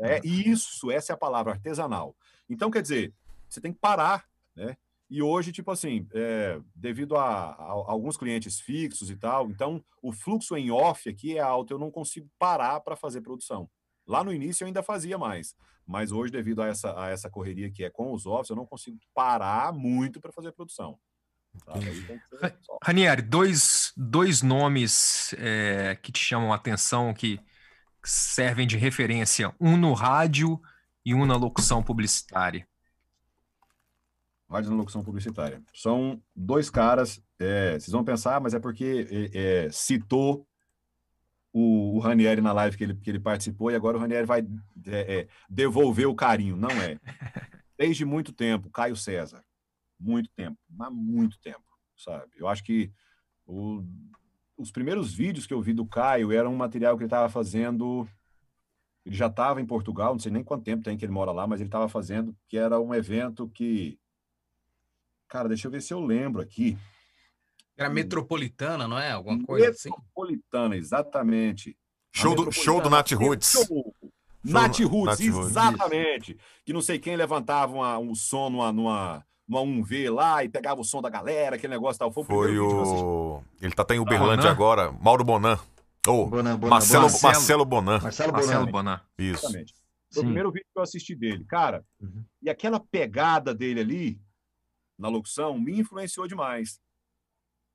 [0.00, 2.14] É isso, essa é a palavra, artesanal.
[2.48, 3.12] Então, quer dizer,
[3.48, 4.24] você tem que parar,
[4.54, 4.76] né?
[5.10, 10.12] E hoje, tipo assim, é, devido a, a alguns clientes fixos e tal, então o
[10.12, 13.68] fluxo em off aqui é alto, eu não consigo parar para fazer produção.
[14.06, 15.54] Lá no início eu ainda fazia mais,
[15.86, 18.66] mas hoje, devido a essa, a essa correria que é com os offs, eu não
[18.66, 20.98] consigo parar muito para fazer produção.
[22.60, 27.40] só- Ranieri, dois, dois nomes é, que te chamam a atenção, que
[28.04, 30.60] servem de referência, um no rádio
[31.04, 32.66] e um na locução publicitária.
[34.48, 35.60] Rádio na locução publicitária.
[35.74, 40.46] São dois caras, é, vocês vão pensar, "Ah, mas é porque é, é, citou
[41.52, 44.46] o, o Ranieri na live que ele, que ele participou e agora o Ranieri vai
[44.86, 46.56] é, é, devolver o carinho.
[46.56, 46.98] Não é.
[47.76, 49.44] Desde muito tempo, Caio César.
[49.98, 51.64] Muito tempo, mas muito tempo,
[51.96, 52.30] sabe?
[52.36, 52.92] Eu acho que
[53.48, 53.82] o-
[54.56, 58.08] os primeiros vídeos que eu vi do Caio eram um material que ele estava fazendo.
[59.06, 61.46] Ele já estava em Portugal, não sei nem quanto tempo tem que ele mora lá,
[61.46, 63.98] mas ele estava fazendo, que era um evento que
[65.28, 66.76] Cara, deixa eu ver se eu lembro aqui.
[67.76, 69.12] Era metropolitana, não é?
[69.12, 69.90] Alguma coisa assim?
[69.90, 71.76] Metropolitana, exatamente.
[72.12, 73.50] Show do, Metropolitana show do Nat Roots.
[73.50, 73.94] Show.
[74.42, 75.50] Nat Show- Roots, Nat Roots.
[75.50, 76.38] exatamente.
[76.64, 80.80] Que não sei quem levantava uma- um som numa, numa, numa 1V lá e pegava
[80.80, 82.12] o som da galera, aquele negócio tal.
[82.12, 83.04] Foi o Foi primeiro vídeo que eu assisti.
[83.04, 83.42] o.
[83.62, 84.50] Ele tá até em Uberlândia Bonan?
[84.52, 84.92] agora.
[84.92, 85.58] Mauro Bonan.
[86.06, 87.10] Ô, Bonan, Bonan, Marcelo, Bonan.
[87.10, 88.00] Marcelo- Marcelo Bonan.
[88.00, 89.00] Marcelo Marcelo Bonan.
[89.18, 89.44] Isso.
[89.46, 89.74] Exatamente.
[90.12, 91.44] Foi o primeiro vídeo que eu assisti dele.
[91.44, 92.24] Cara, Uhum.
[92.42, 94.20] e aquela pegada dele ali,
[94.98, 96.80] na locução, me influenciou demais.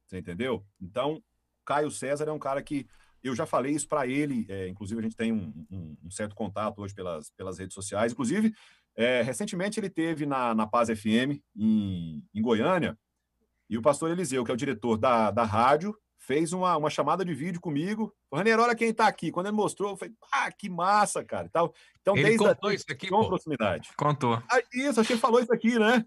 [0.08, 0.66] Você entendeu?
[0.82, 1.22] Então,
[1.66, 2.88] Caio César é um cara que
[3.24, 6.36] eu já falei isso para ele, é, inclusive a gente tem um, um, um, certo
[6.36, 8.12] contato hoje pelas, pelas redes sociais.
[8.12, 8.54] Inclusive,
[8.96, 12.98] é, recentemente ele teve na, na Paz FM em, em Goiânia,
[13.70, 17.26] e o pastor Eliseu, que é o diretor da, da rádio, fez uma, uma chamada
[17.26, 18.14] de vídeo comigo.
[18.32, 19.32] Raniero, olha quem está aqui.
[19.32, 21.48] Quando ele mostrou, eu falei, ah, que massa, cara.
[21.48, 23.90] Então, então ele desde contou a, isso aqui, com proximidade.
[23.98, 24.42] Contou.
[24.50, 26.06] Ah, isso, acho que ele falou isso aqui, né?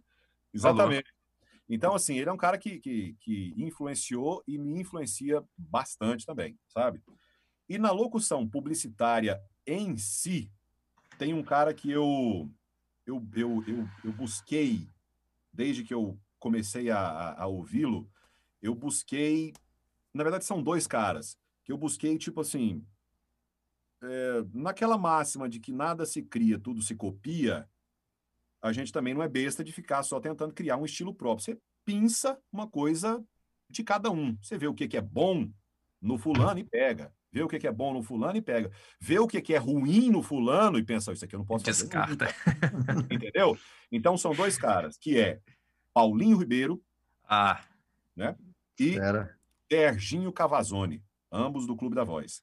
[0.55, 1.05] Exatamente.
[1.05, 1.16] Falou.
[1.68, 6.57] Então, assim, ele é um cara que, que, que influenciou e me influencia bastante também,
[6.68, 7.03] sabe?
[7.68, 10.51] E na locução publicitária em si,
[11.18, 12.49] tem um cara que eu,
[13.07, 14.91] eu, eu, eu, eu busquei,
[15.53, 18.11] desde que eu comecei a, a ouvi-lo,
[18.61, 19.55] eu busquei.
[20.13, 22.85] Na verdade, são dois caras que eu busquei, tipo assim.
[24.03, 27.69] É, naquela máxima de que nada se cria, tudo se copia,
[28.61, 31.45] a gente também não é besta de ficar só tentando criar um estilo próprio.
[31.45, 33.25] Você pinça uma coisa
[33.71, 34.37] de cada um.
[34.43, 35.51] Você vê o que, que é bom
[36.01, 37.15] no fulano e pega.
[37.37, 38.70] Vê o que, que é bom no fulano e pega.
[38.99, 41.66] Vê o que, que é ruim no fulano e pensa, isso aqui eu não posso
[41.66, 42.28] Descarta.
[42.28, 43.12] fazer.
[43.12, 43.59] Entendeu?
[43.93, 45.39] Então são dois caras, que é
[45.93, 46.82] Paulinho Ribeiro
[47.28, 47.61] ah.
[48.16, 48.34] né?
[48.80, 49.37] e Era.
[49.70, 52.43] Serginho Cavazone, ambos do Clube da Voz.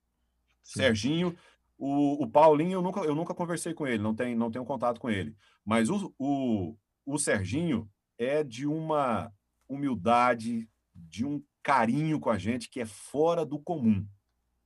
[0.61, 0.81] Sim.
[0.81, 1.35] Serginho,
[1.75, 4.99] o, o Paulinho, eu nunca, eu nunca conversei com ele, não, tem, não tenho contato
[4.99, 5.35] com ele.
[5.65, 9.33] Mas o, o, o Serginho é de uma
[9.67, 14.05] humildade, de um carinho com a gente que é fora do comum,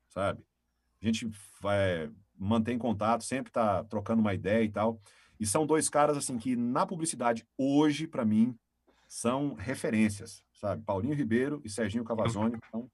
[0.09, 0.43] sabe?
[1.01, 1.29] A gente
[1.61, 4.99] vai, mantém contato, sempre tá trocando uma ideia e tal.
[5.39, 8.57] E são dois caras assim que na publicidade hoje para mim
[9.07, 10.83] são referências, sabe?
[10.83, 12.89] Paulinho Ribeiro e Serginho Cavazone são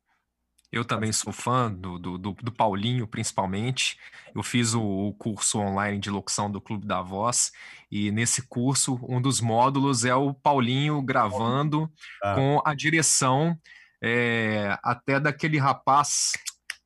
[0.74, 3.96] eu também sou fã do, do, do, Paulinho, principalmente.
[4.34, 7.52] Eu fiz o, o, curso online de locução do Clube da Voz,
[7.92, 11.88] e nesse curso, um dos módulos é o Paulinho gravando
[12.24, 12.34] ah.
[12.34, 13.56] com a direção
[14.02, 16.32] é, até daquele rapaz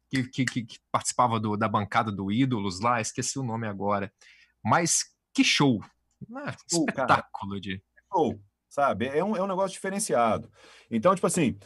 [0.10, 4.12] que, que, que participava do, da bancada do Ídolos lá, esqueci o nome agora.
[4.64, 5.82] Mas que show!
[6.36, 7.62] Ah, espetáculo cara.
[7.62, 7.84] de.
[8.12, 9.08] Show, sabe?
[9.08, 10.52] É um, é um negócio diferenciado.
[10.90, 11.58] Então, tipo assim,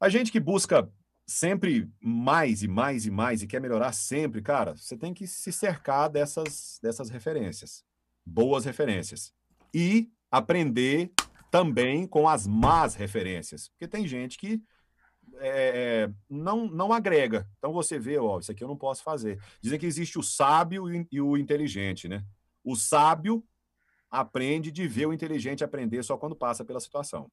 [0.00, 0.90] a gente que busca
[1.26, 5.50] sempre mais e mais e mais e quer melhorar sempre, cara, você tem que se
[5.52, 7.84] cercar dessas, dessas referências,
[8.24, 9.32] boas referências.
[9.72, 11.12] E aprender
[11.50, 14.62] também com as más referências, porque tem gente que
[15.38, 17.48] é, não, não agrega.
[17.58, 19.38] Então você vê, ó, isso aqui eu não posso fazer.
[19.60, 22.24] Dizem que existe o sábio e o inteligente, né?
[22.62, 23.44] O sábio
[24.10, 27.30] aprende de ver o inteligente aprender só quando passa pela situação.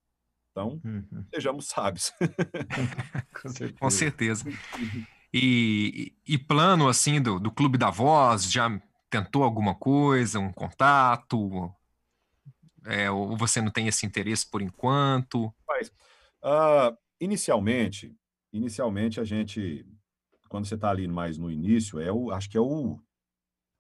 [0.52, 1.26] Então, uhum.
[1.34, 2.12] sejamos sábios.
[3.42, 3.80] Com certeza.
[3.80, 4.46] Com certeza.
[5.34, 8.70] E, e, plano, assim, do, do Clube da Voz, já
[9.10, 11.74] tentou alguma coisa, um contato?
[12.86, 15.54] É, ou você não tem esse interesse por enquanto?
[15.68, 15.88] Mas,
[16.44, 18.14] uh, inicialmente,
[18.52, 19.86] inicialmente a gente,
[20.50, 23.00] quando você está ali mais no início, é o, acho que é o,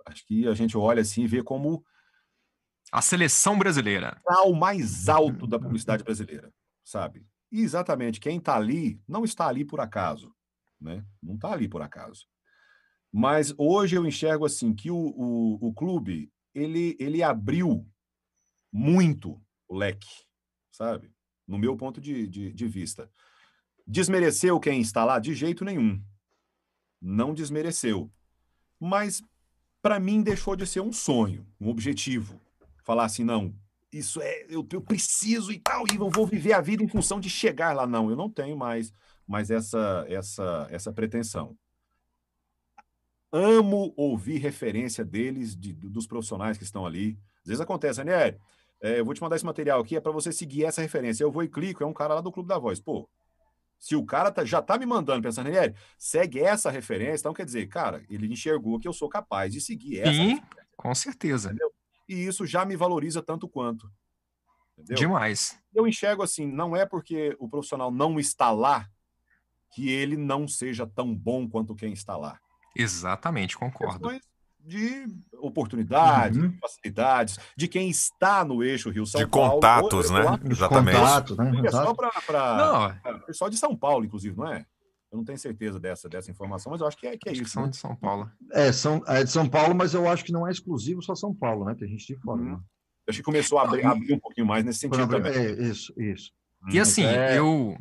[0.05, 1.83] acho que a gente olha assim e vê como
[2.91, 4.21] a seleção brasileira.
[4.45, 7.25] O mais alto da publicidade brasileira sabe?
[7.51, 10.33] E exatamente quem está ali não está ali por acaso,
[10.79, 11.05] né?
[11.21, 12.27] Não está ali por acaso.
[13.11, 17.85] Mas hoje eu enxergo assim que o, o, o clube ele, ele abriu
[18.71, 20.07] muito o leque,
[20.71, 21.13] sabe?
[21.47, 23.11] No meu ponto de, de, de vista.
[23.91, 25.19] Desmereceu quem está lá?
[25.19, 26.01] De jeito nenhum.
[27.01, 28.09] Não desmereceu.
[28.79, 29.21] Mas,
[29.81, 32.39] para mim, deixou de ser um sonho, um objetivo.
[32.85, 33.53] Falar assim, não,
[33.91, 37.19] isso é, eu, eu preciso e tal, e eu vou viver a vida em função
[37.19, 37.85] de chegar lá.
[37.85, 38.93] Não, eu não tenho mais,
[39.27, 41.57] mais essa, essa, essa pretensão.
[43.29, 47.19] Amo ouvir referência deles, de, dos profissionais que estão ali.
[47.41, 48.39] Às vezes acontece, Aniel,
[48.79, 51.25] é, eu vou te mandar esse material aqui, é para você seguir essa referência.
[51.25, 52.79] Eu vou e clico, é um cara lá do Clube da Voz.
[52.79, 53.09] Pô,
[53.81, 57.43] se o cara tá, já tá me mandando, pensando, Aniel, segue essa referência, então quer
[57.43, 60.13] dizer, cara, ele enxergou que eu sou capaz de seguir essa.
[60.13, 60.39] Sim,
[60.77, 61.49] com certeza.
[61.49, 61.73] Entendeu?
[62.11, 63.89] e isso já me valoriza tanto quanto.
[64.77, 64.97] Entendeu?
[64.97, 65.57] Demais.
[65.73, 68.87] Eu enxergo assim, não é porque o profissional não está lá
[69.73, 72.39] que ele não seja tão bom quanto quem está lá.
[72.75, 74.09] Exatamente, concordo.
[74.09, 74.30] Questões
[74.65, 75.07] de
[75.39, 76.57] oportunidades, uhum.
[76.59, 79.49] facilidades, de quem está no eixo Rio-São Paulo.
[79.49, 80.21] De contatos, né?
[80.49, 80.97] Exatamente.
[80.97, 81.61] Contato, né?
[81.65, 84.65] É só para pessoal de São Paulo, inclusive, não é?
[85.11, 87.45] Eu não tenho certeza dessa, dessa informação, mas eu acho que é, que é isso.
[87.47, 87.69] são né?
[87.69, 88.31] de São Paulo.
[88.53, 91.33] É, são, é de São Paulo, mas eu acho que não é exclusivo só São
[91.33, 91.75] Paulo, né?
[91.75, 92.41] Tem gente de fora.
[92.41, 92.51] Uhum.
[92.51, 92.59] Né?
[93.09, 95.33] Acho que começou a abrir, abrir, um pouquinho mais nesse sentido também.
[95.33, 96.31] É, isso, isso.
[96.71, 97.37] E assim, é...
[97.37, 97.77] eu,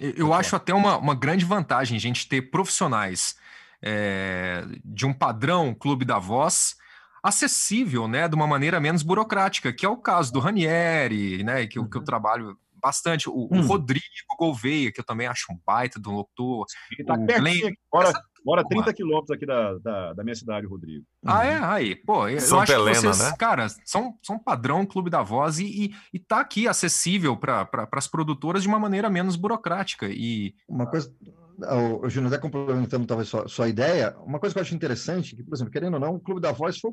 [0.00, 3.36] eu acho até uma, uma grande vantagem a gente ter profissionais
[3.84, 6.74] é, de um padrão Clube da Voz
[7.22, 11.78] acessível, né, de uma maneira menos burocrática, que é o caso do Ranieri, né, que,
[11.78, 11.88] uhum.
[11.88, 13.30] que eu trabalho bastante.
[13.30, 14.04] O, o Rodrigo
[14.38, 16.66] Gouveia, que eu também acho um baita do locutor.
[16.92, 17.78] Ele tá O pertinho Glenn- aqui.
[17.90, 21.02] Mora, Essa- mora Pô, 30 quilômetros aqui da, da, da minha cidade, Rodrigo.
[21.24, 21.58] Ah, é?
[21.64, 23.36] Aí, pô, eu Santa acho Helena, que vocês, né?
[23.38, 27.88] cara, são, são padrão Clube da Voz e, e, e tá aqui acessível para pra,
[27.94, 30.08] as produtoras de uma maneira menos burocrática.
[30.10, 31.10] E Uma coisa,
[31.58, 35.36] o, o Júnior, até complementando talvez sua, sua ideia, uma coisa que eu acho interessante,
[35.36, 36.92] que, por exemplo, querendo ou não, o Clube da Voz foi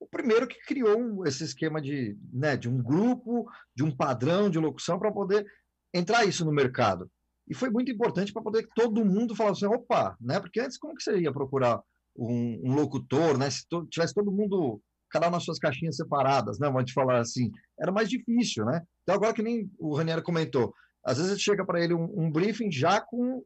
[0.00, 4.58] o primeiro que criou esse esquema de, né, de um grupo, de um padrão de
[4.58, 5.46] locução para poder
[5.94, 7.08] entrar isso no mercado.
[7.48, 10.40] E foi muito importante para poder que todo mundo falasse assim, opa, né?
[10.40, 11.80] Porque antes como que você ia procurar
[12.16, 13.50] um, um locutor, né?
[13.50, 14.80] Se to- tivesse todo mundo,
[15.10, 16.68] cada nas suas caixinhas separadas, né?
[16.68, 18.82] Vamos te falar assim, era mais difícil, né?
[19.02, 20.72] Então agora que nem o Raniero comentou,
[21.04, 23.42] às vezes chega para ele um, um briefing já com,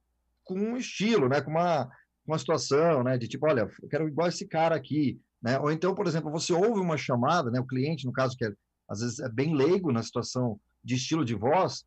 [0.46, 1.42] com um estilo, né?
[1.42, 1.90] Com uma,
[2.26, 3.18] uma situação, né?
[3.18, 5.58] De tipo, olha, eu quero igual esse cara aqui, né?
[5.58, 7.60] Ou então, por exemplo, você ouve uma chamada, né?
[7.60, 8.52] O cliente, no caso, que é,
[8.88, 11.84] às vezes é bem leigo na situação de estilo de voz,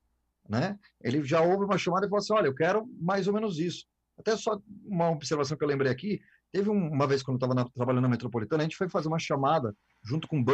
[0.48, 0.78] né?
[1.02, 3.86] Ele já ouve uma chamada e fala assim, olha, eu quero mais ou menos isso.
[4.18, 6.20] Até só uma observação que eu lembrei aqui,
[6.52, 9.20] teve um- uma vez quando eu estava trabalhando na Metropolitana, a gente foi fazer uma
[9.20, 9.74] chamada
[10.04, 10.46] junto com o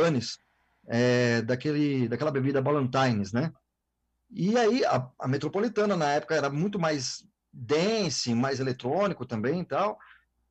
[0.87, 3.51] é, daquele, daquela bebida Ballantines, né?
[4.29, 7.25] E aí a, a Metropolitana na época era muito mais
[7.55, 9.97] dance, mais eletrônico também e tal.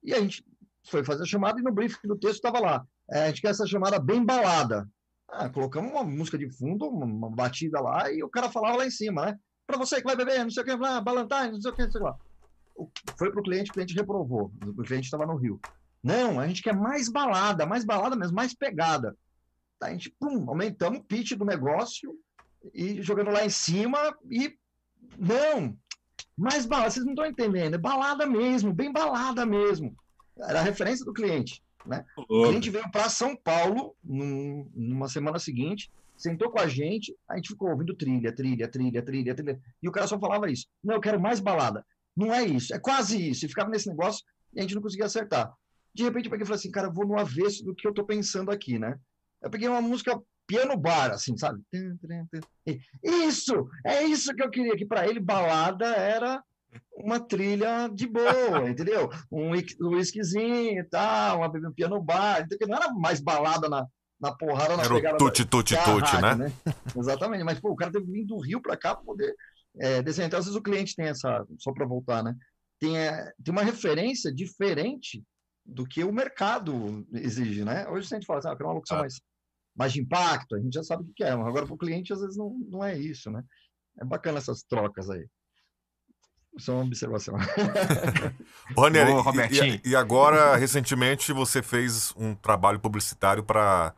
[0.03, 0.45] E a gente
[0.87, 2.87] foi fazer a chamada e no briefing do texto estava lá.
[3.11, 4.89] é, a gente quer essa chamada bem balada.
[5.29, 8.91] Ah, colocamos uma música de fundo, uma, batida lá, e o cara falava lá em
[8.91, 9.39] cima, né?
[9.67, 11.83] Para você que vai beber, não sei o que, ah, Ballantines, não sei o que,
[11.83, 12.19] não sei o que lá.
[13.19, 14.53] Foi para o cliente, o cliente reprovou.
[14.77, 15.61] O cliente estava no Rio.
[16.03, 19.17] Não, a gente quer mais balada, mais balada mesmo, mais pegada.
[19.79, 22.15] Tá, a gente, pum, aumentamos o pitch do negócio
[22.73, 23.99] e jogando lá em cima
[24.31, 24.57] e
[25.19, 25.77] não,
[26.37, 29.95] mais balada, vocês não estão entendendo, é balada mesmo, bem balada mesmo.
[30.39, 32.05] Era a referência do cliente, né?
[32.17, 37.37] O cliente veio para São Paulo num- numa semana seguinte, sentou com a gente, a
[37.37, 40.67] gente ficou ouvindo trilha, trilha, trilha, trilha, trilha, e o cara só falava isso.
[40.83, 41.85] Não, eu quero mais balada.
[42.17, 43.45] Não é isso, é quase isso.
[43.45, 45.53] E ficava nesse negócio e a gente não conseguia acertar.
[45.95, 47.95] De repente eu peguei e falei assim, cara, eu vou no avesso do que eu
[47.95, 48.97] tô pensando aqui, né?
[49.43, 51.61] Eu peguei uma música piano bar, assim, sabe?
[53.03, 53.69] Isso!
[53.85, 56.43] É isso que eu queria, que para ele balada era
[56.97, 58.25] uma trilha de boa,
[58.69, 59.09] entendeu?
[59.31, 62.69] Um whi- whiskyzinho e tal, uma, um piano bar, entendeu?
[62.69, 63.87] não era mais balada na,
[64.21, 66.53] na porrada, na Era o tuti tuti tuti, rádio, né?
[66.97, 69.35] Exatamente, mas pô, o cara teve que vir do Rio para cá para poder
[69.79, 70.29] é, desenhar.
[70.29, 72.35] Então, às vezes o cliente tem essa, só para voltar, né?
[72.81, 75.23] Tem, é, tem uma referência diferente
[75.65, 77.89] do que o mercado exige, né?
[77.89, 79.01] Hoje a gente fala assim, ah, eu quero uma locução Ah.
[79.01, 79.21] mais,
[79.75, 82.13] mais de impacto, a gente já sabe o que é, mas agora para o cliente
[82.13, 83.43] às vezes não, não é isso, né?
[84.01, 85.27] É bacana essas trocas aí.
[86.57, 87.35] Só uma observação.
[88.77, 89.81] Ô, e- Robertinho.
[89.85, 93.93] e, e agora, recentemente, você fez um trabalho publicitário para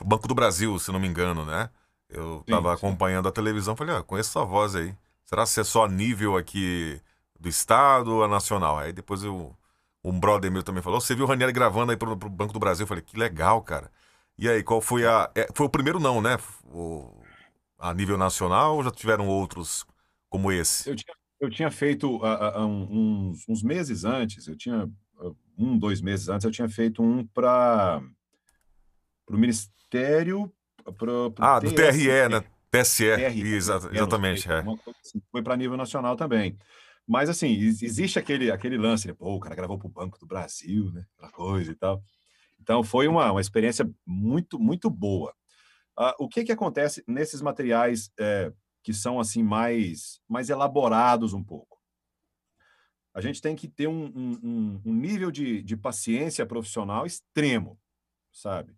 [0.00, 1.68] o Banco do Brasil, se não me engano, né?
[2.08, 4.94] Eu estava acompanhando a televisão, falei, ah, conheço sua voz aí.
[5.24, 7.00] Será que é só nível aqui
[7.38, 8.78] do estado ou a nacional?
[8.78, 9.54] Aí depois eu,
[10.04, 12.58] um brother meu também falou, você viu o Ranieri gravando aí pro, pro Banco do
[12.58, 12.84] Brasil?
[12.84, 13.90] Eu falei, que legal, cara.
[14.38, 15.30] E aí, qual foi a...
[15.34, 16.36] é, foi o primeiro não, né?
[16.72, 17.10] O,
[17.78, 19.84] a nível nacional ou já tiveram outros
[20.28, 20.88] como esse?
[20.88, 24.88] Eu tinha, eu tinha feito ah, um- uns, uns meses antes, eu tinha
[25.18, 28.00] ah, um, dois meses antes, eu tinha feito um para
[29.28, 30.52] o Ministério.
[30.98, 32.40] Pro, pro Ah, do TRE, né?
[32.70, 34.64] TSE, TRE, exa- menos, exatamente, foi, é.
[35.00, 36.58] assim, Foi para nível nacional também.
[37.06, 39.14] Mas, assim, ex- existe aquele, aquele lance, né?
[39.14, 41.04] Pô, o cara gravou para o Banco do Brasil, né?
[41.16, 42.02] Aquela coisa e tal.
[42.62, 45.34] Então, foi uma, uma experiência muito, muito boa.
[45.98, 48.52] Ah, o que que acontece nesses materiais eh,
[48.84, 51.78] que são, assim, mais, mais elaborados um pouco?
[53.14, 57.78] A gente tem que ter um, um- um- um nível de, de paciência profissional extremo,
[58.32, 58.74] sabe?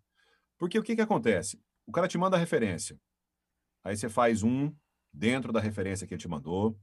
[0.58, 1.60] Porque o que que acontece?
[1.86, 3.00] O cara te manda a referência.
[3.84, 4.74] Aí você faz um
[5.12, 6.78] dentro da referência que ele te mandou.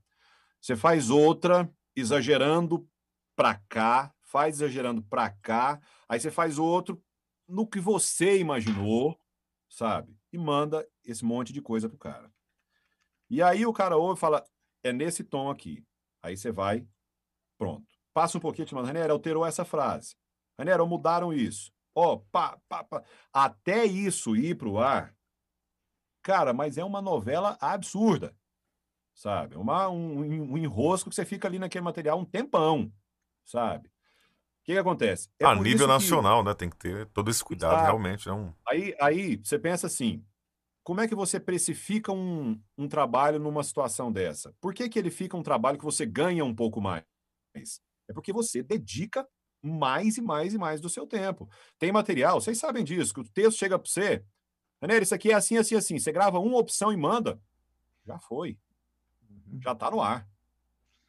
[0.62, 2.88] Você faz outra exagerando
[3.36, 5.80] para cá, faz exagerando para cá.
[6.08, 7.04] Aí você faz outro
[7.48, 9.20] no que você imaginou,
[9.70, 10.18] sabe?
[10.32, 12.32] E manda esse monte de coisa pro cara.
[13.30, 14.44] E aí o cara ouve e fala:
[14.84, 15.86] é nesse tom aqui.
[16.24, 16.88] Aí você vai,
[17.58, 17.86] pronto.
[18.14, 20.16] Passa um pouquinho, te manda, alterou essa frase.
[20.58, 21.72] Raniero, mudaram isso.
[21.94, 23.04] Ó, pá, pá, pá.
[23.34, 25.16] Até isso ir pro ar,
[26.22, 28.36] cara, mas é uma novela absurda,
[29.14, 29.56] sabe?
[29.56, 32.94] Uma, um, um enrosco que você fica ali naquele material um tempão,
[33.44, 33.91] sabe?
[34.72, 35.30] O que, que acontece?
[35.40, 36.54] É a nível isso que- nacional, né?
[36.54, 37.86] Tem que ter todo esse cuidado, Exato.
[37.86, 38.30] realmente.
[38.30, 38.54] É um...
[38.68, 40.24] Aí, aí você pensa assim:
[40.84, 44.54] como é que você precifica um, um trabalho numa situação dessa?
[44.62, 47.04] Por que, que ele fica um trabalho que você ganha um pouco mais?
[48.08, 49.28] É porque você dedica
[49.62, 51.50] mais e mais e mais do seu tempo.
[51.78, 54.24] Tem material, vocês sabem disso, que o texto chega para você,
[54.82, 56.00] Ranieri, isso aqui é assim, assim, assim.
[56.00, 57.40] Você grava uma opção e manda.
[58.06, 58.58] Já foi.
[59.62, 60.28] Já tá no ar.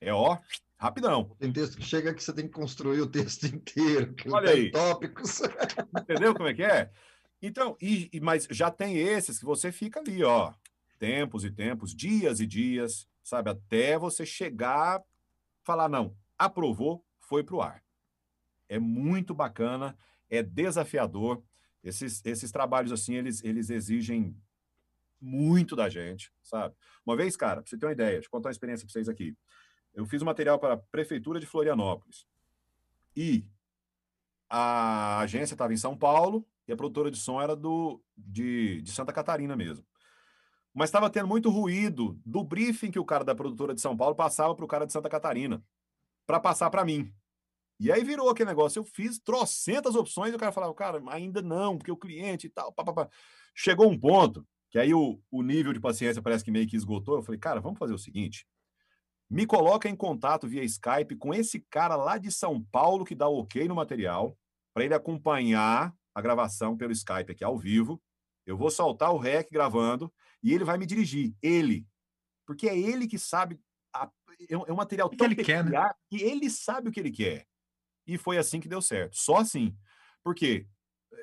[0.01, 0.37] É ó,
[0.83, 1.37] rapidão.
[1.39, 4.63] Tem texto que chega que você tem que construir o texto inteiro, que Olha tem
[4.65, 4.71] aí.
[4.73, 5.41] tópicos.
[6.01, 6.91] Entendeu como é que é?
[7.41, 10.53] Então, e, e- mas já tem esses que você fica ali, ó,
[10.99, 15.01] tempos e tempos, dias e dias, sabe, até você chegar,
[15.63, 17.83] falar não, aprovou, foi pro ar.
[18.69, 19.97] É muito bacana,
[20.29, 21.43] é desafiador.
[21.85, 24.37] Esses, esses trabalhos assim, eles, eles exigem
[25.21, 26.75] muito da gente, sabe?
[27.07, 29.09] Uma vez, cara, pra você ter uma ideia, deixa eu contar uma experiência pra vocês
[29.09, 29.37] aqui.
[29.95, 32.27] Eu fiz um material para a prefeitura de Florianópolis.
[33.17, 33.45] E
[34.49, 38.91] a agência estava em São Paulo e a produtora de som era do, de, de
[38.91, 39.85] Santa Catarina mesmo.
[40.75, 44.15] Mas estava tendo muito ruído do briefing que o cara da produtora de São Paulo
[44.15, 45.63] passava para o cara de Santa Catarina,
[46.27, 47.13] para passar para mim.
[47.79, 48.79] E aí virou aquele negócio.
[48.79, 52.51] Eu fiz trocentas opções e o cara falava, cara, ainda não, porque o cliente e
[52.51, 52.73] tal.
[52.73, 53.09] Pá, pá, pá.
[53.55, 57.17] Chegou um ponto que aí o, o nível de paciência parece que meio que esgotou.
[57.17, 58.47] Eu falei, cara, vamos fazer o seguinte.
[59.33, 63.27] Me coloca em contato via Skype com esse cara lá de São Paulo que dá
[63.27, 64.39] o ok no material,
[64.75, 67.99] para ele acompanhar a gravação pelo Skype aqui ao vivo.
[68.45, 71.35] Eu vou soltar o REC gravando e ele vai me dirigir.
[71.41, 71.87] Ele.
[72.47, 73.59] Porque é ele que sabe.
[73.95, 74.11] a-
[74.51, 75.71] é um é um material que tão ele quer, né?
[75.71, 77.47] peculiar que ele sabe o que ele quer.
[78.07, 79.17] E foi assim que deu certo.
[79.17, 79.75] Só assim.
[80.23, 80.67] Por quê?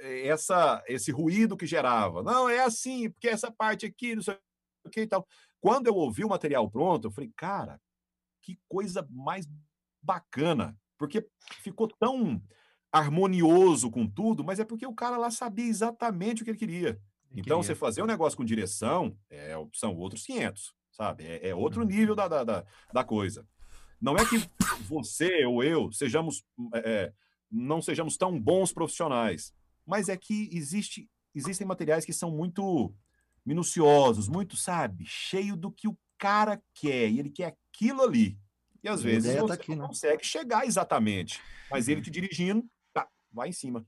[0.02, 2.24] Eh, Essa, esse ruído que gerava.
[2.24, 4.36] Não, é assim, porque essa parte aqui, não sei
[4.86, 5.28] o que e tal.
[5.62, 7.80] Quando eu ouvi o material pronto, eu falei, cara,
[8.42, 9.48] que coisa mais
[10.02, 10.78] bacana.
[10.98, 11.28] Porque
[11.62, 12.42] ficou tão
[12.92, 17.00] harmonioso com tudo, mas é porque o cara lá sabia exatamente o que ele queria.
[17.32, 21.24] Então, você fazer um negócio com direção é, são outros 500, sabe?
[21.26, 23.48] É, é outro nível da, da, da, da coisa.
[24.02, 24.38] Não é que
[24.82, 26.44] você ou eu sejamos,
[26.74, 27.14] é, é,
[27.52, 29.54] não sejamos tão bons profissionais,
[29.86, 32.94] mas é que existe, existem materiais que são muito
[33.46, 38.38] minuciosos, muito, sabe, cheio do que o cara quer, e ele quer aquilo ali.
[38.84, 39.88] E às A vezes tá você aqui, não né?
[39.88, 41.42] consegue chegar exatamente,
[41.72, 42.64] mas ele te dirigindo,
[42.94, 43.86] tá, vai em cima.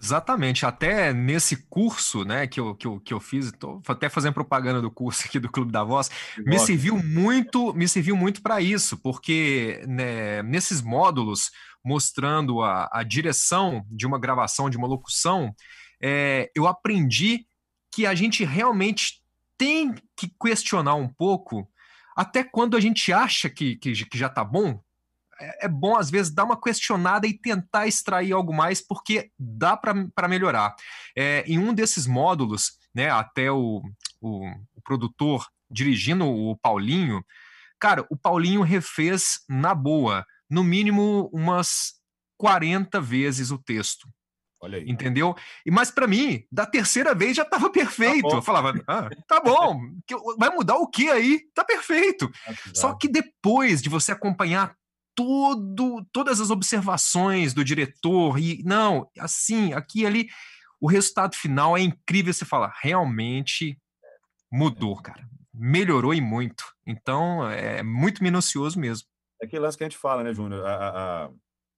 [0.00, 4.34] Exatamente, até nesse curso, né, que eu, que eu, que eu fiz, tô até fazendo
[4.34, 6.08] propaganda do curso aqui do Clube da Voz,
[6.38, 11.50] me serviu muito, me serviu muito para isso, porque né, nesses módulos
[11.84, 15.52] mostrando a, a direção de uma gravação, de uma locução,
[16.00, 17.44] é, eu aprendi
[17.92, 19.20] que a gente realmente
[19.58, 21.68] tem que questionar um pouco,
[22.16, 24.80] até quando a gente acha que, que, que já tá bom,
[25.40, 29.76] é é bom às vezes dar uma questionada e tentar extrair algo mais, porque dá
[29.76, 30.74] para melhorar.
[31.16, 33.82] É, em um desses módulos, né, até o,
[34.20, 37.24] o, o produtor dirigindo o Paulinho,
[37.78, 41.94] cara, o Paulinho refez na boa, no mínimo umas
[42.36, 44.08] 40 vezes o texto,
[44.60, 44.88] olha aí.
[44.88, 45.34] entendeu?
[45.64, 48.22] E mas para mim, da terceira vez já estava perfeito.
[48.22, 48.36] bom.
[48.36, 51.40] Eu falava, ah, tá bom, que- vai mudar o que aí?
[51.54, 52.30] Tá perfeito.
[52.74, 54.74] Só que depois de você acompanhar
[55.14, 60.28] todo, todas as observações do diretor e não, assim, aqui ali,
[60.80, 62.32] o resultado final é incrível.
[62.32, 63.76] Você fala, realmente
[64.50, 65.26] mudou, cara.
[65.52, 66.64] Melhorou e muito.
[66.86, 69.06] Então, é muito minucioso mesmo.
[69.42, 70.64] É aquele lance que a gente fala, né, Júnior?
[70.64, 71.30] A- a- a-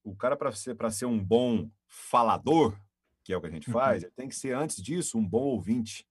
[0.05, 2.79] o cara, para ser, pra ser um bom falador,
[3.23, 3.75] que é o que a gente Uhum.
[3.75, 6.07] faz, ele tem que ser, antes disso, um bom ouvinte.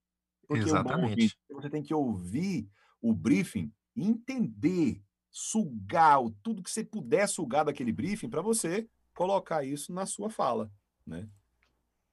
[0.48, 1.10] Porque um bom Exatamente.
[1.12, 2.70] ouvinte, você tem que ouvir
[3.02, 5.02] o briefing e entender,
[5.32, 10.72] sugar tudo que você puder sugar daquele briefing para você colocar isso na sua fala,
[11.06, 11.28] né?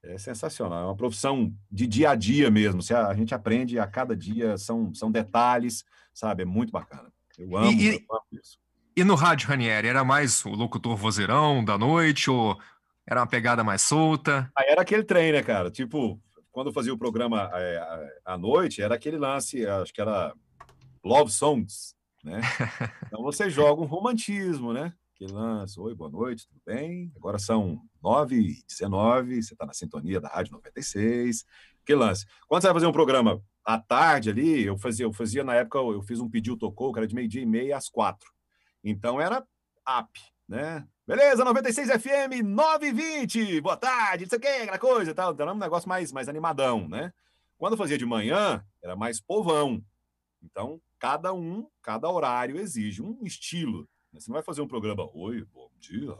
[0.03, 2.81] É sensacional, é uma profissão de dia a dia mesmo.
[2.81, 5.83] Se a, a gente aprende a cada dia, são, são detalhes,
[6.13, 6.43] sabe?
[6.43, 7.11] É muito bacana.
[7.37, 8.59] Eu amo, e- eu amo isso.
[8.95, 12.59] E no rádio, Ranieri, era mais o locutor vozeirão da noite ou
[13.07, 14.51] era uma pegada mais solta?
[14.55, 15.71] Aí era aquele trem, né, cara?
[15.71, 16.21] Tipo,
[16.51, 20.33] quando eu fazia o programa é, à- noite, era aquele lance, acho que era
[21.03, 22.41] Love Songs, né?
[23.07, 24.93] Então você joga um romantismo, né?
[25.15, 27.11] Aquele lance, oi, boa noite, tudo bem?
[27.15, 31.45] Agora são 9h19, você está na sintonia da Rádio 96.
[31.81, 32.25] Aquele lance.
[32.47, 35.79] Quando você vai fazer um programa à tarde ali, eu fazia, eu fazia na época,
[35.79, 38.29] eu fiz um pedido tocou, que era de meio-dia e meia às quatro.
[38.83, 39.39] Então era
[39.87, 40.87] up, né?
[41.05, 45.33] Beleza, 96 FM, 9h20, boa tarde, não sei o que, aquela coisa e tal.
[45.33, 47.13] Então era um negócio mais, mais animadão, né?
[47.57, 49.81] Quando eu fazia de manhã, era mais povão.
[50.43, 53.87] Então, cada um, cada horário exige um estilo.
[54.13, 54.19] né?
[54.19, 56.13] Você não vai fazer um programa, oi, bom dia,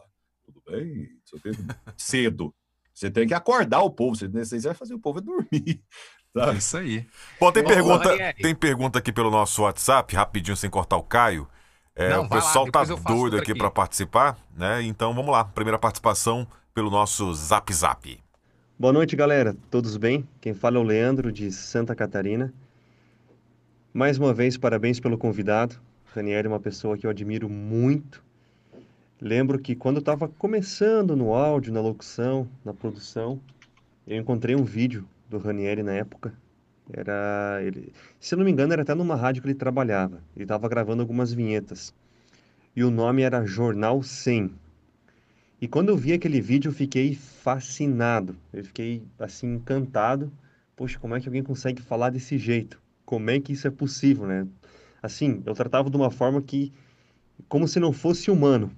[0.46, 1.10] tudo bem?
[1.98, 2.54] Cedo.
[2.94, 5.84] Você tem que acordar o povo, você, você vai fazer o povo dormir.
[6.36, 6.58] É Sabe?
[6.60, 7.08] isso aí.
[7.40, 11.50] Bom, tem pergunta, tem pergunta aqui pelo nosso WhatsApp, rapidinho, sem cortar o Caio.
[11.98, 13.60] É, Não, o vai lá, pessoal tá doido aqui aqui.
[13.60, 14.84] para participar, né?
[14.84, 18.20] Então vamos lá, primeira participação pelo nosso Zap Zap.
[18.78, 19.58] Boa noite, galera.
[19.72, 20.28] Todos bem?
[20.40, 22.54] Quem fala é o Leandro, de Santa Catarina.
[23.92, 25.76] Mais uma vez, parabéns pelo convidado.
[26.14, 28.24] Ranieri é uma pessoa que eu admiro muito.
[29.20, 33.42] Lembro que quando eu estava começando no áudio, na locução, na produção,
[34.06, 36.32] eu encontrei um vídeo do Ranieri na época.
[36.92, 40.22] Era ele, se eu não me engano, era até numa rádio que ele trabalhava.
[40.36, 41.94] Ele estava gravando algumas vinhetas.
[42.76, 44.52] E o nome era Jornal 100.
[45.60, 48.36] E quando eu vi aquele vídeo, eu fiquei fascinado.
[48.54, 50.32] Eu fiquei assim encantado.
[50.76, 52.80] Poxa, como é que alguém consegue falar desse jeito?
[53.06, 54.48] Como é que isso é possível, né?
[55.02, 56.72] Assim, eu tratava de uma forma que
[57.50, 58.72] como se não fosse humano.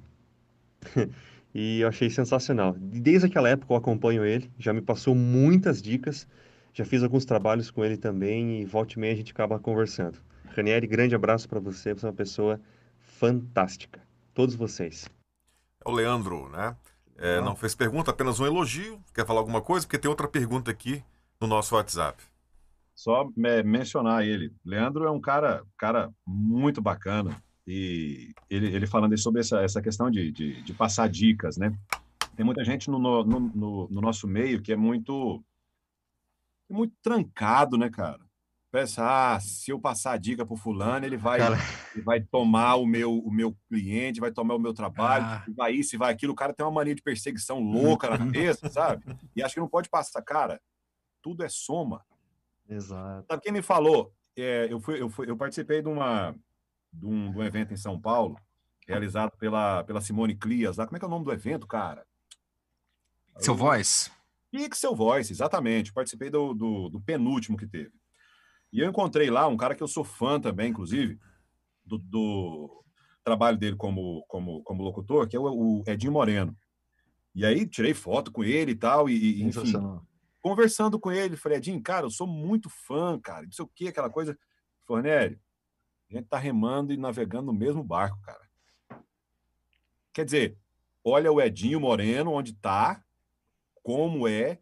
[1.54, 2.76] e eu achei sensacional.
[2.80, 6.28] Desde aquela época eu acompanho ele, já me passou muitas dicas,
[6.74, 10.18] já fiz alguns trabalhos com ele também e volta e meia a gente acaba conversando.
[10.56, 12.60] Ranieri, grande abraço para você, você é uma pessoa
[13.00, 14.02] fantástica.
[14.34, 15.10] Todos vocês.
[15.86, 16.76] É o Leandro, né?
[17.18, 19.00] É, não fez pergunta, apenas um elogio.
[19.14, 19.86] Quer falar alguma coisa?
[19.86, 21.04] Porque tem outra pergunta aqui
[21.40, 22.24] no nosso WhatsApp.
[22.96, 24.54] Só me mencionar ele.
[24.66, 27.42] Leandro é um cara, cara muito bacana.
[27.68, 31.74] E ele, ele falando sobre essa, essa questão de, de, de passar dicas, né?
[32.36, 35.44] Tem muita gente no, no, no, no nosso meio que é muito,
[36.70, 38.20] é muito trancado, né, cara?
[38.72, 41.56] Pensa, ah, se eu passar a dica pro fulano, ele vai, Cara.
[41.96, 45.44] ele vai tomar o meu, o meu cliente, vai tomar o meu trabalho, Ah.
[45.56, 46.34] vai isso, vai aquilo.
[46.34, 48.18] O cara tem uma mania de perseguição louca na
[48.56, 49.04] cabeça, sabe?
[49.36, 50.22] E acho que não pode passar.
[50.22, 50.62] Cara,
[51.20, 52.06] tudo é soma.
[52.70, 53.26] Exato.
[53.28, 54.14] Sabe quem me falou?
[54.38, 56.36] É, eu, fui, eu, fui, eu participei de, uma,
[56.94, 58.40] de, um, de um evento em São Paulo,
[58.88, 60.78] realizado pela, pela Simone Clias.
[60.78, 60.86] Lá.
[60.86, 62.06] Como é que é o nome do evento, cara?
[63.40, 64.12] Seu voz?
[64.52, 65.94] Pixel Voice, exatamente.
[65.94, 67.92] Participei do, do, do penúltimo que teve.
[68.72, 71.20] E eu encontrei lá um cara que eu sou fã também, inclusive,
[71.84, 72.84] do, do
[73.24, 76.56] trabalho dele como, como, como locutor, que é o, o Edinho Moreno.
[77.34, 79.74] E aí tirei foto com ele e tal, e, e, enfim,
[80.42, 83.88] conversando com ele, falei, Edinho, cara, eu sou muito fã, cara, não sei o que,
[83.88, 84.38] aquela coisa.
[84.86, 85.40] Fornélio,
[86.10, 88.50] a gente tá remando e navegando no mesmo barco, cara.
[90.12, 90.58] Quer dizer,
[91.04, 93.04] olha o Edinho Moreno, onde tá,
[93.90, 94.60] como é,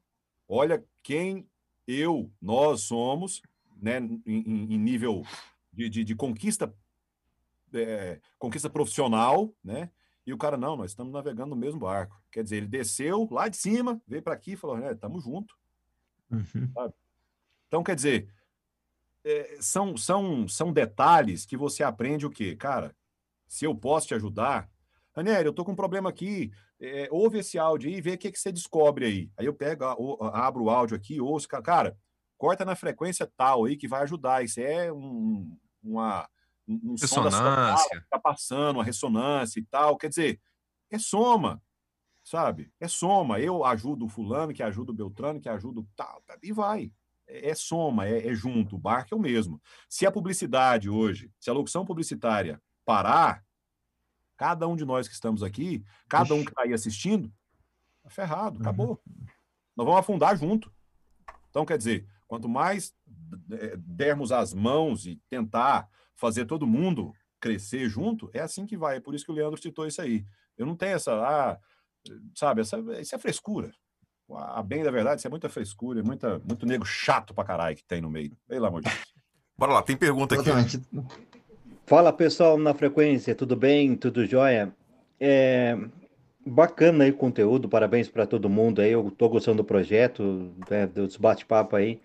[0.48, 1.46] olha quem
[1.86, 3.42] eu, nós somos,
[3.76, 5.22] né, em, em- nível
[5.74, 6.74] de, de- de conquista,
[7.74, 9.92] é, conquista profissional, né?
[10.26, 12.18] E o cara, não, nós estamos navegando no mesmo barco.
[12.32, 15.54] Quer dizer, ele desceu lá de cima, veio para aqui e falou, né, estamos junto.
[17.68, 18.30] Então, quer dizer,
[19.26, 22.56] é, são, são, são detalhes que você aprende o quê?
[22.56, 22.96] Cara,
[23.46, 24.70] se eu posso te ajudar,
[25.18, 28.18] Daniel, eu tô com um problema aqui, é, ouve esse áudio aí e vê o
[28.20, 29.32] que, que você descobre aí.
[29.36, 29.84] Aí eu pego,
[30.32, 31.98] abro o áudio aqui, ouço, ca- cara,
[32.38, 34.44] corta na frequência tal aí que vai ajudar.
[34.46, 36.30] Isso é um, uma,
[36.68, 39.98] um, um som da sua que tá passando, uma ressonância e tal.
[39.98, 40.40] Quer dizer,
[40.92, 41.60] é soma,
[42.24, 42.72] sabe?
[42.80, 43.40] É soma.
[43.40, 46.92] Eu ajudo o fulano, que ajuda o Beltrano, que ajuda o tal, e vai.
[47.26, 48.76] É, é soma, é, é junto.
[48.76, 49.60] O barco é o mesmo.
[49.90, 53.47] Se a publicidade hoje, se a locução publicitária parar,
[54.38, 57.32] cada um de nós que estamos aqui, cada um que está aí assistindo,
[58.04, 59.02] tá ferrado, acabou.
[59.76, 60.72] Nós vamos afundar junto.
[61.50, 62.94] Então, quer dizer, quanto mais
[63.52, 68.98] eh, dermos as mãos e tentar fazer todo mundo crescer junto, é assim que vai.
[68.98, 70.26] É por isso que o Leandro citou isso aí.
[70.58, 71.60] Eu não tenho essa, ah,
[72.36, 73.72] sabe, essa, isso é frescura.
[74.30, 77.76] A bem da verdade, isso é muita frescura, é muita, muito nego chato pra caralho
[77.76, 78.38] que tem no meio.
[78.48, 79.14] Pelo amor de Deus.
[79.58, 80.50] Bora lá, tem pergunta aqui.
[80.50, 80.82] Exatamente.
[81.88, 83.96] Fala pessoal na frequência, tudo bem?
[83.96, 84.74] Tudo jóia?
[85.18, 85.78] É,
[86.46, 88.92] bacana aí o conteúdo, parabéns para todo mundo aí.
[88.92, 92.02] Eu tô gostando do projeto, né, dos bate-papo aí.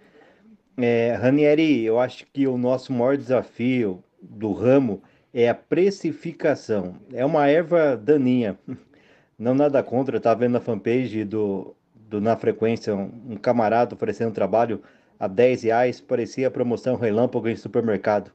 [0.76, 5.02] É, Ranieri, eu acho que o nosso maior desafio do ramo
[5.34, 6.94] é a precificação.
[7.12, 8.56] É uma erva daninha.
[9.36, 14.30] Não nada contra, tava vendo na fanpage do, do Na Frequência um, um camarada oferecendo
[14.30, 14.80] trabalho
[15.18, 18.30] a 10 reais, parecia promoção relâmpago em supermercado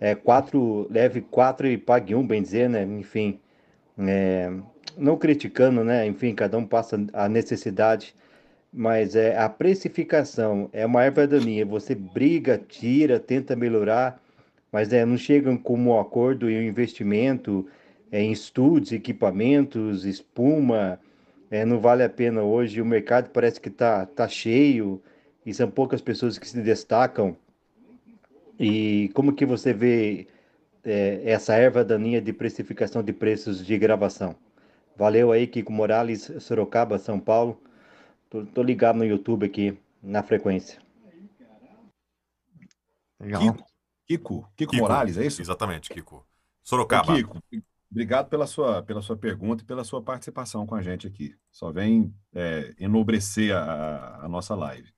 [0.00, 2.82] é, quatro, leve quatro e pague um, bem dizer, né?
[2.82, 3.40] Enfim,
[3.98, 4.50] é,
[4.96, 6.06] não criticando, né?
[6.06, 8.14] Enfim, cada um passa a necessidade,
[8.72, 11.64] mas é a precificação é uma erva daninha.
[11.66, 14.20] Você briga, tira, tenta melhorar,
[14.70, 17.66] mas é, não chegam como um acordo e um investimento
[18.10, 21.00] é, em estudos, equipamentos, espuma.
[21.50, 22.80] É, não vale a pena hoje.
[22.80, 25.00] O mercado parece que tá, tá cheio
[25.44, 27.36] e são poucas pessoas que se destacam.
[28.58, 30.26] E como que você vê
[30.84, 34.34] é, essa erva daninha de precificação de preços de gravação?
[34.96, 37.60] Valeu aí, Kiko Morales, Sorocaba, São Paulo.
[38.30, 40.80] Tô, tô ligado no YouTube aqui, na frequência.
[43.20, 43.40] Legal.
[43.42, 43.66] Kiko,
[44.06, 45.42] Kiko, Kiko Morales, é isso?
[45.42, 46.26] Exatamente, Kiko.
[46.62, 47.14] Sorocaba.
[47.14, 47.42] Kiko,
[47.90, 51.34] obrigado pela sua, pela sua pergunta e pela sua participação com a gente aqui.
[51.50, 54.95] Só vem é, enobrecer a, a nossa live.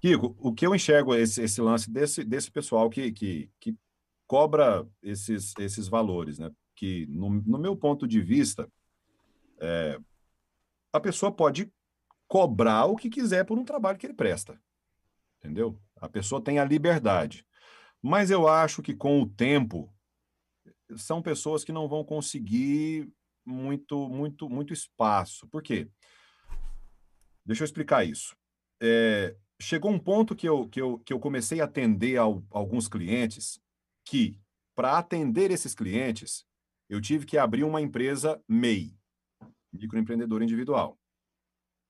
[0.00, 3.76] Kiko, o que eu enxergo esse, esse lance desse, desse pessoal que, que, que
[4.26, 6.50] cobra esses, esses valores, né?
[6.76, 8.70] Que, no, no meu ponto de vista,
[9.60, 9.98] é,
[10.92, 11.72] a pessoa pode
[12.28, 14.60] cobrar o que quiser por um trabalho que ele presta.
[15.38, 15.80] Entendeu?
[15.96, 17.44] A pessoa tem a liberdade.
[18.00, 19.92] Mas eu acho que com o tempo
[20.96, 23.10] são pessoas que não vão conseguir
[23.44, 25.48] muito muito muito espaço.
[25.48, 25.88] Por quê?
[27.44, 28.36] Deixa eu explicar isso.
[28.80, 32.88] É, chegou um ponto que eu, que, eu, que eu comecei a atender ao, alguns
[32.88, 33.60] clientes
[34.04, 34.40] que,
[34.74, 36.46] para atender esses clientes,
[36.88, 38.96] eu tive que abrir uma empresa MEI,
[39.72, 40.98] microempreendedor individual,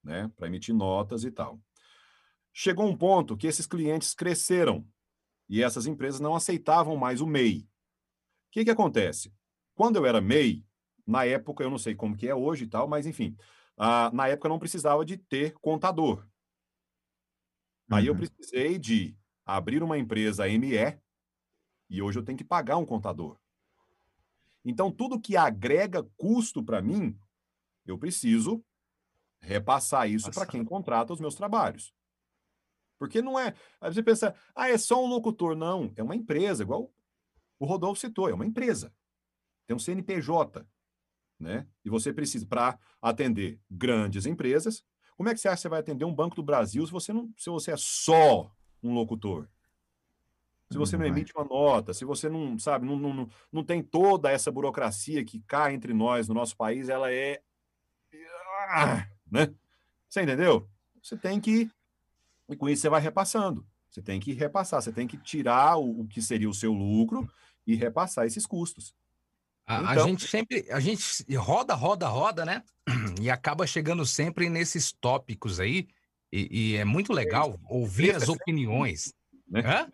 [0.02, 1.60] né, para emitir notas e tal.
[2.52, 4.86] Chegou um ponto que esses clientes cresceram
[5.48, 7.60] e essas empresas não aceitavam mais o MEI.
[7.60, 7.66] O
[8.50, 9.32] que, que acontece?
[9.74, 10.64] Quando eu era MEI,
[11.06, 13.36] na época, eu não sei como que é hoje e tal, mas enfim,
[13.76, 16.27] ah, na época não precisava de ter contador.
[17.90, 18.20] Aí eu Uhum.
[18.20, 21.00] precisei de abrir uma empresa ME
[21.90, 23.38] e hoje eu tenho que pagar um contador.
[24.64, 27.18] Então, tudo que agrega custo para mim,
[27.86, 28.62] eu preciso
[29.40, 31.94] repassar isso para quem contrata os meus trabalhos.
[32.98, 33.54] Porque não é.
[33.80, 35.56] Aí você pensa, ah, é só um locutor.
[35.56, 36.92] Não, é uma empresa, igual
[37.58, 38.92] o Rodolfo citou, é uma empresa.
[39.66, 40.66] Tem um CNPJ,
[41.38, 41.66] né?
[41.84, 44.84] E você precisa, para atender grandes empresas,
[45.18, 47.12] como é que você acha que você vai atender um Banco do Brasil se você,
[47.12, 49.48] não, se você é só um locutor?
[50.70, 51.18] Se você não Não vai.
[51.18, 55.24] emite uma nota, se você não, sabe, não, não, não, não tem toda essa burocracia
[55.24, 57.42] que cá entre nós, no nosso país, ela é.
[59.30, 59.52] Né?
[60.08, 60.70] Você entendeu?
[61.02, 61.68] Você tem que.
[62.48, 63.66] E com isso você vai repassando.
[63.90, 67.28] Você tem que repassar, você tem que tirar o, o que seria o seu lucro
[67.66, 68.94] e repassar esses custos.
[69.68, 71.04] A, a Então- gente sempre, a gente
[71.36, 72.62] roda, roda, roda, né?
[73.20, 75.86] E acaba chegando sempre nesses tópicos aí.
[76.32, 79.12] E, e é muito legal ouvir preço é as sempre opiniões.
[79.48, 79.60] né?
[79.64, 79.92] Hã?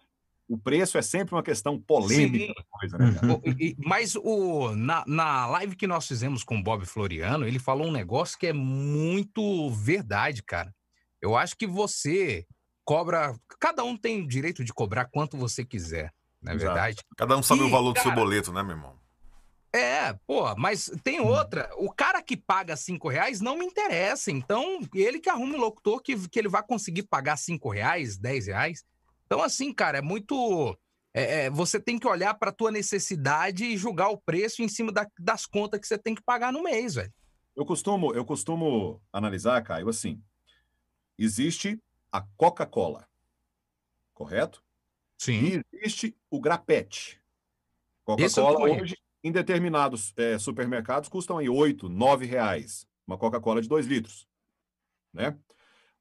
[0.49, 2.65] O preço é sempre uma questão polêmica Sim.
[2.71, 3.15] coisa, né?
[3.15, 3.33] cara?
[3.35, 7.59] O- e- mas o, na, na live que nós fizemos com o Bob Floriano, ele
[7.59, 10.73] falou um negócio que é muito verdade, cara.
[11.21, 12.47] Eu acho que você
[12.85, 13.35] cobra.
[13.59, 16.99] Cada um tem o direito de cobrar quanto você quiser, não é verdade?
[17.17, 18.99] Cada um sabe E, o valor do seu cara, boleto, né, meu irmão?
[19.77, 21.69] É, pô, mas tem outra.
[21.77, 24.31] O cara que paga cinco reais não me interessa.
[24.31, 28.47] Então, ele que arruma um locutor que, que ele vai conseguir pagar cinco reais, dez
[28.47, 28.85] reais.
[29.27, 30.79] Então, assim, cara, é muito.
[31.13, 34.93] é, é, você tem que olhar para tua necessidade e julgar o preço em cima
[34.93, 37.13] da- das contas que você tem que pagar no mês, velho.
[37.57, 40.23] Eu costumo, eu costumo analisar, Caio, assim.
[41.19, 41.81] Existe
[42.13, 43.09] a Coca-Cola,
[44.13, 44.63] correto?
[45.19, 45.63] Sim.
[45.73, 47.21] E existe o grapete.
[48.05, 52.87] Coca-Cola hoje, em determinados eh, supermercados, custam aí 8, 9 reais.
[53.07, 54.29] Uma Coca-Cola de 2 litros.
[55.15, 55.37] Né?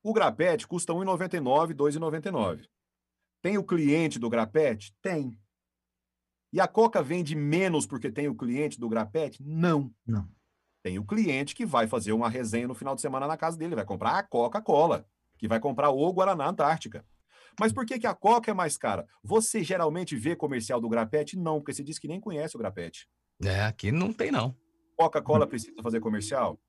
[0.04, 2.68] O grapete custa R$ 1,99, R$ 2,99.
[3.42, 4.94] Tem o cliente do grapete?
[5.02, 5.40] Tem.
[6.52, 9.42] E a Coca vende menos porque tem o cliente do grapete?
[9.42, 9.90] Não.
[10.06, 10.30] Não.
[10.84, 13.74] Tem o cliente que vai fazer uma resenha no final de semana na casa dele,
[13.74, 17.06] vai comprar a Coca-Cola, que vai comprar o Guaraná Antártica.
[17.60, 19.06] Mas por que, que a Coca é mais cara?
[19.24, 21.38] Você geralmente vê comercial do grapete?
[21.38, 23.08] Não, porque você diz que nem conhece o grapete.
[23.44, 24.56] É, aqui não tem, não.
[24.98, 26.60] Coca-Cola precisa fazer comercial?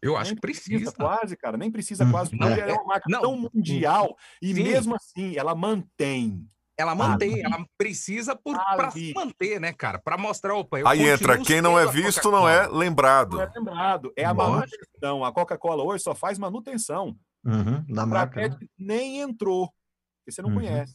[0.00, 0.92] Eu acho Nem que precisa.
[0.92, 2.10] quase, cara, nem precisa Uhum.
[2.10, 3.20] quase, porque Não, ela é uma marca não.
[3.20, 4.62] tão mundial e Sim.
[4.64, 6.44] mesmo assim ela mantém.
[6.76, 9.08] Ela mantém, ela precisa por, pra Ali.
[9.08, 10.00] se manter, né, cara?
[10.00, 13.36] Pra mostrar, opa, eu Aí entra, quem não é visto não é lembrado.
[13.36, 14.52] Não é lembrado, é a Lógico.
[14.80, 15.24] manutenção.
[15.24, 17.16] A Coca-Cola hoje só faz manutenção.
[17.44, 18.40] Uhum, da O marca.
[18.40, 18.48] né?
[18.48, 19.66] grapete nem entrou,
[20.20, 20.56] porque você não Uhum.
[20.56, 20.94] conhece.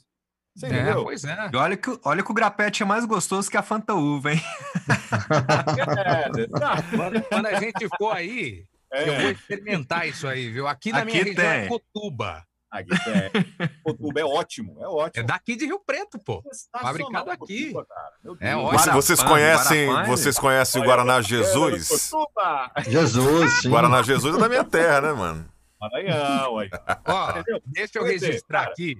[0.55, 1.03] Você É, entendeu?
[1.03, 1.49] pois é.
[1.53, 4.41] E olha que, olha que o grapete é mais gostoso que a Fanta Uva, hein?
[6.39, 6.77] É, tá.
[6.95, 9.09] Quando, quando a gente for aí, É.
[9.09, 10.67] eu vou experimentar isso aí, viu?
[10.67, 11.69] Aqui na minha Aqui região é tem.
[11.69, 12.43] Cotuba.
[12.69, 13.67] Aqui, é.
[13.83, 15.25] Cotuba é ótimo, é É ótimo.
[15.27, 16.43] daqui de Rio Preto, pô.
[16.81, 17.71] Fabricado aqui.
[17.71, 18.11] Cotuba, cara.
[18.23, 18.79] Meu É ótimo.
[18.79, 22.09] Você- vocês conhecem, Guarapã, vocês conhecem o Guaraná Jesus?
[22.11, 22.71] Cotuba!
[22.87, 23.69] Jesus, sim.
[23.69, 25.45] Guaraná Jesus é da minha terra, né, mano?
[25.79, 26.69] Maranhão, aí.
[27.05, 27.61] Ó, Entendeu?
[27.65, 28.95] deixa eu registrar cara, aqui.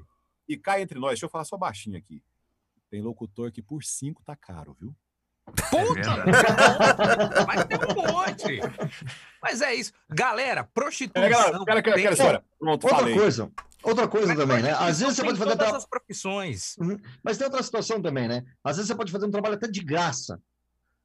[0.48, 2.24] E cá entre nós, deixa eu falar só baixinho aqui.
[2.90, 4.96] Tem locutor que por 5 tá caro, viu?
[5.70, 6.26] Puta!
[7.48, 8.60] Mas tem um monte.
[9.42, 9.94] Mas é isso.
[10.10, 11.62] Galera, prostituição.
[11.62, 12.42] É, galera, tem-.
[12.60, 13.16] Pronto, Outra falei.
[13.16, 13.52] coisa,
[13.84, 14.72] outra coisa Mas também, né?
[14.74, 15.52] Às vezes você pode fazer.
[15.52, 16.76] todas tra- as profissões.
[17.24, 18.44] Mas tem outra situação também, né?
[18.64, 20.42] Às vezes você pode fazer um trabalho até de graça,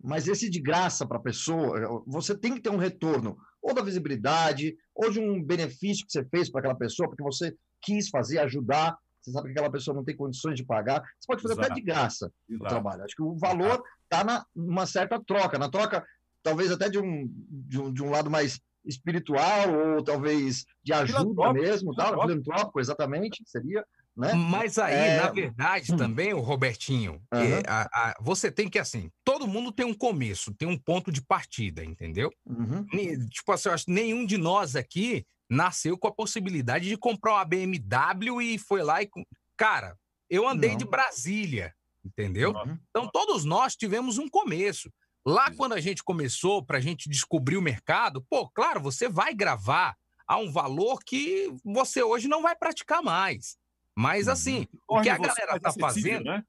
[0.02, 3.82] mas esse de graça para a pessoa, você tem que ter um retorno, ou da
[3.82, 8.38] visibilidade, ou de um benefício que você fez para aquela pessoa, porque você quis fazer,
[8.38, 8.96] ajudar.
[9.20, 11.00] Você sabe que aquela pessoa não tem condições de pagar.
[11.00, 11.74] Você pode fazer até Exato.
[11.74, 12.68] de graça o Exato.
[12.68, 13.04] trabalho.
[13.04, 16.04] Acho que o valor está numa certa troca, na troca,
[16.42, 21.52] talvez até de um, de um, de um lado mais espiritual, ou talvez de ajuda
[21.52, 23.84] mesmo, tal, filantrópico, exatamente, seria.
[24.16, 24.34] Né?
[24.34, 25.16] Mas aí, É.
[25.22, 25.96] na verdade, Hum.
[25.96, 27.44] também, o Robertinho, Aham.
[27.44, 31.10] é, a- a- você tem que, assim, todo mundo tem um começo, tem um ponto
[31.10, 32.30] de partida, entendeu?
[32.46, 32.86] Uhum.
[33.30, 37.32] Tipo assim, eu acho que nenhum de nós aqui nasceu com a possibilidade de comprar
[37.34, 39.08] uma BMW e foi lá e.
[39.56, 39.96] Cara,
[40.30, 40.90] eu andei de Não.
[40.90, 41.74] Brasília,
[42.04, 42.52] entendeu?
[42.52, 42.78] Uhum.
[42.90, 44.90] Então, todos nós tivemos um começo.
[45.24, 49.32] Lá, quando a gente começou, para a gente descobrir o mercado, pô, claro, você vai
[49.34, 49.94] gravar
[50.26, 53.56] a um valor que você hoje não vai praticar mais.
[53.96, 56.24] Mas, assim, o que a galera tá fazendo.
[56.24, 56.44] Né?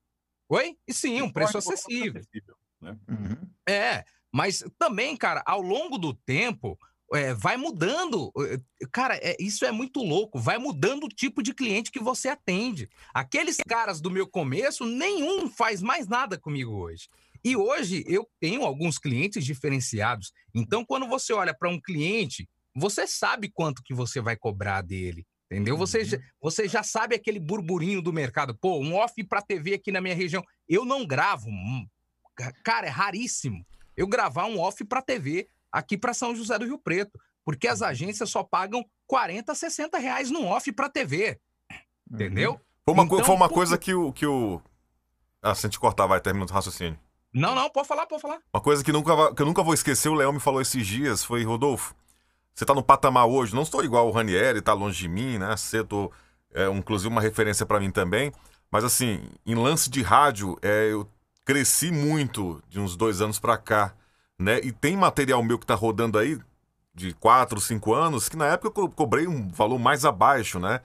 [0.50, 0.78] Oi?
[0.88, 2.20] E sim, um preço acessível.
[2.22, 2.98] acessível, né?
[3.10, 3.50] Uhum.
[3.68, 6.78] É, mas também, cara, ao longo do tempo,
[7.14, 8.32] é, vai mudando.
[8.40, 8.60] eh,
[8.92, 10.40] Cara, é- isso é muito louco.
[10.40, 12.90] Vai mudando o tipo de cliente que você atende.
[13.14, 17.08] Aqueles caras do meu começo, nenhum faz mais nada comigo hoje.
[17.44, 20.32] E hoje eu tenho alguns clientes diferenciados.
[20.56, 25.26] Então, quando você olha para um cliente, você sabe quanto que você vai cobrar dele.
[25.54, 25.78] Entendeu?
[25.78, 28.56] Você, já, você já sabe aquele burburinho do mercado.
[28.56, 30.44] Pô, um off para TV aqui na minha região.
[30.68, 31.48] Eu não gravo.
[31.50, 31.86] hum,
[32.36, 33.66] ca- Cara, é raríssimo
[33.96, 37.82] eu gravar um off para TV aqui para São José do Rio Preto, porque as
[37.84, 41.40] agências só pagam 40, 60 reais num off para TV.
[42.12, 42.60] Entendeu?
[42.86, 44.60] Foi uma, Então, foi uma coisa que o, que o.
[45.42, 47.00] Ah, se a gente cortar, vai, termina o raciocínio.
[47.34, 48.40] Não, não, pode falar, pode falar.
[48.54, 51.24] Uma coisa que, nunca, que eu nunca vou esquecer, o Léo me falou esses dias,
[51.24, 51.96] foi, Rodolfo,
[52.54, 55.56] você tá no patamar hoje, não estou igual o Ranieri, tá longe de mim, né?
[55.88, 56.12] Tô,
[56.54, 58.32] é, inclusive uma referência pra mim também.
[58.72, 61.08] Mas assim, em lance de rádio, é, eu
[61.46, 63.94] cresci muito de uns dois anos pra cá,
[64.40, 64.60] né?
[64.64, 66.40] E tem material meu que tá rodando aí
[66.94, 70.80] de quatro, cinco anos, que na época eu co- cobrei um valor mais abaixo, né?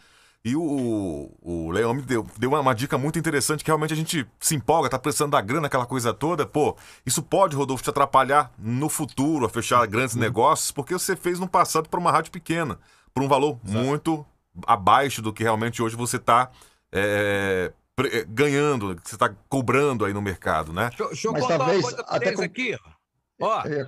[0.49, 3.97] E o, o Leão me deu, deu uma, uma dica muito interessante que realmente a
[3.97, 6.47] gente se empolga, tá precisando da grana, aquela coisa toda.
[6.47, 11.39] Pô, isso pode, Rodolfo, te atrapalhar no futuro, a fechar grandes negócios, porque você fez
[11.39, 12.79] no passado para uma rádio pequena,
[13.13, 14.25] por um valor muito
[14.67, 16.51] abaixo do que realmente hoje você está
[18.29, 20.89] ganhando, que você está cobrando aí no mercado, né?
[20.89, 22.77] Deixa, eu- deixa eu Mas contar talvez uma coisa até com- aqui.
[23.41, 23.87] Ó, É,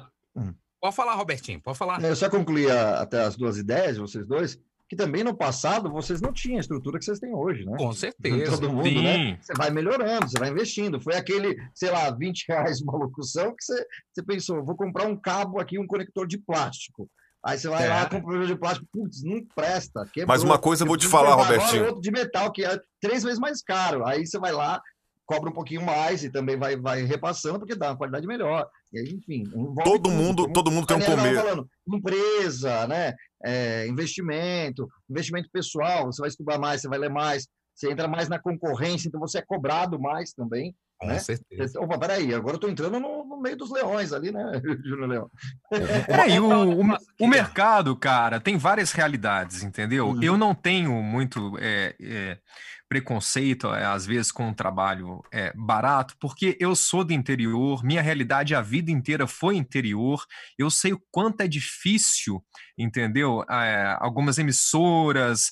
[0.81, 2.03] pode falar, Robertinho, pode falar.
[2.03, 4.59] Eu só concluí a- até as duas ideias, vocês dois,
[4.91, 7.77] que também no passado vocês não tinham a estrutura que vocês têm hoje, né?
[7.79, 8.51] Com certeza.
[8.51, 9.03] Todo mundo, Sim.
[9.05, 9.39] né?
[9.41, 11.01] Você vai melhorando, você vai investindo.
[11.01, 15.17] Foi aquele, sei lá, 20 reais uma locução que você, você pensou, vou comprar um
[15.17, 17.09] cabo aqui, um conector de plástico.
[17.47, 17.89] Aí você vai É.
[17.89, 20.05] lá, compra um conector de plástico, putz, não presta.
[20.13, 20.27] quebrou.
[20.27, 21.87] Mas uma coisa eu vou te falar, Robertinho.
[21.87, 24.05] outro de metal, que é três vezes mais caro.
[24.05, 24.83] Aí você vai lá,
[25.31, 28.69] cobra um pouquinho mais e também vai, vai repassando, porque dá uma qualidade melhor.
[28.93, 31.41] E aí, enfim, Todo tudo, mundo, como todo mundo tem um começo.
[31.41, 33.15] falando, empresa, né?
[33.45, 38.29] É, investimento, investimento pessoal, você vai estudar mais, você vai ler mais, você entra mais
[38.29, 40.75] na concorrência, então você é cobrado mais também.
[41.01, 41.19] Com né?
[41.19, 41.81] certeza.
[41.81, 45.31] Opa, peraí, agora eu tô entrando no, no meio dos leões ali, né, Júnior Leão?
[45.73, 50.09] É, e o, um o, o mercado, cara, tem várias realidades, entendeu?
[50.09, 50.23] Uhum.
[50.23, 52.39] Eu não tenho muito é, é,
[52.87, 58.03] preconceito, é, às vezes, com um trabalho é, barato, porque eu sou do interior, minha
[58.03, 60.23] realidade a vida inteira foi interior,
[60.59, 62.45] eu sei o quanto é difícil,
[62.77, 63.43] entendeu?
[63.49, 65.51] É, algumas emissoras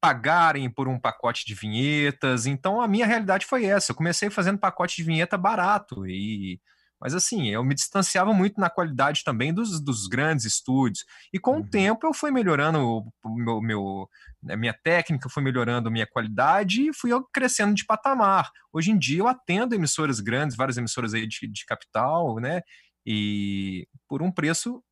[0.00, 4.58] pagarem por um pacote de vinhetas, então a minha realidade foi essa, eu comecei fazendo
[4.58, 6.60] pacote de vinheta barato e
[7.00, 11.04] mas assim, eu me distanciava muito na qualidade também dos, dos grandes estúdios.
[11.32, 12.80] E com o tempo eu fui melhorando
[13.24, 14.10] o meu, meu,
[14.50, 18.50] a minha técnica, fui melhorando a minha qualidade e fui crescendo de patamar.
[18.72, 22.62] Hoje em dia eu atendo emissoras grandes, várias emissoras aí de, de capital, né?
[23.06, 24.82] E por um preço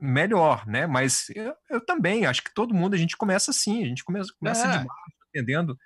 [0.00, 0.86] melhor, né?
[0.86, 4.32] Mas eu, eu também acho que todo mundo, a gente começa assim, a gente começa,
[4.38, 4.70] começa É.
[4.70, 5.78] de baixo, atendendo,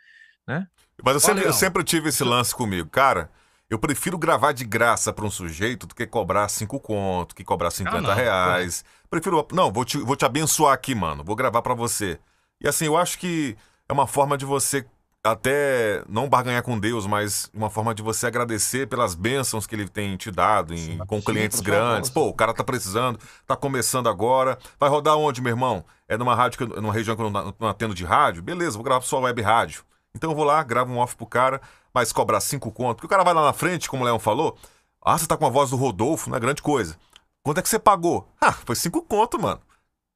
[0.46, 0.66] né?
[1.02, 2.88] Mas eu sempre, eu sempre tive esse lance comigo.
[2.88, 3.30] Cara,
[3.68, 7.70] eu prefiro gravar de graça pra um sujeito do que cobrar cinco conto, que cobrar
[7.70, 8.84] 50 não, reais.
[9.10, 9.46] Prefiro.
[9.52, 11.24] Não, vou te, vou te abençoar aqui, mano.
[11.24, 12.18] Vou gravar pra você.
[12.60, 13.56] E assim, eu acho que
[13.88, 14.86] é uma forma de você
[15.24, 19.88] até não barganhar com Deus, mas uma forma de você agradecer pelas bênçãos que ele
[19.88, 22.10] tem te dado em- com clientes grandes.
[22.10, 24.58] Pô, o cara tá precisando, tá começando agora.
[24.78, 25.82] Vai rodar onde, meu irmão?
[26.06, 28.42] É numa rádio, que numa região que eu não, não atendo de rádio?
[28.42, 29.82] Beleza, vou gravar sua web rádio.
[30.14, 31.60] Então eu vou lá, gravo um off pro cara,
[31.92, 32.96] mas cobrar cinco conto.
[32.96, 34.56] Porque o cara vai lá na frente, como o Leão falou.
[35.02, 36.96] Ah, você tá com a voz do Rodolfo, não é grande coisa.
[37.42, 38.28] Quanto é que você pagou?
[38.40, 39.60] Ah, foi cinco conto, mano.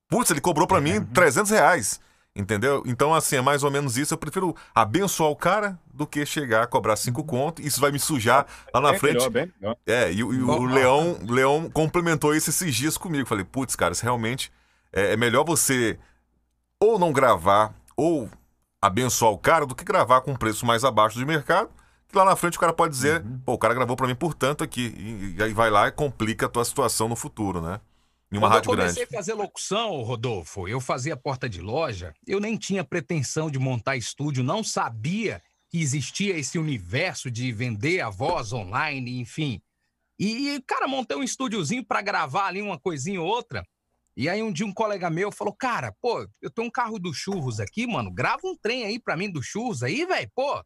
[0.08, 2.00] Putz, ele cobrou pra mim 300 reais.
[2.38, 2.84] Entendeu?
[2.86, 4.14] Então, assim, é mais ou menos isso.
[4.14, 7.60] Eu prefiro abençoar o cara do que chegar a cobrar cinco conto.
[7.60, 9.14] Isso vai me sujar lá na Bem frente.
[9.16, 9.76] melhor, bem melhor.
[9.84, 13.26] É, e, o- e o Bom, Leão, Leão complementou isso esses dias comigo.
[13.28, 14.52] Falei, putz, cara, isso realmente
[14.92, 15.98] é, é melhor você
[16.80, 18.30] ou não gravar ou
[18.80, 21.68] abençoar o cara do que gravar com um preço mais abaixo do mercado.
[22.06, 24.32] Que lá na frente o cara pode dizer, pô, o cara gravou pra mim por
[24.32, 24.94] tanto aqui.
[24.96, 27.80] E, e aí vai lá e complica a tua situação no futuro, né?
[28.30, 29.14] Em uma Quando rádio eu comecei grande.
[29.14, 33.96] a fazer locução, Rodolfo, eu fazia porta de loja, eu nem tinha pretensão de montar
[33.96, 39.60] estúdio, não sabia que existia esse universo de vender a voz online, enfim.
[40.18, 43.64] E, cara, montei um estúdiozinho para gravar ali uma coisinha ou outra.
[44.16, 47.14] E aí um dia um colega meu falou, cara, pô, eu tenho um carro do
[47.14, 50.60] churros aqui, mano, grava um trem aí pra mim do churros aí, velho, pô.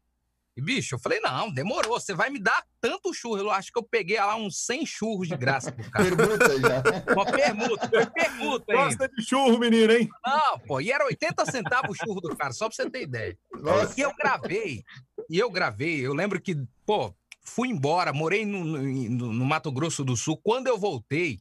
[0.55, 3.37] E, bicho, eu falei, não, demorou, você vai me dar tanto churro.
[3.37, 6.15] Eu acho que eu peguei lá uns 100 churros de graça pro cara.
[6.15, 7.13] Permuta já.
[7.13, 8.83] Uma permuta, foi permuta ainda.
[8.83, 10.07] Gosta de churro, menino, hein?
[10.23, 13.37] Não, pô, e era 80 centavos o churro do cara, só pra você ter ideia.
[13.51, 13.99] Nossa.
[13.99, 14.83] E eu gravei,
[15.27, 16.55] e eu gravei, eu lembro que,
[16.85, 17.11] pô,
[17.41, 20.39] fui embora, morei no, no, no Mato Grosso do Sul.
[20.43, 21.39] Quando eu voltei,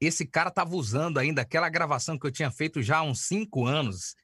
[0.00, 3.66] esse cara tava usando ainda aquela gravação que eu tinha feito já há uns cinco
[3.66, 4.16] anos.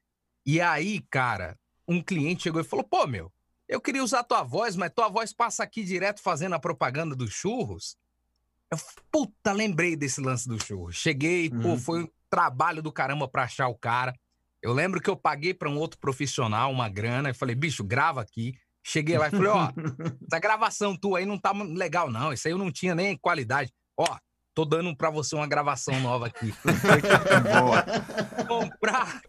[0.46, 3.30] E aí, cara, um cliente chegou e falou: pô, meu,
[3.68, 7.32] eu queria usar tua voz, mas tua voz passa aqui direto fazendo a propaganda dos
[7.32, 7.96] churros.
[8.70, 8.78] Eu,
[9.10, 10.96] puta, lembrei desse lance do churros.
[10.96, 11.78] Cheguei, pô, Uhum.
[11.78, 14.14] foi um trabalho do caramba pra achar o cara.
[14.62, 18.20] Eu lembro que eu paguei pra um outro profissional uma grana e falei, bicho, grava
[18.20, 18.54] aqui.
[18.82, 19.70] Cheguei lá e falei, ó,
[20.26, 22.32] essa gravação tua aí não tá legal, não.
[22.32, 23.72] Isso aí eu não tinha nem qualidade.
[23.96, 24.16] Ó,
[24.58, 26.52] tô dando pra você uma gravação nova aqui.
[27.60, 27.84] Boa.
[28.44, 29.22] Comprar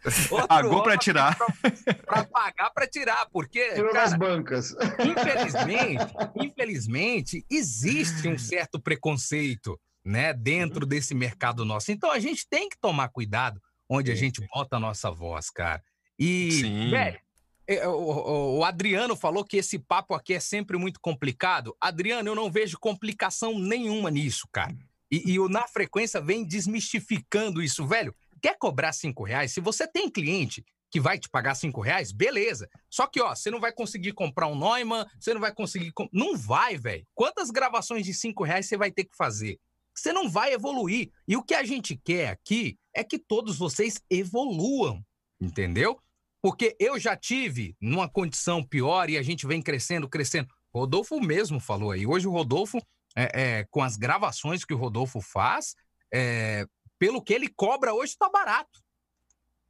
[0.48, 1.38] Pagou pra óculos tirar.
[1.38, 4.76] Pra, pra pagar pra tirar, porque, Tirou nas cara, bancas.
[5.00, 11.92] infelizmente, infelizmente, existe um certo preconceito, né, dentro desse mercado nosso.
[11.92, 15.84] Então a gente tem que tomar cuidado onde a gente bota a nossa voz, cara.
[16.18, 16.90] E, Sim.
[16.90, 17.20] velho,
[17.68, 21.78] é, o Adriano falou que esse papo aqui é sempre muito complicado.
[21.80, 24.76] Adriano, eu não vejo complicação nenhuma nisso, cara.
[25.12, 28.16] E, e o Na Frequência vem desmistificando isso, velho.
[28.42, 29.52] Quer cobrar cinco reais?
[29.52, 32.68] Se você tem cliente que vai te pagar cinco reais, beleza.
[32.90, 35.92] Só que, ó, você não vai conseguir comprar um Neumann, você não vai conseguir.
[35.92, 37.06] com- Não vai, velho.
[37.14, 39.60] Quantas gravações de cinco reais você vai ter que fazer?
[39.94, 41.12] Você não vai evoluir.
[41.28, 45.04] E o que a gente quer aqui é que todos vocês evoluam,
[45.40, 46.00] entendeu?
[46.42, 50.48] Porque eu já tive numa condição pior e a gente vem crescendo, crescendo.
[50.74, 52.08] Rodolfo mesmo falou aí.
[52.08, 52.80] Hoje o Rodolfo,
[53.20, 55.76] é, é, com as gravações que o Rodolfo faz,
[56.14, 56.66] é,
[56.98, 58.80] pelo que ele cobra hoje, tá barato.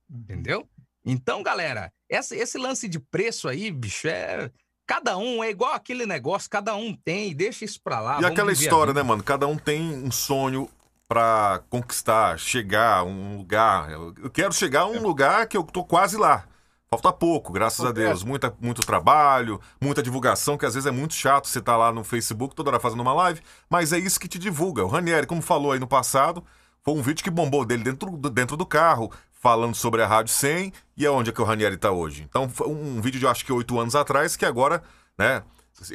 [0.10, 0.68] Entendeu?
[1.06, 4.52] Então, galera, essa- esse lance de preço aí, bicho, é.
[4.86, 8.20] Cada um é igual aquele negócio, cada um tem, deixa isso pra lá.
[8.22, 9.24] E aquela história, né, mano?
[9.24, 10.68] Cada um tem um sonho
[11.08, 13.92] pra conquistar, chegar a um lugar.
[13.92, 16.48] Eu eu quero chegar a um lugar que eu tô quase lá.
[16.92, 18.24] Falta pouco, graças a Deus.
[18.24, 22.04] Muita, muito trabalho, muita divulgação, que às vezes é muito chato você tá lá no
[22.04, 24.84] Facebook toda hora fazendo uma live, mas é isso que te divulga.
[24.84, 26.44] O Ranieri, como falou aí no passado,
[26.84, 30.34] foi um vídeo que bombou dele dentro do, dentro do carro, falando sobre a Rádio
[30.34, 32.26] 100 e aonde é que o Ranieri tá hoje.
[32.28, 34.82] Então, foi um vídeo de acho que oito anos atrás, que agora,
[35.16, 35.44] né,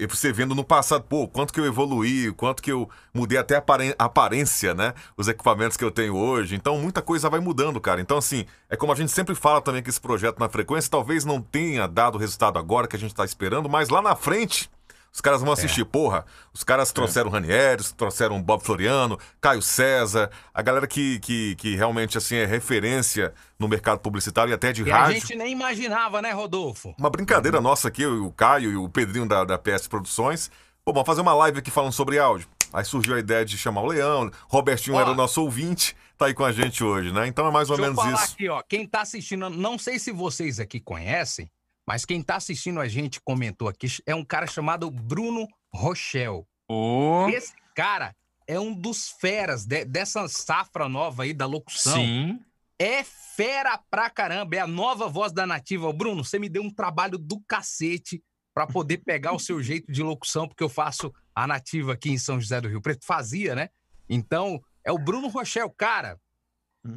[0.09, 4.05] você vendo no passado, pô, quanto que eu evoluí, quanto que eu mudei até a
[4.05, 4.95] aparência, né?
[5.17, 6.55] Os equipamentos que eu tenho hoje.
[6.55, 8.01] Então, muita coisa vai mudando, cara.
[8.01, 11.25] Então, assim, é como a gente sempre fala também que esse projeto na frequência talvez
[11.25, 14.71] não tenha dado o resultado agora que a gente tá esperando, mas lá na frente.
[15.15, 16.27] Os caras vão assistir, porra.
[16.53, 21.55] Os caras trouxeram o Ranieri, trouxeram o Bob Floriano, Caio César, a galera que, que,
[21.55, 25.21] que realmente assim é referência no mercado publicitário e até de E a rádio.
[25.21, 26.93] gente nem imaginava, né, Rodolfo?
[26.99, 30.51] Uma brincadeira nossa aqui, eu, o Caio e o Pedrinho da, da PS Produções.
[30.85, 32.49] Pô, vamos fazer uma live aqui falando sobre áudio.
[32.73, 34.29] Aí surgiu a ideia de chamar o Leão.
[34.49, 35.01] Robertinho Ó.
[35.01, 37.25] era o nosso ouvinte, tá aí com a gente hoje, né?
[37.29, 38.35] Então é mais ou Deixa eu menos falar isso.
[38.35, 38.61] aqui, ó.
[38.69, 41.49] Quem tá assistindo, não sei se vocês aqui conhecem,
[41.87, 46.47] mas quem tá assistindo a gente comentou aqui é um cara chamado Bruno Rochel.
[46.69, 48.15] Ô, Esse cara
[48.47, 51.95] é um dos feras de- dessa safra nova aí da locução.
[51.97, 52.41] sim.
[52.77, 55.93] É fera pra caramba, é a nova voz da nativa.
[55.93, 58.21] Bruno, você me deu um trabalho do cacete
[58.53, 62.19] pra poder pegar o seu jeito de locução, porque eu faço a nativa aqui em
[62.19, 63.07] São José do Rio Preto.
[63.07, 63.69] Fazia, né?
[64.09, 66.19] Então, é o Bruno Rochel, cara.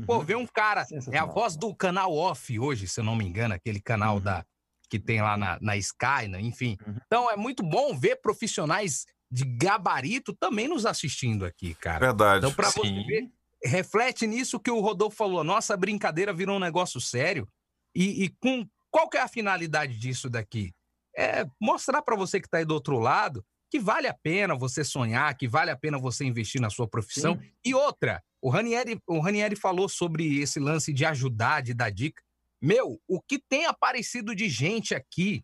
[0.05, 0.83] Pô, vê um cara.
[1.11, 4.43] É a voz do canal off hoje, se eu não me engano, aquele canal da
[4.89, 6.39] que tem lá na, na Sky, né?
[6.41, 6.77] enfim.
[7.05, 11.99] Então é muito bom ver profissionais de gabarito também nos assistindo aqui, cara.
[11.99, 12.45] Verdade.
[12.45, 13.05] Então, pra você Sim.
[13.05, 13.29] ver,
[13.63, 15.43] reflete nisso que o Rodolfo falou.
[15.43, 17.47] Nossa brincadeira virou um negócio sério.
[17.93, 20.73] E, e com qual que é a finalidade disso daqui?
[21.15, 24.83] É mostrar pra você que tá aí do outro lado que vale a pena você
[24.83, 27.39] sonhar, que vale a pena você investir na sua profissão.
[27.65, 32.21] E outra, o Ranieri, o Ranieri falou sobre esse lance de ajudar, de dar dica.
[32.61, 35.43] Meu, o que tem aparecido de gente aqui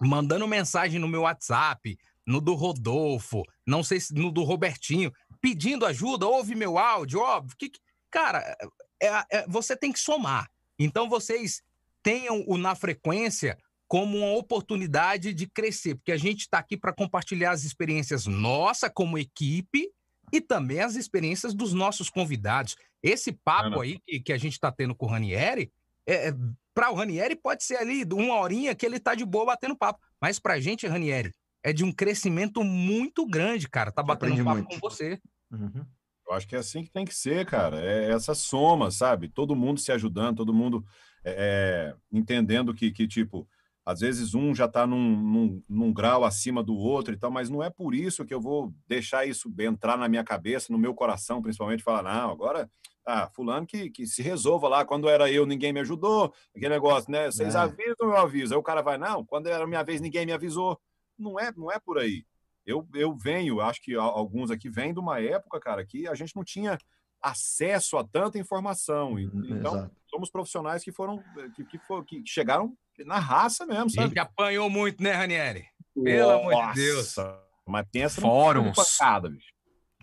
[0.00, 1.96] mandando mensagem no meu WhatsApp,
[2.26, 7.56] no do Rodolfo, não sei se no do Robertinho, pedindo ajuda, ouve meu áudio, óbvio.
[7.58, 7.80] Que, que-
[8.10, 8.56] cara,
[9.00, 10.50] é- é- você tem que somar.
[10.78, 11.62] Então vocês
[12.02, 13.56] tenham o Na Frequência
[13.86, 18.90] como uma oportunidade de crescer, porque a gente está aqui para compartilhar as experiências nossa
[18.90, 19.90] como equipe
[20.32, 22.76] e também as experiências dos nossos convidados.
[23.02, 25.70] Esse papo aí que, que a gente tá tendo com o Ranieri,
[26.06, 26.34] é, é,
[26.74, 30.00] para o Ranieri pode ser ali uma horinha que ele tá de boa batendo papo.
[30.20, 31.32] Mas pra gente, Ranieri,
[31.62, 33.92] é de um crescimento muito grande, cara.
[33.92, 34.68] Tá batendo papo muito.
[34.68, 35.20] com você.
[35.50, 35.86] Uhum.
[36.26, 37.80] Eu acho que é assim que tem que ser, cara.
[37.80, 39.28] É essa soma, sabe?
[39.28, 40.84] Todo mundo se ajudando, todo mundo
[41.24, 43.48] é, é, entendendo que, que, tipo,
[43.84, 47.50] às vezes um já está num, num, num grau acima do outro e tal, mas
[47.50, 50.94] não é por isso que eu vou deixar isso entrar na minha cabeça, no meu
[50.94, 52.70] coração, principalmente, falar, não, agora,
[53.06, 57.10] ah, fulano que, que se resolva lá, quando era eu, ninguém me ajudou, aquele negócio,
[57.10, 57.26] né?
[57.30, 57.58] Vocês É.
[57.58, 58.54] avisam, eu aviso.
[58.54, 60.80] Aí o cara vai, não, quando era a minha vez, ninguém me avisou.
[61.18, 62.24] Não é, não é por aí.
[62.66, 66.34] Eu, eu venho, acho que alguns aqui vêm de uma época, cara, que a gente
[66.34, 66.78] não tinha
[67.20, 69.18] acesso a tanta informação.
[69.18, 69.96] E- Então, Exato.
[70.10, 71.22] somos profissionais que foram,
[71.54, 74.08] que, que, for- que chegaram na raça mesmo, A sabe?
[74.08, 75.66] gente apanhou muito, né, Ranieri?
[76.02, 77.16] Pelo amor de Deus.
[77.16, 78.66] Nossa, Mas pensa Fóruns.
[78.66, 79.53] no pancada, bicho.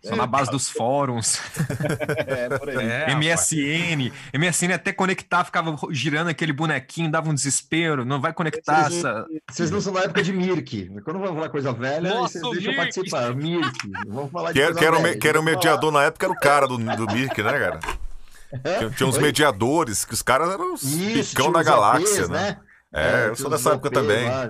[0.04, 1.40] Só na base dos fóruns.
[2.28, 2.78] É, por aí.
[2.78, 3.18] É, rapaz.
[3.52, 4.12] MSN.
[4.34, 8.04] MSN até conectar, ficava girando aquele bonequinho, dava um desespero.
[8.06, 9.26] Não vai conectar Vocês- essa.
[9.50, 10.90] Vocês não são da época de Mirk.
[11.04, 12.94] Quando vamos falar coisa velha, aí Nossa, vocês deixam eu Mirk.
[12.96, 13.36] participar.
[13.36, 13.92] Mirk.
[14.08, 15.14] Vamos falar de Que, coisa que era, o velha.
[15.14, 17.80] me- que era o mediador na época, era o cara do, do Mirk, né, cara?
[18.80, 19.22] Tinha, tinha uns Oi?
[19.22, 22.58] mediadores, que os caras eram os Isso, picão da galáxia, APs, né?
[22.94, 24.28] É, eu tinha sou dessa época APs também.
[24.30, 24.50] lá.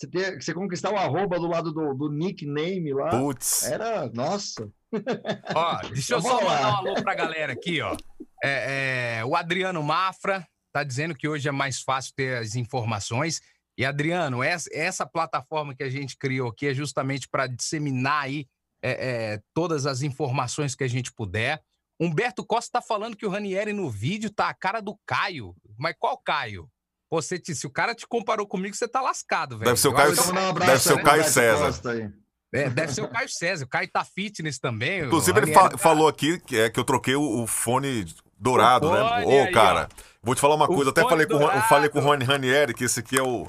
[0.00, 3.10] Você, ter- você conquistar o arroba do lado do, do nickname lá.
[3.10, 3.64] Putz.
[3.64, 4.66] Era, nossa.
[5.54, 7.94] Ó, deixa eu só mandar um alô pra galera aqui, ó.
[8.42, 13.42] É, é, o Adriano Mafra tá dizendo que hoje é mais fácil ter as informações.
[13.76, 18.46] E, Adriano, essa, essa plataforma que a gente criou aqui é justamente para disseminar aí
[18.82, 18.92] é,
[19.34, 21.60] é, todas as informações que a gente puder.
[22.00, 25.54] Humberto Costa tá falando que o Ranieri no vídeo tá a cara do Caio.
[25.78, 26.70] Mas qual Caio?
[27.10, 29.64] Pô, Você se o cara te comparou comigo, você tá lascado, velho.
[29.68, 32.14] Deve ser o Caio- um deve abraço ser o Caio César.
[32.52, 33.64] É, deve ser o Caio César.
[33.64, 35.04] O Caio tá fitness também.
[35.04, 38.06] Inclusive, ele fa- falou aqui que, é, que eu troquei o, o fone
[38.38, 39.22] dourado, O né?
[39.22, 39.88] fone Ô, aí, cara,
[40.22, 40.90] vou te falar uma coisa.
[40.90, 43.44] Até falei com, eu falei com o Rony Ranieri que esse aqui é o.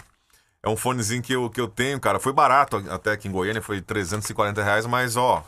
[0.64, 2.20] É um fonezinho que eu, que eu tenho, cara.
[2.20, 5.44] Foi barato até aqui em Goiânia, foi 340 reais, mas ó,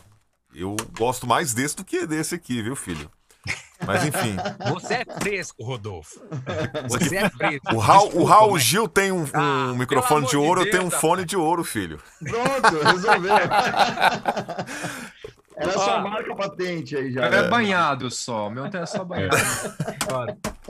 [0.54, 3.08] eu gosto mais desse do que desse aqui, viu, filho?
[3.86, 4.36] Mas enfim.
[4.72, 6.20] Você é fresco, Rodolfo.
[6.88, 7.74] Você é fresco.
[7.74, 10.48] O Raul, o Desculpa, Raul mas- Gil tem um, um Ah, microfone de amor de
[10.48, 11.00] ouro, eu Deus, tenho um rapaz.
[11.00, 12.00] fone de ouro, filho.
[12.20, 13.34] Pronto, resolveu.
[15.56, 16.00] Era só Ó.
[16.00, 17.26] marca patente aí já.
[17.26, 18.50] É banhado só.
[18.50, 19.36] Meu tem é só banhado.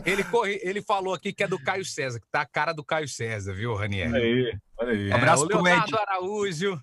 [0.05, 2.84] Ele, corre, ele falou aqui que é do Caio César, que tá a cara do
[2.84, 4.12] Caio César, viu, Ranieri?
[4.12, 5.10] Olha aí, olha aí.
[5.10, 6.02] É, Abraço o pro Leonardo Ed.
[6.06, 6.80] Araújo.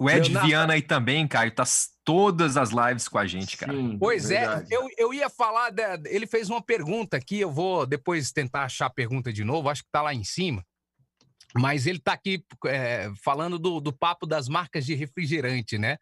[0.00, 1.64] O Ed Leonardo- Viana aí também, Caio, tá
[2.04, 3.72] todas as lives com a gente, cara.
[3.72, 4.72] Sim, Pois verdade.
[4.72, 8.64] é, eu, eu ia falar, da- ele fez uma pergunta aqui, eu vou depois tentar
[8.64, 10.64] achar a pergunta de novo, acho que tá lá em cima.
[11.54, 15.98] Mas ele tá aqui é, falando do, do papo das marcas de refrigerante, né?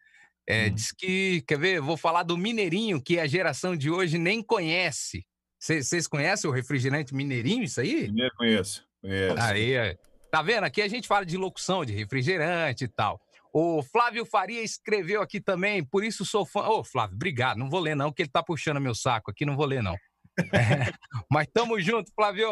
[0.47, 4.41] É, Diz que, quer ver, vou falar do Mineirinho, que a geração de hoje nem
[4.41, 5.25] conhece.
[5.59, 8.03] Vocês conhecem o refrigerante Mineirinho, isso aí?
[8.05, 8.83] Primeiro conheço.
[9.01, 9.35] conheço.
[9.41, 9.97] Aí, é.
[10.31, 10.63] tá vendo?
[10.63, 13.19] Aqui a gente fala de locução, de refrigerante e tal.
[13.51, 16.67] O Flávio Faria escreveu aqui também, por isso sou fã.
[16.67, 17.57] Ô, Flávio, obrigado.
[17.57, 19.95] Não vou ler, não, que ele tá puxando meu saco aqui, não vou ler, não.
[19.95, 19.97] É,
[21.31, 22.49] mas tamo junto, Flávio.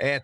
[0.00, 0.22] É,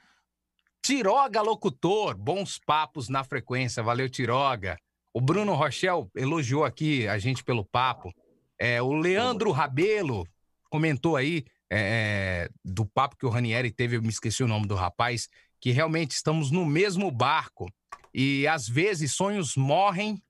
[0.83, 3.83] Tiroga Locutor, bons papos na frequência.
[3.83, 4.79] Valeu, Tiroga.
[5.13, 8.13] O Bruno Rochel elogiou aqui a gente pelo papo.
[8.59, 10.27] É, o Leandro Rabelo
[10.71, 14.75] comentou aí é, do papo que o Ranieri teve, eu me esqueci o nome do
[14.75, 15.29] rapaz,
[15.61, 17.71] que realmente estamos no mesmo barco.
[18.15, 20.21] E às vezes sonhos morrem,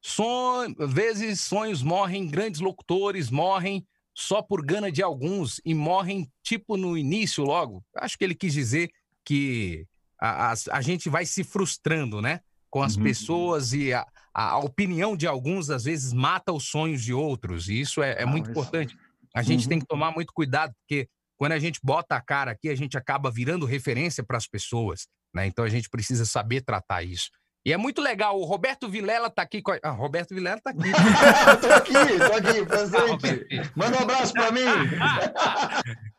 [0.00, 0.74] son...
[0.78, 6.76] às vezes sonhos morrem, grandes locutores morrem só por gana de alguns e morrem tipo
[6.76, 7.84] no início logo.
[7.96, 8.90] Acho que ele quis dizer
[9.24, 9.86] que
[10.20, 12.40] a, a, a gente vai se frustrando, né?
[12.68, 13.02] Com as Uhum.
[13.02, 17.68] pessoas e a, a opinião de alguns às vezes mata os sonhos de outros.
[17.68, 18.96] E isso é, é Ah, muito isso- importante.
[19.34, 19.68] A gente Uhum.
[19.68, 22.98] tem que tomar muito cuidado, porque quando a gente bota a cara aqui, a gente
[22.98, 25.46] acaba virando referência para as pessoas, né?
[25.46, 27.30] Então a gente precisa saber tratar isso.
[27.64, 28.38] E é muito legal.
[28.40, 29.78] O Roberto Vilela tá aqui com a...
[29.82, 30.80] Ah, Roberto Vilela tá aqui.
[31.60, 33.10] tô aqui, tô aqui, Ah, presente.
[33.10, 33.72] Roberto.
[33.76, 34.60] Manda um abraço pra mim.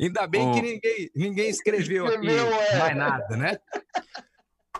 [0.00, 0.52] Ainda bem Ô.
[0.54, 2.78] que ninguém, ninguém escreveu aqui Escreveu, é.
[2.78, 3.58] mais nada, né?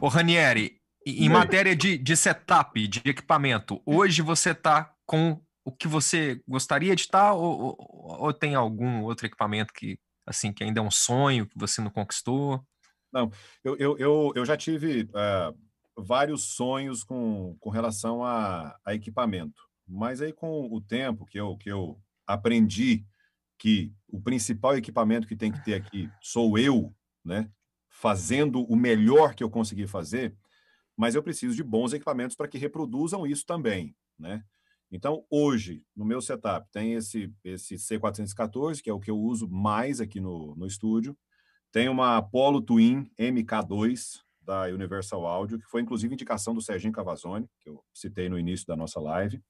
[0.00, 5.88] Ô, Ranieri, em matéria de, de setup, de equipamento, hoje você tá com o que
[5.88, 7.76] você gostaria de estar ou, ou-
[8.26, 11.90] ou tem algum outro equipamento que, assim, que ainda é um sonho que você não
[11.90, 12.64] conquistou?
[13.64, 15.52] Eu, eu, eu, eu já tive ah,
[15.96, 21.56] vários sonhos com, com relação a, a equipamento, mas aí com o tempo que eu,
[21.56, 23.04] que eu aprendi
[23.58, 26.94] que o principal equipamento que tem que ter aqui sou eu,
[27.24, 27.50] né?
[27.88, 30.36] Fazendo o melhor que eu conseguir fazer,
[30.96, 34.44] mas eu preciso de bons equipamentos para que reproduzam isso também, né?
[34.90, 39.48] Então, hoje, no meu setup, tem esse, esse C414, que é o que eu uso
[39.48, 41.16] mais aqui no, no estúdio.
[41.72, 47.48] Tem uma Apollo Twin MK2 da Universal Audio, que foi inclusive indicação do Serginho Cavazzoni,
[47.60, 49.42] que eu citei no início da nossa live.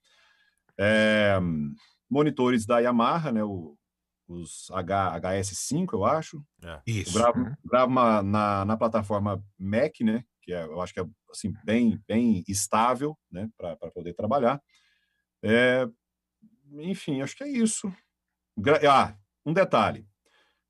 [0.79, 1.37] É,
[2.11, 3.77] monitores da Yamaha, né, o,
[4.27, 6.43] os H, HS5, eu acho.
[6.65, 6.81] É.
[6.87, 7.13] Isso.
[7.15, 10.25] Gravo, gravo uma- na, na plataforma Mac, né?
[10.43, 14.61] Que é, eu acho que é assim, bem, bem estável né, para poder trabalhar.
[15.43, 15.87] É,
[16.73, 17.93] enfim, acho que é isso.
[18.57, 20.07] Gra- Ah, um detalhe.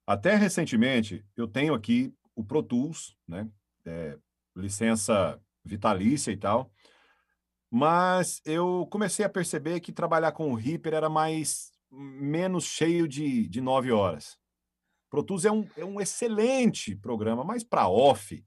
[0.06, 3.48] Até recentemente, eu tenho aqui o Pro Tools, né?
[3.84, 4.16] é,
[4.54, 6.70] licença vitalícia e tal.
[7.70, 13.48] Mas eu comecei a perceber que trabalhar com o Reaper era mais menos cheio de,
[13.48, 14.38] de nove horas.
[15.10, 18.44] Pro Tools é um, é um excelente programa, mas para off,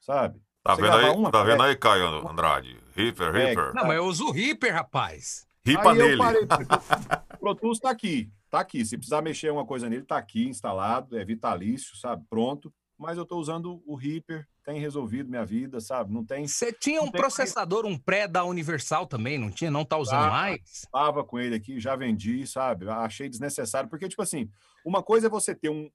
[0.00, 0.40] sabe?
[0.62, 2.78] Tá Você vendo aí, uma tá vendo aí, Caio Andrade?
[2.94, 3.74] Reaper, É, Reaper.
[3.74, 5.46] Não, mas eu uso o Reaper, rapaz.
[5.64, 6.18] Ripa Aí eu nele.
[6.18, 6.46] parei, o
[7.38, 8.84] Pro Tools tá aqui, tá aqui.
[8.84, 12.24] Se precisar mexer uma coisa nele, tá aqui instalado, é vitalício, sabe?
[12.30, 12.72] Pronto.
[12.96, 16.12] Mas eu tô usando o Reaper, tem resolvido minha vida, sabe?
[16.12, 16.46] Não tem.
[16.46, 19.70] Você tinha um processador, um pré da Universal também, não tinha?
[19.70, 20.86] Não tá usando Ah, mais?
[20.92, 22.88] Tava com ele aqui, já vendi, sabe?
[22.88, 24.48] Achei desnecessário, porque, tipo assim,
[24.86, 25.90] uma coisa é você ter um,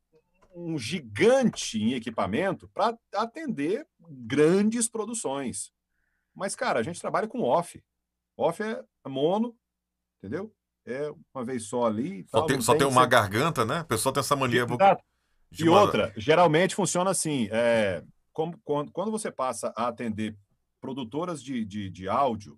[0.53, 5.71] um gigante em equipamento para atender grandes produções.
[6.35, 7.81] Mas, cara, a gente trabalha com off.
[8.35, 9.55] Off é mono,
[10.17, 10.53] entendeu?
[10.85, 12.25] É uma vez só ali.
[12.29, 13.79] Só tal, tem, só tem uma você- garganta, né?
[13.79, 14.63] A pessoa tem essa mania.
[14.63, 15.03] Exato.
[15.51, 20.35] de E mandar- outra, geralmente funciona assim: é, como- quando, quando você passa a atender
[20.79, 22.57] produtoras de, de, de áudio,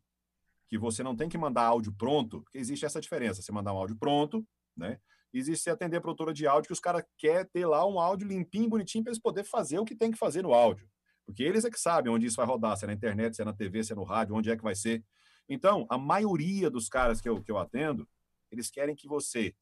[0.70, 3.78] que você não tem que mandar áudio pronto, porque existe essa diferença: você mandar um
[3.78, 4.46] áudio pronto,
[4.76, 4.98] né?
[5.34, 8.28] Existe você atender a produtora de áudio que os caras querem ter lá um áudio
[8.28, 10.86] limpinho, bonitinho, para eles poderem fazer o que tem que fazer no áudio.
[11.26, 13.46] Porque eles é que sabem onde isso vai rodar, se é na internet, se é
[13.46, 15.02] na TV, se é no rádio, onde é que vai ser.
[15.48, 18.08] Então, a maioria dos caras que eu, que eu atendo,
[18.52, 19.56] eles querem que você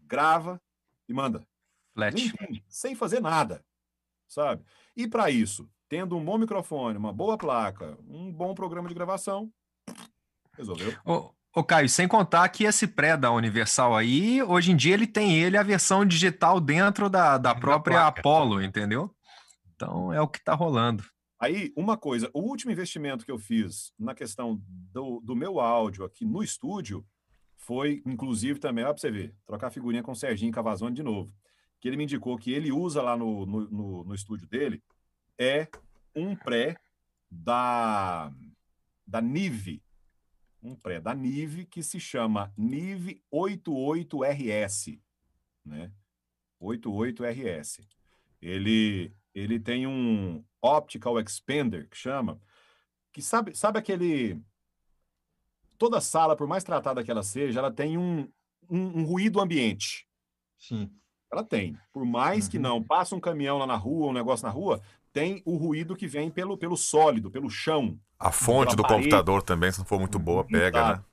[0.00, 0.60] grava
[1.08, 1.46] e manda
[1.94, 2.14] Flat.
[2.14, 3.64] limpinho, sem fazer nada,
[4.28, 4.64] sabe?
[4.96, 9.50] E para isso, tendo um bom microfone, uma boa placa, um bom programa de gravação,
[10.52, 10.96] resolveu.
[11.04, 15.06] Ô, ô, Caio, sem contar que esse pré da Universal aí, hoje em dia ele
[15.06, 18.20] tem ele a versão digital dentro da, da Da própria placa.
[18.20, 19.14] Apollo, entendeu?
[19.74, 21.04] Então é o que tá rolando.
[21.38, 24.60] Aí, uma coisa, o último investimento que eu fiz na questão
[24.92, 27.06] do, do meu áudio aqui no estúdio
[27.56, 31.32] foi, inclusive, também, ó, pra você ver, trocar figurinha com o Serginho Cavazone de novo.
[31.80, 34.82] Que ele me indicou que ele usa lá no, no, no, no estúdio dele
[35.38, 35.68] é
[36.14, 36.76] um pré
[37.30, 38.32] da,
[39.06, 39.82] da Nive.
[40.60, 45.00] Um pré da Nive que se chama Nive 88RS.
[45.64, 45.92] Né?
[46.60, 47.86] 88RS.
[48.42, 52.40] Ele, ele tem um optical expander que chama,
[53.12, 54.40] que sabe, sabe aquele
[55.76, 58.28] toda sala, por mais tratada que ela seja, ela tem um,
[58.68, 60.06] um, um ruído ambiente.
[60.58, 60.90] Sim.
[61.30, 61.78] Ela tem.
[61.92, 62.62] Por mais que Uhum.
[62.62, 64.82] não passa um caminhão lá na rua, um negócio na rua,
[65.12, 67.98] tem o ruído que vem pelo, pelo sólido, pelo chão.
[68.18, 69.02] A fonte do parede.
[69.04, 70.90] computador também, se não for muito boa, pega, né?
[70.94, 71.08] Exato.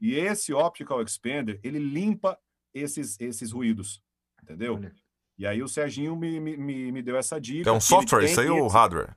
[0.00, 2.38] E esse optical expander, ele limpa
[2.72, 4.02] esses, esses ruídos,
[4.42, 4.76] entendeu?
[4.76, 4.94] Olha.
[5.40, 7.68] E aí o Serginho me, me, me, deu essa dica.
[7.68, 9.16] É um que ele software isso aí ou hardware?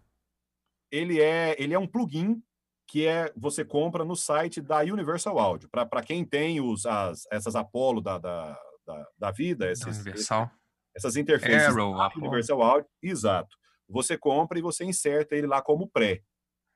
[0.94, 2.40] ele é, ele é um plugin
[2.88, 5.68] que é você compra no site da Universal Audio.
[5.68, 10.52] Para quem tem os, as, essas Apollo da, da, da, da vida, Da esses, Universal.
[10.96, 12.28] essas interfaces Arrow, da Apollo.
[12.28, 13.58] Universal Audio, exato.
[13.90, 16.22] Você compra e você inserta ele lá como pré.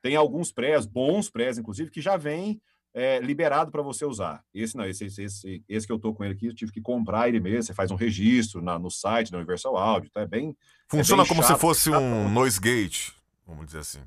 [0.02, 2.60] Tem alguns prés, bons prés, inclusive, que já vem
[2.98, 4.44] é, liberado para você usar.
[4.53, 6.82] Esse não, esse, esse, esse, esse que eu tô com ele aqui, eu tive que
[6.82, 7.61] comprar ele mesmo.
[7.64, 10.22] Você faz um registro na, no site da Universal Audio, tá?
[10.22, 10.57] É bem,
[10.90, 12.02] Funciona bem como se chato, fosse chato.
[12.02, 13.11] um noise gate,
[13.45, 14.02] vamos dizer assim.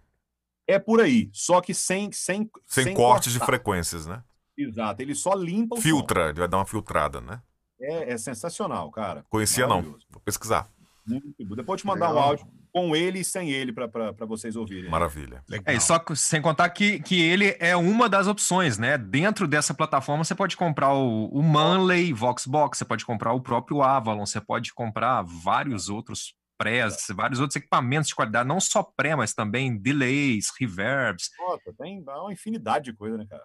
[0.66, 3.52] é por aí, só que sem sem Sem, cortes de cortar.
[3.52, 4.22] frequências, né?
[4.58, 5.82] Exato, ele só limpa o som.
[5.82, 7.40] Filtra, ele vai dar uma filtrada, né?
[7.80, 9.24] É, é sensacional, cara.
[9.30, 10.68] Conhecia não, vou pesquisar.
[11.06, 11.44] Muito.
[11.56, 12.28] Depois eu te mandar um Legal.
[12.30, 13.86] áudio com ele e sem ele para
[14.26, 14.90] vocês ouvirem.
[14.90, 15.42] Maravilha.
[15.48, 15.74] Legal.
[15.74, 18.96] É, só que- sem contar que, que ele é uma das opções, né?
[18.96, 23.82] Dentro dessa plataforma você pode comprar o, o Manley Voxbox, você pode comprar o próprio
[23.82, 29.16] Avalon, você pode comprar vários outros prés, vários outros equipamentos de qualidade, não só pré,
[29.16, 31.30] mas também delays, reverbs.
[31.38, 33.42] Nossa, tem uma infinidade de coisa, né, cara?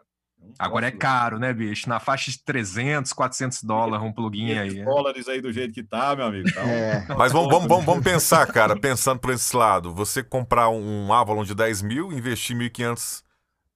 [0.58, 1.90] Agora é troço- caro, né, bicho?
[1.90, 4.70] Na faixa de 300, 400 dólares um plugin aí.
[4.70, 4.86] 500 né?
[4.86, 6.52] dólares aí do jeito que tá, meu amigo.
[6.54, 9.94] Tá um- É, Mas vamos, vamos, vamos, vamos pensar, cara, pensando por esse lado.
[9.94, 13.24] Você comprar um Avalon de 10 mil, investir 1.500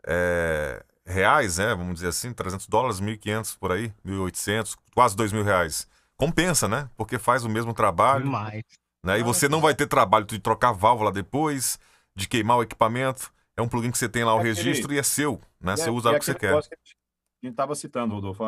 [0.08, 1.76] é, reais, né?
[1.76, 5.88] Vamos dizer assim, 300 dólares, 1.500 por aí, 1.800, quase 2 mil reais.
[6.16, 6.90] Compensa, né?
[6.98, 8.64] Porque faz o mesmo trabalho, Demais.
[9.04, 9.20] né?
[9.20, 11.80] E você não vai ter trabalho de trocar válvula depois,
[12.16, 13.32] de queimar o equipamento.
[13.56, 15.74] É um plugin que você tem lá o registro e é seu, né?
[15.74, 16.52] E Você é- usa o é que você quer.
[16.52, 16.98] que a gente-
[17.44, 18.44] estava citando, Rodolfo,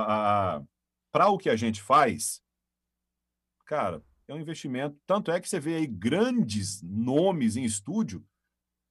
[1.11, 2.41] para o que a gente faz,
[3.65, 4.97] cara, é um investimento.
[5.05, 8.25] Tanto é que você vê aí grandes nomes em estúdio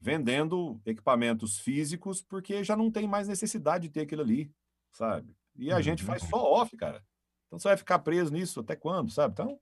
[0.00, 4.50] vendendo equipamentos físicos porque já não tem mais necessidade de ter aquilo ali,
[4.92, 5.36] sabe?
[5.56, 5.82] E a uhum.
[5.82, 7.04] gente faz só off, cara.
[7.46, 9.32] Então você vai ficar preso nisso até quando, sabe?
[9.32, 9.60] Então,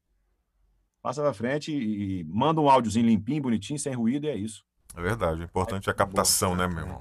[1.03, 4.65] passa pra frente e, e manda um áudiozinho limpinho, bonitinho, sem ruído, e é isso.
[4.95, 5.41] É verdade.
[5.41, 6.99] O importante é a captação, né, meu irmão?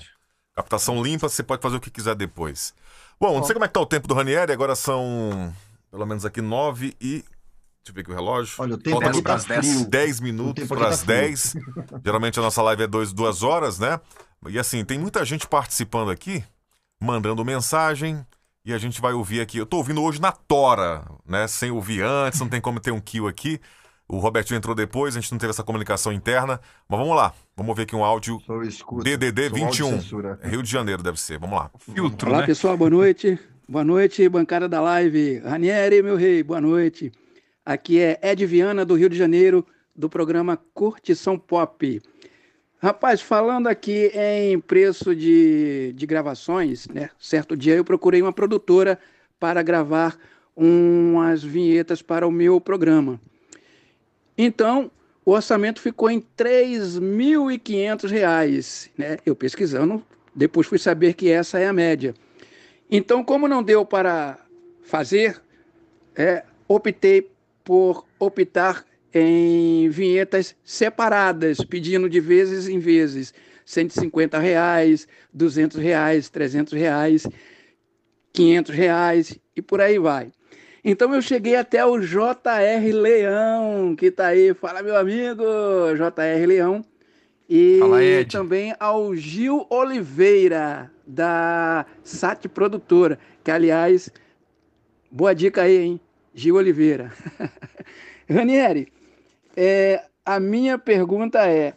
[0.57, 2.73] Captação limpa, você pode fazer o que quiser depois.
[3.19, 5.53] Bom, não sei como é que tá o tempo do Ranieri, agora são
[5.91, 7.23] pelo menos aqui nove e
[7.87, 8.55] Deixa eu ver aqui o relógio.
[8.57, 11.55] Olha, o tempo aqui tá 10, 10 minutos para as tá 10.
[12.03, 13.99] Geralmente a nossa live é dois, duas horas, né?
[14.49, 16.43] E assim, tem muita gente participando aqui,
[16.99, 18.25] mandando mensagem,
[18.65, 19.59] e a gente vai ouvir aqui.
[19.59, 21.47] Eu tô ouvindo hoje na tora, né?
[21.47, 23.61] Sem ouvir antes, não tem como ter um kill aqui.
[24.09, 26.61] O Robertinho entrou depois, a gente não teve essa comunicação interna.
[26.87, 28.41] Mas vamos lá, vamos ver aqui um áudio
[29.03, 29.97] DDD 21.
[30.43, 31.69] Rio de Janeiro deve ser, vamos lá.
[31.77, 32.45] Filtro, Olá, né?
[32.45, 33.37] pessoal, boa noite.
[33.67, 35.39] Boa noite, bancada da live.
[35.39, 37.11] Ranieri, meu rei, boa noite.
[37.65, 42.01] Aqui é Ed Viana, do Rio de Janeiro, do programa Curtição Pop.
[42.81, 47.09] Rapaz, falando aqui em preço de, de gravações, né?
[47.19, 48.97] Certo dia eu procurei uma produtora
[49.37, 50.17] para gravar
[50.55, 53.19] umas vinhetas para o meu programa.
[54.37, 54.91] Então,
[55.25, 59.17] o orçamento ficou em R$ 3.500, né?
[59.25, 60.01] Eu pesquisando,
[60.35, 62.13] depois fui saber que essa é a média.
[62.89, 64.37] Então, como não deu para
[64.83, 65.41] fazer,
[66.15, 67.31] é, optei
[67.63, 73.33] por optar em vinhetas separadas, pedindo de vezes em vezes,
[73.65, 77.27] 150 reais, 200 reais, 300 reais,
[78.31, 80.31] 500 reais e por aí vai.
[80.89, 84.53] Então eu cheguei até o JR Leão, que está aí.
[84.53, 85.43] Fala, meu amigo,
[85.97, 86.81] JR Leão.
[87.49, 87.99] E Fala,
[88.31, 94.09] também ao Gil Oliveira, da SAT Produtora, que aliás,
[95.11, 96.01] boa dica aí, hein?
[96.33, 97.11] Gil Oliveira.
[98.29, 98.87] Ranieri,
[99.57, 101.73] é, a minha pergunta é: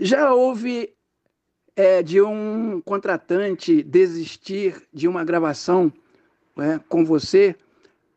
[0.00, 0.94] já houve
[1.76, 5.92] é, de um contratante desistir de uma gravação
[6.56, 7.54] é, com você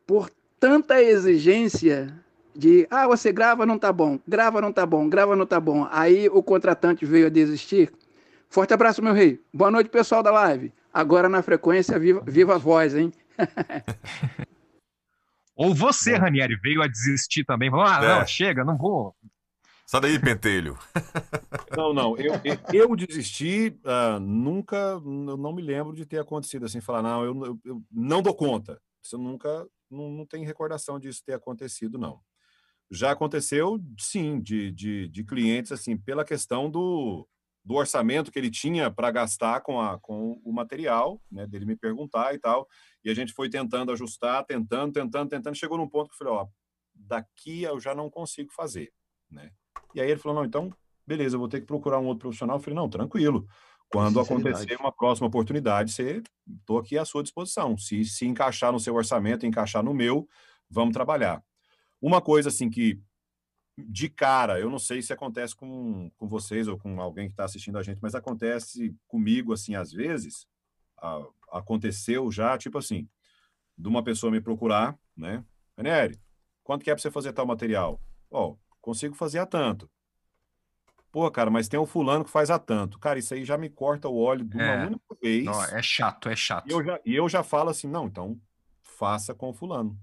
[0.07, 2.13] por tanta exigência
[2.55, 5.85] de ah, você grava, não tá bom, grava, não tá bom, grava, não tá bom.
[5.91, 7.93] Aí o contratante veio a desistir.
[8.49, 9.39] Forte abraço, meu rei.
[9.53, 10.73] Boa noite, pessoal da live.
[10.91, 13.11] Agora na frequência, viva, viva a voz, hein?
[15.55, 16.15] Ou você.
[16.15, 17.69] Ranieri, veio a desistir também.
[17.69, 18.19] Falou, ah, é.
[18.19, 19.13] não, chega, não vou.
[19.85, 20.77] Sai daí, pentelho.
[21.77, 22.33] Não, não, eu,
[22.73, 27.45] eu desisti, uh, nunca, eu não me lembro de ter acontecido assim, falar, não, eu,
[27.45, 28.81] eu, eu não dou conta.
[29.03, 32.21] Isso nunca, não, não tem recordação disso ter acontecido, não.
[32.89, 37.27] Já aconteceu, sim, de, de, de clientes, assim, pela questão do,
[37.63, 41.75] do orçamento que ele tinha para gastar com, a, com o material, né, dele me
[41.75, 42.65] perguntar e tal.
[43.03, 45.57] E a gente foi tentando ajustar, tentando, tentando, tentando.
[45.57, 46.47] Chegou num ponto que eu falei, ó,
[46.95, 48.93] daqui eu já não consigo fazer,
[49.29, 49.51] né?
[49.93, 50.73] E aí ele falou, não, então,
[51.05, 52.55] beleza, eu vou ter que procurar um outro profissional.
[52.55, 53.45] Eu falei, não, tranquilo.
[53.89, 56.21] Quando acontecer uma próxima oportunidade, você
[56.59, 57.77] estou aqui à sua disposição.
[57.77, 60.27] Se se encaixar no seu orçamento, encaixar no meu,
[60.69, 61.41] vamos trabalhar.
[62.01, 62.99] Uma coisa assim que
[63.77, 67.45] de cara, eu não sei se acontece com, com vocês ou com alguém que está
[67.45, 70.47] assistindo a gente, mas acontece comigo, assim, às vezes,
[70.97, 73.07] a, aconteceu já, tipo assim,
[73.77, 75.45] de uma pessoa me procurar, né?
[75.77, 76.19] Ranieri,
[76.63, 78.01] quanto que é para você fazer tal material?
[78.31, 79.87] Ó, oh, consigo fazer a tanto.
[81.11, 82.99] Pô, cara, mas tem um fulano que faz a tanto.
[82.99, 84.85] Cara, isso aí já me corta o óleo de uma é.
[84.85, 85.45] única vez.
[85.45, 86.67] Não, é chato, é chato.
[86.67, 88.39] E eu, já, e eu já falo assim, não, então
[88.81, 89.97] faça com o fulano.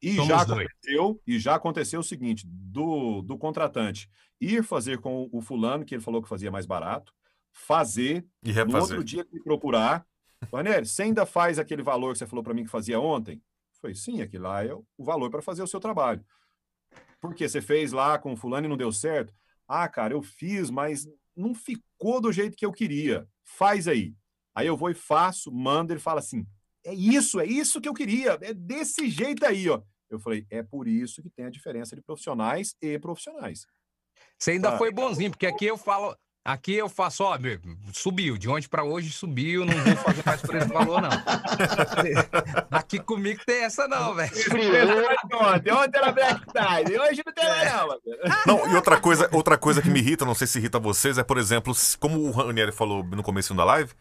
[0.00, 4.10] E Somos já aconteceu, e já aconteceu o seguinte, do, do contratante
[4.40, 7.12] ir fazer com o fulano, que ele falou que fazia mais barato,
[7.52, 8.72] fazer, e refazer.
[8.72, 10.06] no outro dia me procurar.
[10.52, 13.42] Ranieri, você ainda faz aquele valor que você falou para mim que fazia ontem?
[13.80, 16.24] Foi sim, aquele lá é o valor para fazer o seu trabalho.
[17.26, 19.34] Porque você fez lá com o fulano e não deu certo?
[19.68, 23.28] Ah, cara, eu fiz, mas não ficou do jeito que eu queria.
[23.44, 24.14] Faz aí.
[24.54, 26.46] Aí eu vou e faço, mando, ele fala assim:
[26.84, 29.82] é isso, é isso que eu queria, é desse jeito aí, ó.
[30.08, 33.66] Eu falei, é por isso que tem a diferença de profissionais e profissionais.
[34.38, 36.16] Você ainda ah, foi bonzinho, porque aqui eu falo,
[36.46, 37.36] aqui eu faço, ó,
[37.92, 41.10] subiu, de ontem para hoje subiu, não vou fazer mais por esse valor, não.
[42.70, 44.32] aqui comigo tem essa não, velho.
[45.34, 47.98] Ontem, ontem era Black Friday, hoje não tem mais não.
[48.46, 51.24] Não, e outra coisa, outra coisa que me irrita, não sei se irrita vocês, é,
[51.24, 53.92] por exemplo, como o Ranieri falou no começo da live,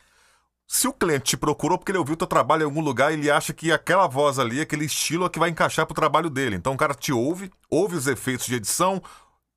[0.68, 3.30] se o cliente te procurou porque ele ouviu o teu trabalho em algum lugar, ele
[3.30, 6.56] acha que aquela voz ali, aquele estilo é que vai encaixar pro trabalho dele.
[6.56, 9.02] Então o cara te ouve, ouve os efeitos de edição.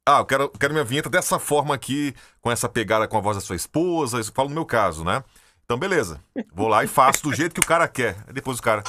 [0.09, 3.21] Ah, eu quero, eu quero minha vinheta dessa forma aqui, com essa pegada com a
[3.21, 4.19] voz da sua esposa.
[4.19, 5.23] Isso falo no meu caso, né?
[5.65, 6.19] Então, beleza.
[6.55, 8.17] Vou lá e faço do jeito que o cara quer.
[8.27, 8.83] Aí depois o cara.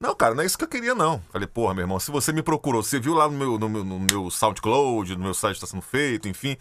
[0.00, 1.20] Não, cara, não é isso que eu queria, não.
[1.32, 3.84] Falei, porra, meu irmão, se você me procurou, você viu lá no meu, no meu,
[3.84, 6.56] no meu SoundCloud, no meu site está sendo feito, enfim.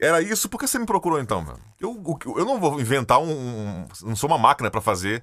[0.00, 1.58] Era isso, por que você me procurou então, meu?
[1.80, 2.02] Eu,
[2.36, 3.30] eu não vou inventar um.
[3.84, 5.22] um- Não sou uma máquina pra fazer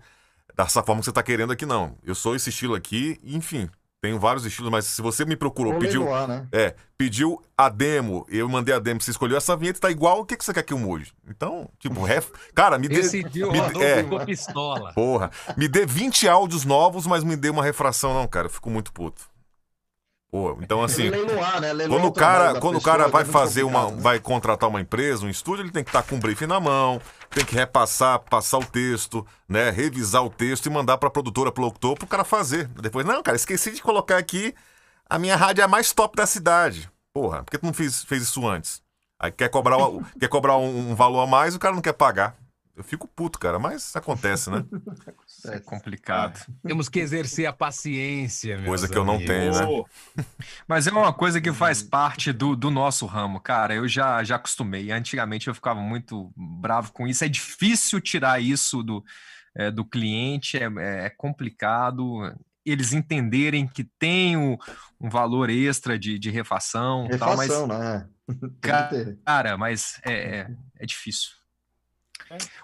[0.55, 1.97] dessa forma que você tá querendo aqui, não.
[2.03, 3.69] Eu sou esse estilo aqui, enfim.
[4.01, 6.01] Tenho vários estilos, mas se você me procurou, Vou pediu.
[6.01, 6.47] leiloar, né?
[6.53, 10.25] É, pediu a demo, eu mandei a demo, você escolheu essa vinheta, tá igual, o
[10.25, 11.13] que, que você quer que eu mude?
[11.27, 12.29] Então, tipo, ref...
[12.55, 13.01] cara, me dê.
[13.01, 14.93] O me dê- é, ficou pistola.
[14.93, 18.69] porra, me dê 20 áudios novos, mas me dê uma refração, não, cara, eu fico
[18.69, 19.29] muito puto.
[20.31, 21.09] Pô, então assim.
[21.09, 21.73] Leiloar, né?
[21.73, 23.97] Leiloar Quando o cara, quando o cara vai é fazer uma, né?
[23.99, 27.01] vai contratar uma empresa, um estúdio, ele tem que estar com o briefing na mão,
[27.31, 31.63] tem que repassar, passar o texto, né, revisar o texto e mandar pra produtora, pro
[31.63, 32.67] locutor, pro cara fazer.
[32.67, 34.53] Depois, não, cara, esqueci de colocar aqui
[35.09, 36.89] a minha rádio é a mais top da cidade.
[37.11, 38.83] Porra, por que tu não fez, fez isso antes?
[39.19, 41.93] Aí quer cobrar, o- quer cobrar um, um valor a mais, o cara não quer
[41.93, 42.35] pagar.
[42.75, 44.63] Eu fico puto, cara, mas acontece, né?
[45.45, 46.39] É complicado.
[46.63, 49.57] Temos que exercer a paciência, meus Coisa que eu não amigos.
[49.57, 49.77] tenho,
[50.17, 50.25] né?
[50.67, 53.73] Mas é uma coisa que faz parte do, do nosso ramo, cara.
[53.73, 54.91] Eu já, já acostumei.
[54.91, 57.23] Antigamente eu ficava muito bravo com isso.
[57.23, 59.03] É difícil tirar isso do,
[59.55, 62.35] é, do cliente, é, é- é complicado.
[62.65, 64.57] Eles entenderem que tem o-
[64.99, 68.07] um valor extra de, de refação, tal, mas, Refação, né?
[68.27, 69.17] Tem que Ca- ter.
[69.25, 71.31] cara, mas é, é, é difícil.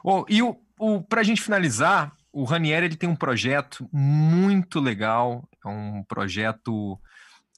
[0.04, 5.48] Ô, e o, o, pra gente finalizar, o Ranieri ele tem um projeto muito legal,
[5.66, 7.00] é um projeto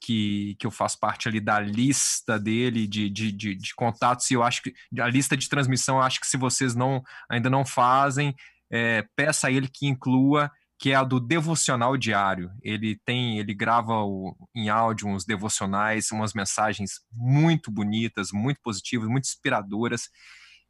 [0.01, 4.35] que, que eu faço parte ali da lista dele de, de, de, de contatos, e
[4.35, 8.35] eu acho que a lista de transmissão, acho que se vocês não ainda não fazem,
[8.71, 12.51] é, peça a ele que inclua, que é a do devocional diário.
[12.61, 19.09] Ele tem, ele grava o- em áudio uns devocionais, umas mensagens muito bonitas, muito positivas,
[19.09, 20.09] muito inspiradoras.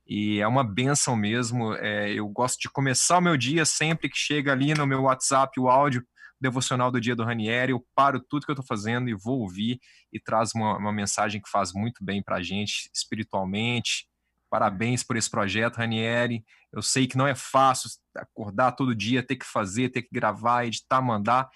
[0.08, 1.74] E é uma benção mesmo.
[1.76, 5.60] é, eu gosto de começar o meu dia sempre que chega ali no meu WhatsApp
[5.60, 6.04] o áudio
[6.40, 7.72] devocional do dia do Ranieri.
[7.72, 9.80] Eu paro tudo que eu estou fazendo e vou ouvir
[10.14, 14.08] e traz uma, uma mensagem que faz muito bem para a gente espiritualmente.
[14.50, 16.44] Parabéns por esse projeto, Ranieri.
[16.72, 20.66] Eu sei que não é fácil acordar todo dia, ter que fazer, ter que gravar,
[20.66, 21.50] editar, mandar.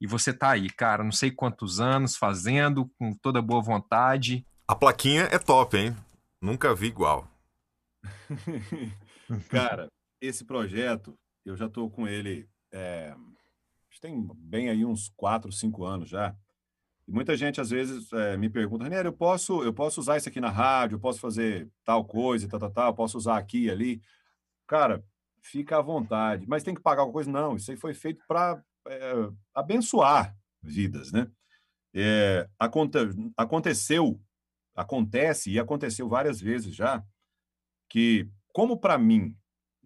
[0.00, 4.46] E você tá aí, cara, não sei quantos anos fazendo, com toda boa vontade.
[4.68, 5.96] A plaquinha é top, hein?
[6.40, 7.26] Nunca vi igual.
[9.48, 9.88] Cara,
[10.20, 13.14] esse projeto, eu já estou com ele, é,
[14.00, 16.36] tem bem aí uns 4, 5 anos já.
[17.08, 20.28] E muita gente às vezes é, me pergunta, Ranieri, eu posso, eu posso usar isso
[20.28, 24.02] aqui na rádio, eu posso fazer tal coisa, tal, tal, tal, posso usar aqui ali.
[24.66, 25.04] Cara,
[25.40, 26.46] fica à vontade.
[26.48, 27.30] Mas tem que pagar alguma coisa?
[27.30, 28.62] Não, isso aí foi feito para
[29.54, 31.30] abençoar vidas, né?
[31.94, 32.98] É, aconte-
[33.36, 34.20] aconteceu,
[34.74, 37.02] acontece e aconteceu várias vezes já,
[37.88, 39.36] que, como para mim,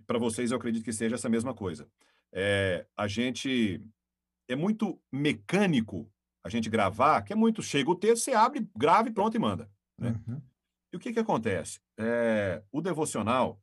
[0.06, 1.89] para vocês eu acredito que seja essa mesma coisa,
[2.32, 3.82] é, a gente
[4.48, 6.10] é muito mecânico
[6.43, 9.39] a gente gravar, que é muito, chega o texto, você abre, grava e pronto e
[9.40, 9.70] manda.
[9.98, 10.18] Né?
[10.27, 10.40] Uhum.
[10.93, 11.81] E o que, que acontece?
[11.98, 13.60] É, o devocional,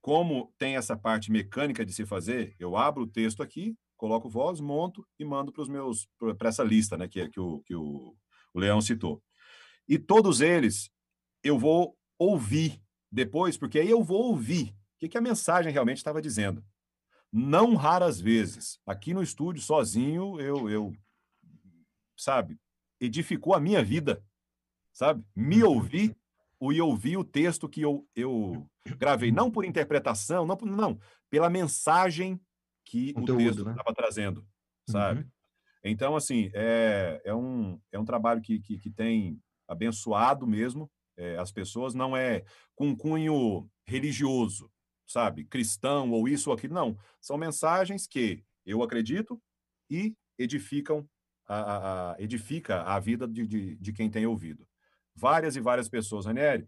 [0.00, 4.60] como tem essa parte mecânica de se fazer, eu abro o texto aqui, coloco voz,
[4.60, 6.08] monto e mando para os meus
[6.38, 8.16] para essa lista, né, que, que, o, que o,
[8.54, 9.22] o Leão citou.
[9.86, 10.90] E todos eles
[11.42, 12.80] eu vou ouvir
[13.10, 16.64] depois, porque aí eu vou ouvir o que, a mensagem realmente estava dizendo.
[17.32, 20.92] Não raras vezes, aqui no estúdio, sozinho, eu, eu
[22.16, 22.58] sabe,
[23.00, 24.22] edificou a minha vida,
[24.92, 25.24] sabe?
[25.34, 26.16] Me ouvir
[26.60, 28.66] e ouvir o texto que eu, eu
[28.98, 31.00] gravei, não por interpretação, não, por- não
[31.30, 32.40] pela mensagem
[32.84, 33.70] que Conteúdo, o texto né?
[33.70, 34.46] estava trazendo,
[34.88, 35.26] sabe?
[35.82, 40.90] Então, assim, é, é, um, é um trabalho que, que, que tem abençoado mesmo
[41.20, 42.42] é, as pessoas, não é
[42.74, 44.70] com cunho religioso,
[45.06, 45.44] sabe?
[45.44, 46.96] Cristão ou isso ou aquilo, não.
[47.20, 49.40] São mensagens que eu acredito
[49.90, 51.06] e edificam
[51.46, 54.66] a, a- a- edifica a vida de, de, de quem tem ouvido.
[55.14, 56.66] Várias e várias pessoas, Ranieri,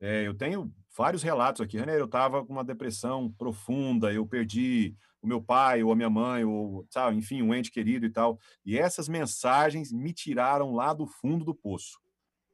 [0.00, 1.78] é, eu tenho vários relatos aqui.
[1.78, 6.10] Ranieri, eu estava com uma depressão profunda, eu perdi o meu pai ou a minha
[6.10, 8.38] mãe, ou, sabe, enfim, um ente querido e tal.
[8.64, 11.98] E essas mensagens me tiraram lá do fundo do poço,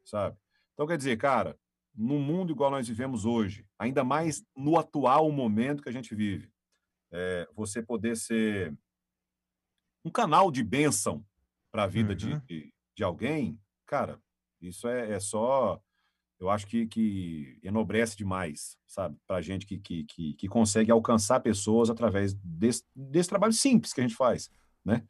[0.04, 0.36] sabe?
[0.80, 1.58] Então, quer dizer, cara,
[1.94, 6.50] no mundo igual nós vivemos hoje, ainda mais no atual momento que a gente vive,
[7.12, 8.74] é, você poder ser
[10.02, 11.22] um canal de bênção
[11.70, 12.40] para a vida de, Uhum.
[12.46, 14.18] de, de alguém, cara,
[14.58, 15.78] isso é, é só.
[16.38, 19.18] Eu acho que, que enobrece demais, sabe?
[19.26, 24.00] Para gente que, que, que, que consegue alcançar pessoas através desse, desse trabalho simples que
[24.00, 24.50] a gente faz,
[24.82, 25.06] né?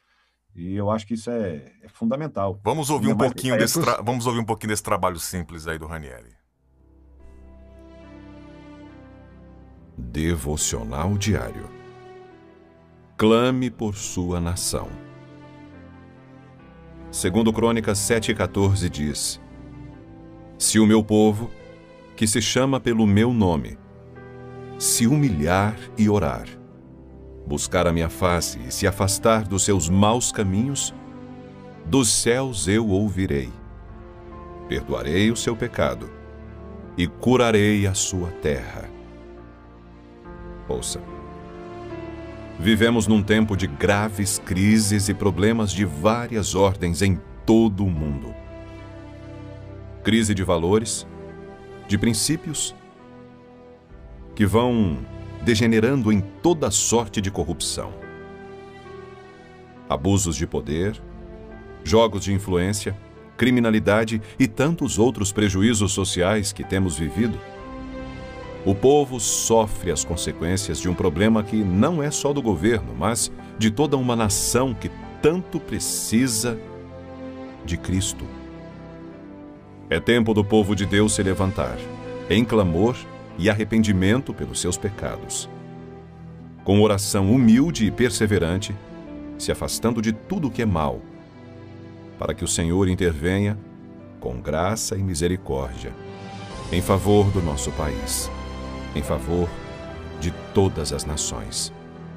[0.55, 2.61] E eu acho que isso é, é fundamental.
[2.65, 5.67] Vamos ouvir um mais pouquinho pra desse tra- vamos ouvir um pouquinho desse trabalho simples
[5.67, 6.31] aí do Ranieri.
[9.97, 11.69] Devocional Diário.
[13.17, 14.89] Clame por sua nação.
[17.11, 19.41] Segundo Crônicas 7,14 diz:
[20.59, 21.51] Se o meu povo,
[22.17, 23.79] que se chama pelo meu nome,
[24.79, 26.47] se humilhar e orar,
[27.51, 30.95] buscar a minha face e se afastar dos seus maus caminhos,
[31.85, 33.51] dos céus eu ouvirei,
[34.69, 36.09] perdoarei o seu pecado
[36.97, 38.89] e curarei a sua terra.
[40.69, 41.03] Ouça.
[42.57, 48.33] Vivemos num tempo de graves crises e problemas de várias ordens em todo o mundo.
[50.05, 51.05] Crise de valores,
[51.89, 52.77] de princípios,
[54.37, 54.99] que vão
[55.43, 57.93] degenerando em toda sorte de corrupção.
[59.89, 61.01] Abusos de poder,
[61.83, 62.97] jogos de influência,
[63.37, 67.39] criminalidade e tantos outros prejuízos sociais que temos vivido.
[68.65, 73.33] O povo sofre as consequências de um problema que não é só do governo, mas
[73.59, 74.91] de toda uma nação que
[75.23, 76.59] tanto precisa
[77.65, 78.27] de Cristo.
[79.89, 81.79] É tempo do povo de Deus se levantar,
[82.29, 82.95] em clamor
[83.41, 85.49] e arrependimento pelos seus pecados.
[86.63, 88.77] Com oração humilde e perseverante,
[89.39, 91.01] se afastando de tudo o que é mal,
[92.19, 93.59] para que o Senhor intervenha
[94.21, 95.91] com graça e misericórdia
[96.71, 98.31] em favor do nosso país,
[98.95, 99.49] em favor
[100.21, 101.73] de todas as nações.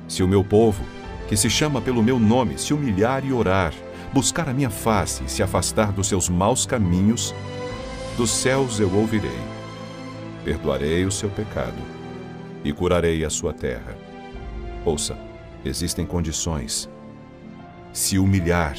[0.10, 0.84] Se o meu povo,
[1.30, 3.74] que se chama pelo meu nome, se humilhar e orar,
[4.12, 7.34] buscar a minha face e se afastar dos seus maus caminhos,
[8.18, 9.40] dos céus eu ouvirei,
[10.44, 11.78] perdoarei o seu pecado
[12.64, 13.96] e curarei a sua terra.
[14.86, 15.18] Ouça,
[15.64, 16.90] existem condições.
[17.92, 18.78] Se humilhar,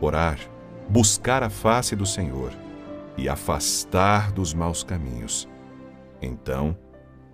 [0.00, 0.38] orar,
[0.88, 2.52] buscar a face do Senhor
[3.16, 5.48] e afastar dos maus caminhos.
[6.20, 6.76] Então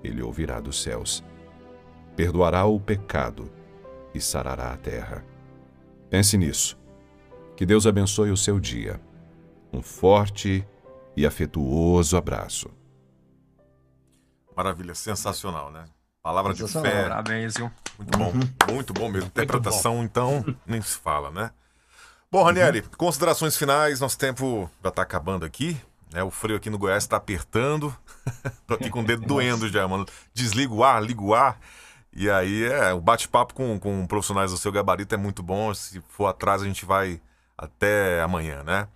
[0.02, 1.24] ele ouvirá dos céus,
[2.16, 3.50] perdoará o pecado
[4.14, 5.24] e sarará a terra.
[6.08, 6.78] Pense nisso.
[7.56, 9.00] Que Deus abençoe o seu dia.
[9.72, 10.66] Um forte
[11.16, 12.79] e afetuoso abraço.
[14.60, 15.86] Maravilha, sensacional, né?
[16.22, 16.92] Palavra de Sensacional.
[16.92, 17.08] fé.
[17.08, 17.70] Parabéns, viu?
[17.98, 18.32] Muito bom,
[18.74, 19.28] muito bom mesmo.
[19.28, 21.50] Interpretação, então, nem se fala, né?
[22.30, 25.80] Bom, Ranieri, considerações finais, nosso tempo já tá acabando aqui.
[26.12, 26.22] Né?
[26.22, 27.96] O frio aqui no Goiás está apertando.
[28.68, 30.04] Tô aqui com o dedo doendo já, mano.
[30.34, 31.58] Desliga o ar, liga o ar.
[32.12, 35.72] E aí, é, o bate-papo com, com profissionais do seu gabarito é muito bom.
[35.72, 37.18] Se for atrás, a gente vai
[37.56, 38.88] até amanhã, né?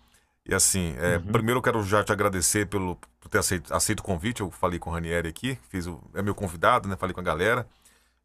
[0.47, 4.03] E assim, é, primeiro eu quero já te agradecer pelo, por ter aceito, aceito o
[4.03, 4.41] convite.
[4.41, 6.97] Eu falei com o Ranieri aqui, fiz o, é meu convidado, né?
[6.97, 7.67] Falei com a galera.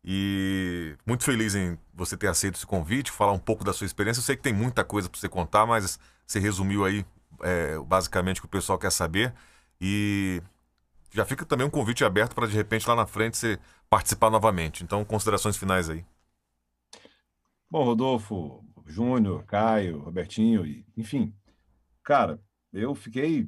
[0.04, 4.20] E muito feliz em você ter aceito esse convite, falar um pouco da sua experiência.
[4.20, 7.06] Eu sei que tem muita coisa para você contar, mas você resumiu aí
[7.42, 9.34] é, basicamente o que o pessoal quer saber.
[9.80, 10.42] E
[11.12, 13.60] já fica também um convite aberto para de repente lá na frente você
[13.90, 14.84] participar novamente.
[14.84, 16.06] Então, considerações finais aí.
[17.70, 21.34] Bom, Rodolfo, Júnior, Caio, Robertinho, e, enfim,
[22.10, 22.42] cara,
[22.74, 23.48] eu fiquei,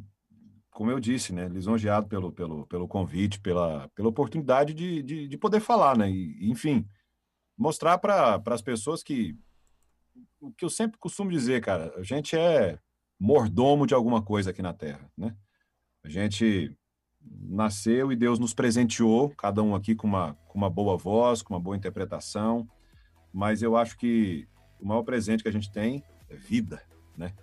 [0.69, 5.37] como eu disse, né, lisonjeado pelo, pelo, pelo convite, pela, pela oportunidade de, de, de
[5.39, 6.87] poder falar, né, e, enfim,
[7.57, 9.35] mostrar para as pessoas que
[10.39, 12.77] o que eu sempre costumo dizer, cara, a gente é
[13.19, 15.35] mordomo de alguma coisa aqui na Terra, né?
[16.03, 16.75] A gente
[17.19, 21.55] nasceu e Deus nos presenteou, cada um aqui com uma, com uma boa voz, com
[21.55, 22.69] uma boa interpretação,
[23.33, 24.47] mas eu acho que
[24.79, 26.79] o maior presente que a gente tem é vida,
[27.17, 27.33] né?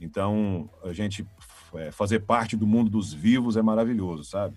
[0.00, 1.26] Então, a gente
[1.74, 4.56] é, fazer parte do mundo dos vivos é maravilhoso, sabe?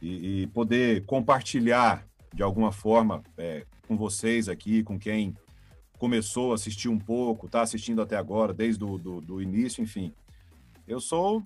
[0.00, 5.34] E, e poder compartilhar de alguma forma é, com vocês aqui, com quem
[5.98, 10.12] começou a assistir um pouco, está assistindo até agora, desde o do, do início, enfim.
[10.86, 11.42] Eu sou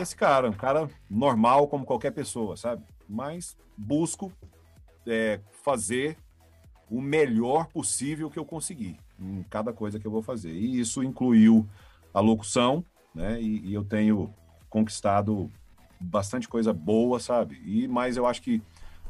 [0.00, 2.84] esse cara, um cara normal como qualquer pessoa, sabe?
[3.08, 4.32] Mas busco
[5.06, 6.18] é, fazer
[6.90, 10.52] o melhor possível que eu conseguir em cada coisa que eu vou fazer.
[10.52, 11.66] E isso incluiu
[12.16, 12.82] a locução,
[13.14, 13.38] né?
[13.38, 14.32] E, e eu tenho
[14.70, 15.52] conquistado
[16.00, 17.60] bastante coisa boa, sabe?
[17.62, 18.62] E mas eu acho que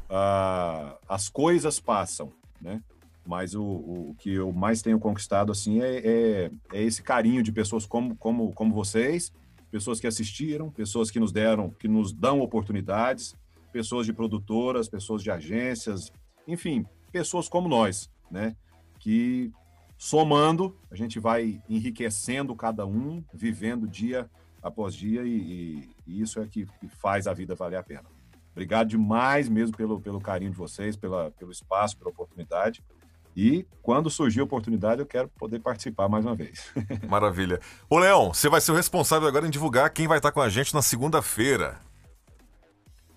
[0.09, 2.83] ah, as coisas passam, né?
[3.25, 7.51] Mas o, o que eu mais tenho conquistado assim é, é, é esse carinho de
[7.51, 9.31] pessoas como, como, como vocês,
[9.71, 13.35] pessoas que assistiram, pessoas que nos deram, que nos dão oportunidades,
[13.71, 16.11] pessoas de produtoras, pessoas de agências,
[16.45, 18.53] enfim, pessoas como nós, né?
[18.99, 19.49] Que
[19.97, 24.29] somando, a gente vai enriquecendo cada um, vivendo dia
[24.61, 28.03] após dia, e, e- e isso é que, que faz a vida valer a pena.
[28.51, 32.83] Obrigado demais mesmo pelo, pelo carinho de vocês, pela, pelo espaço, pela oportunidade.
[33.35, 36.71] E quando surgir a oportunidade, eu quero poder participar mais uma vez.
[37.07, 37.59] Maravilha.
[37.87, 40.49] Ô, Leão, você vai ser o responsável agora em divulgar quem vai estar com a
[40.49, 41.77] gente na segunda-feira.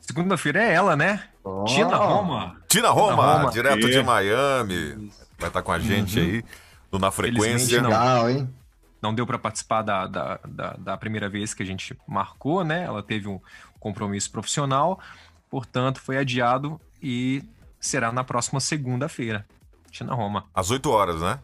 [0.01, 1.25] Segunda-feira é ela, né?
[1.45, 2.61] Ó, Tina Roma.
[2.69, 3.51] Tina Roma, Roma.
[3.51, 5.11] direto E- de Miami.
[5.39, 6.45] Vai estar com a gente aí
[6.93, 7.81] no Na Frequência.
[7.81, 7.91] Não.
[7.91, 8.55] Legal, hein?
[9.03, 12.85] Não deu para participar da, da, da, da primeira vez que a gente marcou, né?
[12.85, 13.41] Ela teve um
[13.79, 15.01] compromisso profissional,
[15.49, 17.43] portanto, foi adiado e
[17.81, 19.47] será na próxima segunda-feira.
[19.91, 20.45] Tina Roma.
[20.55, 21.39] Às 8 horas, né?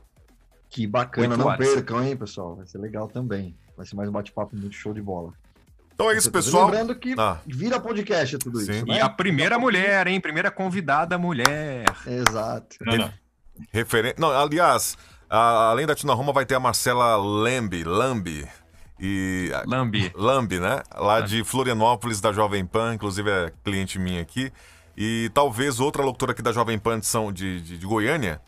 [0.69, 1.67] Que bacana, não horas.
[1.67, 2.57] percam, hein, pessoal?
[2.57, 3.57] Vai ser legal também.
[3.77, 5.33] Vai ser mais um bate-papo muito show de bola.
[5.95, 6.67] Então é isso, pessoal.
[6.67, 7.39] Lembrando que Ah.
[7.47, 8.71] vira podcast tudo Sim.
[8.73, 9.01] isso, E né?
[9.01, 10.21] a primeira mulher, hein?
[10.21, 11.87] Primeira convidada mulher.
[12.07, 12.77] Exato.
[13.73, 14.13] Referen...
[14.19, 14.99] Não, aliás,
[15.31, 18.47] a- além da Tina Roma, vai ter a Marcela Lambi, Lambi.
[18.99, 19.51] E.
[19.67, 20.11] Lambi.
[20.15, 20.83] Lambi, né?
[20.95, 24.51] Lá de Florianópolis, da Jovem Pan, inclusive é cliente minha aqui.
[24.97, 28.41] E talvez outra locutora aqui da Jovem Pan de, São, de, de, de Goiânia,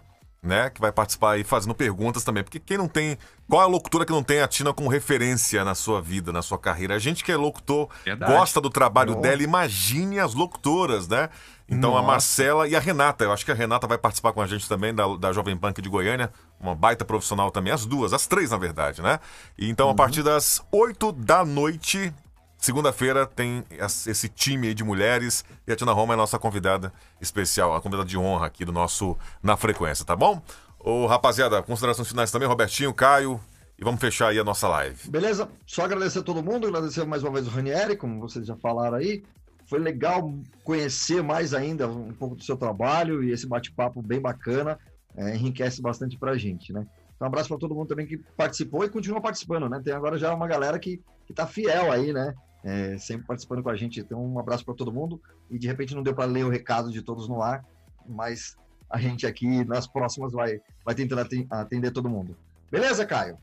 [0.42, 0.70] né?
[0.70, 2.42] Que vai participar aí fazendo perguntas também.
[2.42, 3.18] Porque quem não tem.
[3.46, 6.40] Qual é a locutora que não tem a Tina como referência na sua vida, na
[6.40, 6.94] sua carreira?
[6.94, 8.32] A gente que é locutor, Verdade.
[8.32, 9.22] gosta do trabalho Nossa.
[9.22, 11.28] dela, imagine as locutoras, né?
[11.68, 12.06] Então a Nossa.
[12.06, 14.94] Marcela e a Renata, eu acho que a Renata vai participar com a gente também
[14.94, 18.56] da, da Jovem aqui de Goiânia, uma baita profissional também, as duas, as três na
[18.56, 19.20] verdade, né?
[19.58, 22.12] E então a partir das 8 da noite,
[22.56, 26.38] segunda-feira, tem es- esse time aí de mulheres e a Tina Roma é a nossa
[26.38, 26.90] convidada
[27.20, 30.40] especial, a convidada de honra aqui do nosso Na Frequência, tá bom?
[30.78, 33.38] Ô rapaziada, considerações finais também, Robertinho, Caio,
[33.78, 35.10] e vamos fechar aí a nossa live.
[35.10, 35.48] Beleza?
[35.66, 38.96] Só agradecer a todo mundo, agradecer mais uma vez o Ranieri, como vocês já falaram
[38.96, 39.22] aí.
[39.68, 40.34] Foi legal
[40.64, 44.78] conhecer mais ainda um pouco do seu trabalho e esse bate-papo bem bacana,
[45.16, 46.86] é, enriquece bastante pra gente, né?
[47.14, 49.80] Então, um abraço para todo mundo também que participou e continua participando, né?
[49.84, 52.34] Tem agora já uma galera que, que tá fiel aí, né?
[52.64, 54.00] É, sempre participando com a gente.
[54.00, 55.20] Então, um abraço para todo mundo.
[55.50, 57.64] E de repente não deu para ler o recado de todos no ar,
[58.08, 58.56] mas
[58.88, 62.36] a gente aqui nas próximas vai, vai aten- atender todo mundo.
[62.70, 63.36] Beleza, Caio?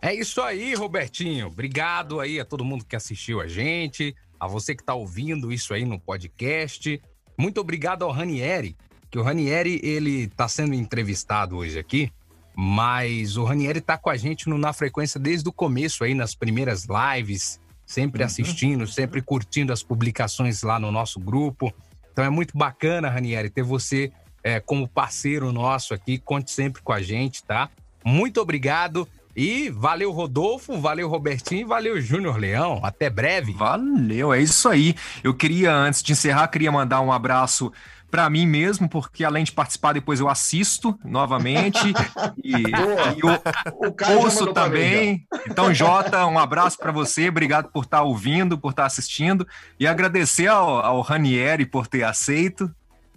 [0.00, 1.48] É isso aí, Robertinho.
[1.48, 5.74] Obrigado aí a todo mundo que assistiu a gente, a você que está ouvindo isso
[5.74, 7.00] aí no podcast.
[7.38, 8.74] Muito obrigado ao Ranieri,
[9.10, 12.10] que o Ranieri ele está sendo entrevistado hoje aqui,
[12.56, 16.34] mas o Ranieri está com a gente no na frequência desde o começo aí nas
[16.34, 21.72] primeiras lives, sempre assistindo, sempre curtindo as publicações lá no nosso grupo.
[22.10, 24.10] Então é muito bacana, Ranieri, ter você
[24.42, 26.18] é, como parceiro nosso aqui.
[26.18, 27.68] Conte sempre com a gente, tá?
[28.04, 29.06] Muito obrigado.
[29.36, 32.80] E valeu, Rodolfo, valeu, Robertinho, valeu, Júnior Leão.
[32.82, 33.52] Até breve.
[33.52, 34.94] Valeu, é isso aí.
[35.22, 37.72] Eu queria, antes de encerrar, queria mandar um abraço
[38.10, 41.78] para mim mesmo, porque além de participar, depois eu assisto novamente
[42.42, 43.16] e, Boa.
[43.16, 45.24] e ouço também.
[45.48, 49.46] Então, Jota, um abraço para você, obrigado por estar ouvindo, por estar assistindo
[49.78, 52.70] e agradecer ao, ao Ranieri por ter aceito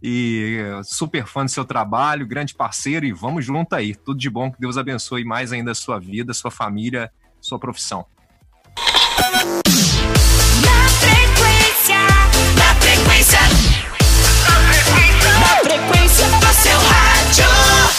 [0.03, 3.95] e eh, super fã do seu trabalho, grande parceiro, e vamos junto aí.
[3.95, 7.09] Tudo de bom, que Deus abençoe mais ainda a sua vida, sua família,
[7.39, 8.05] sua profissão.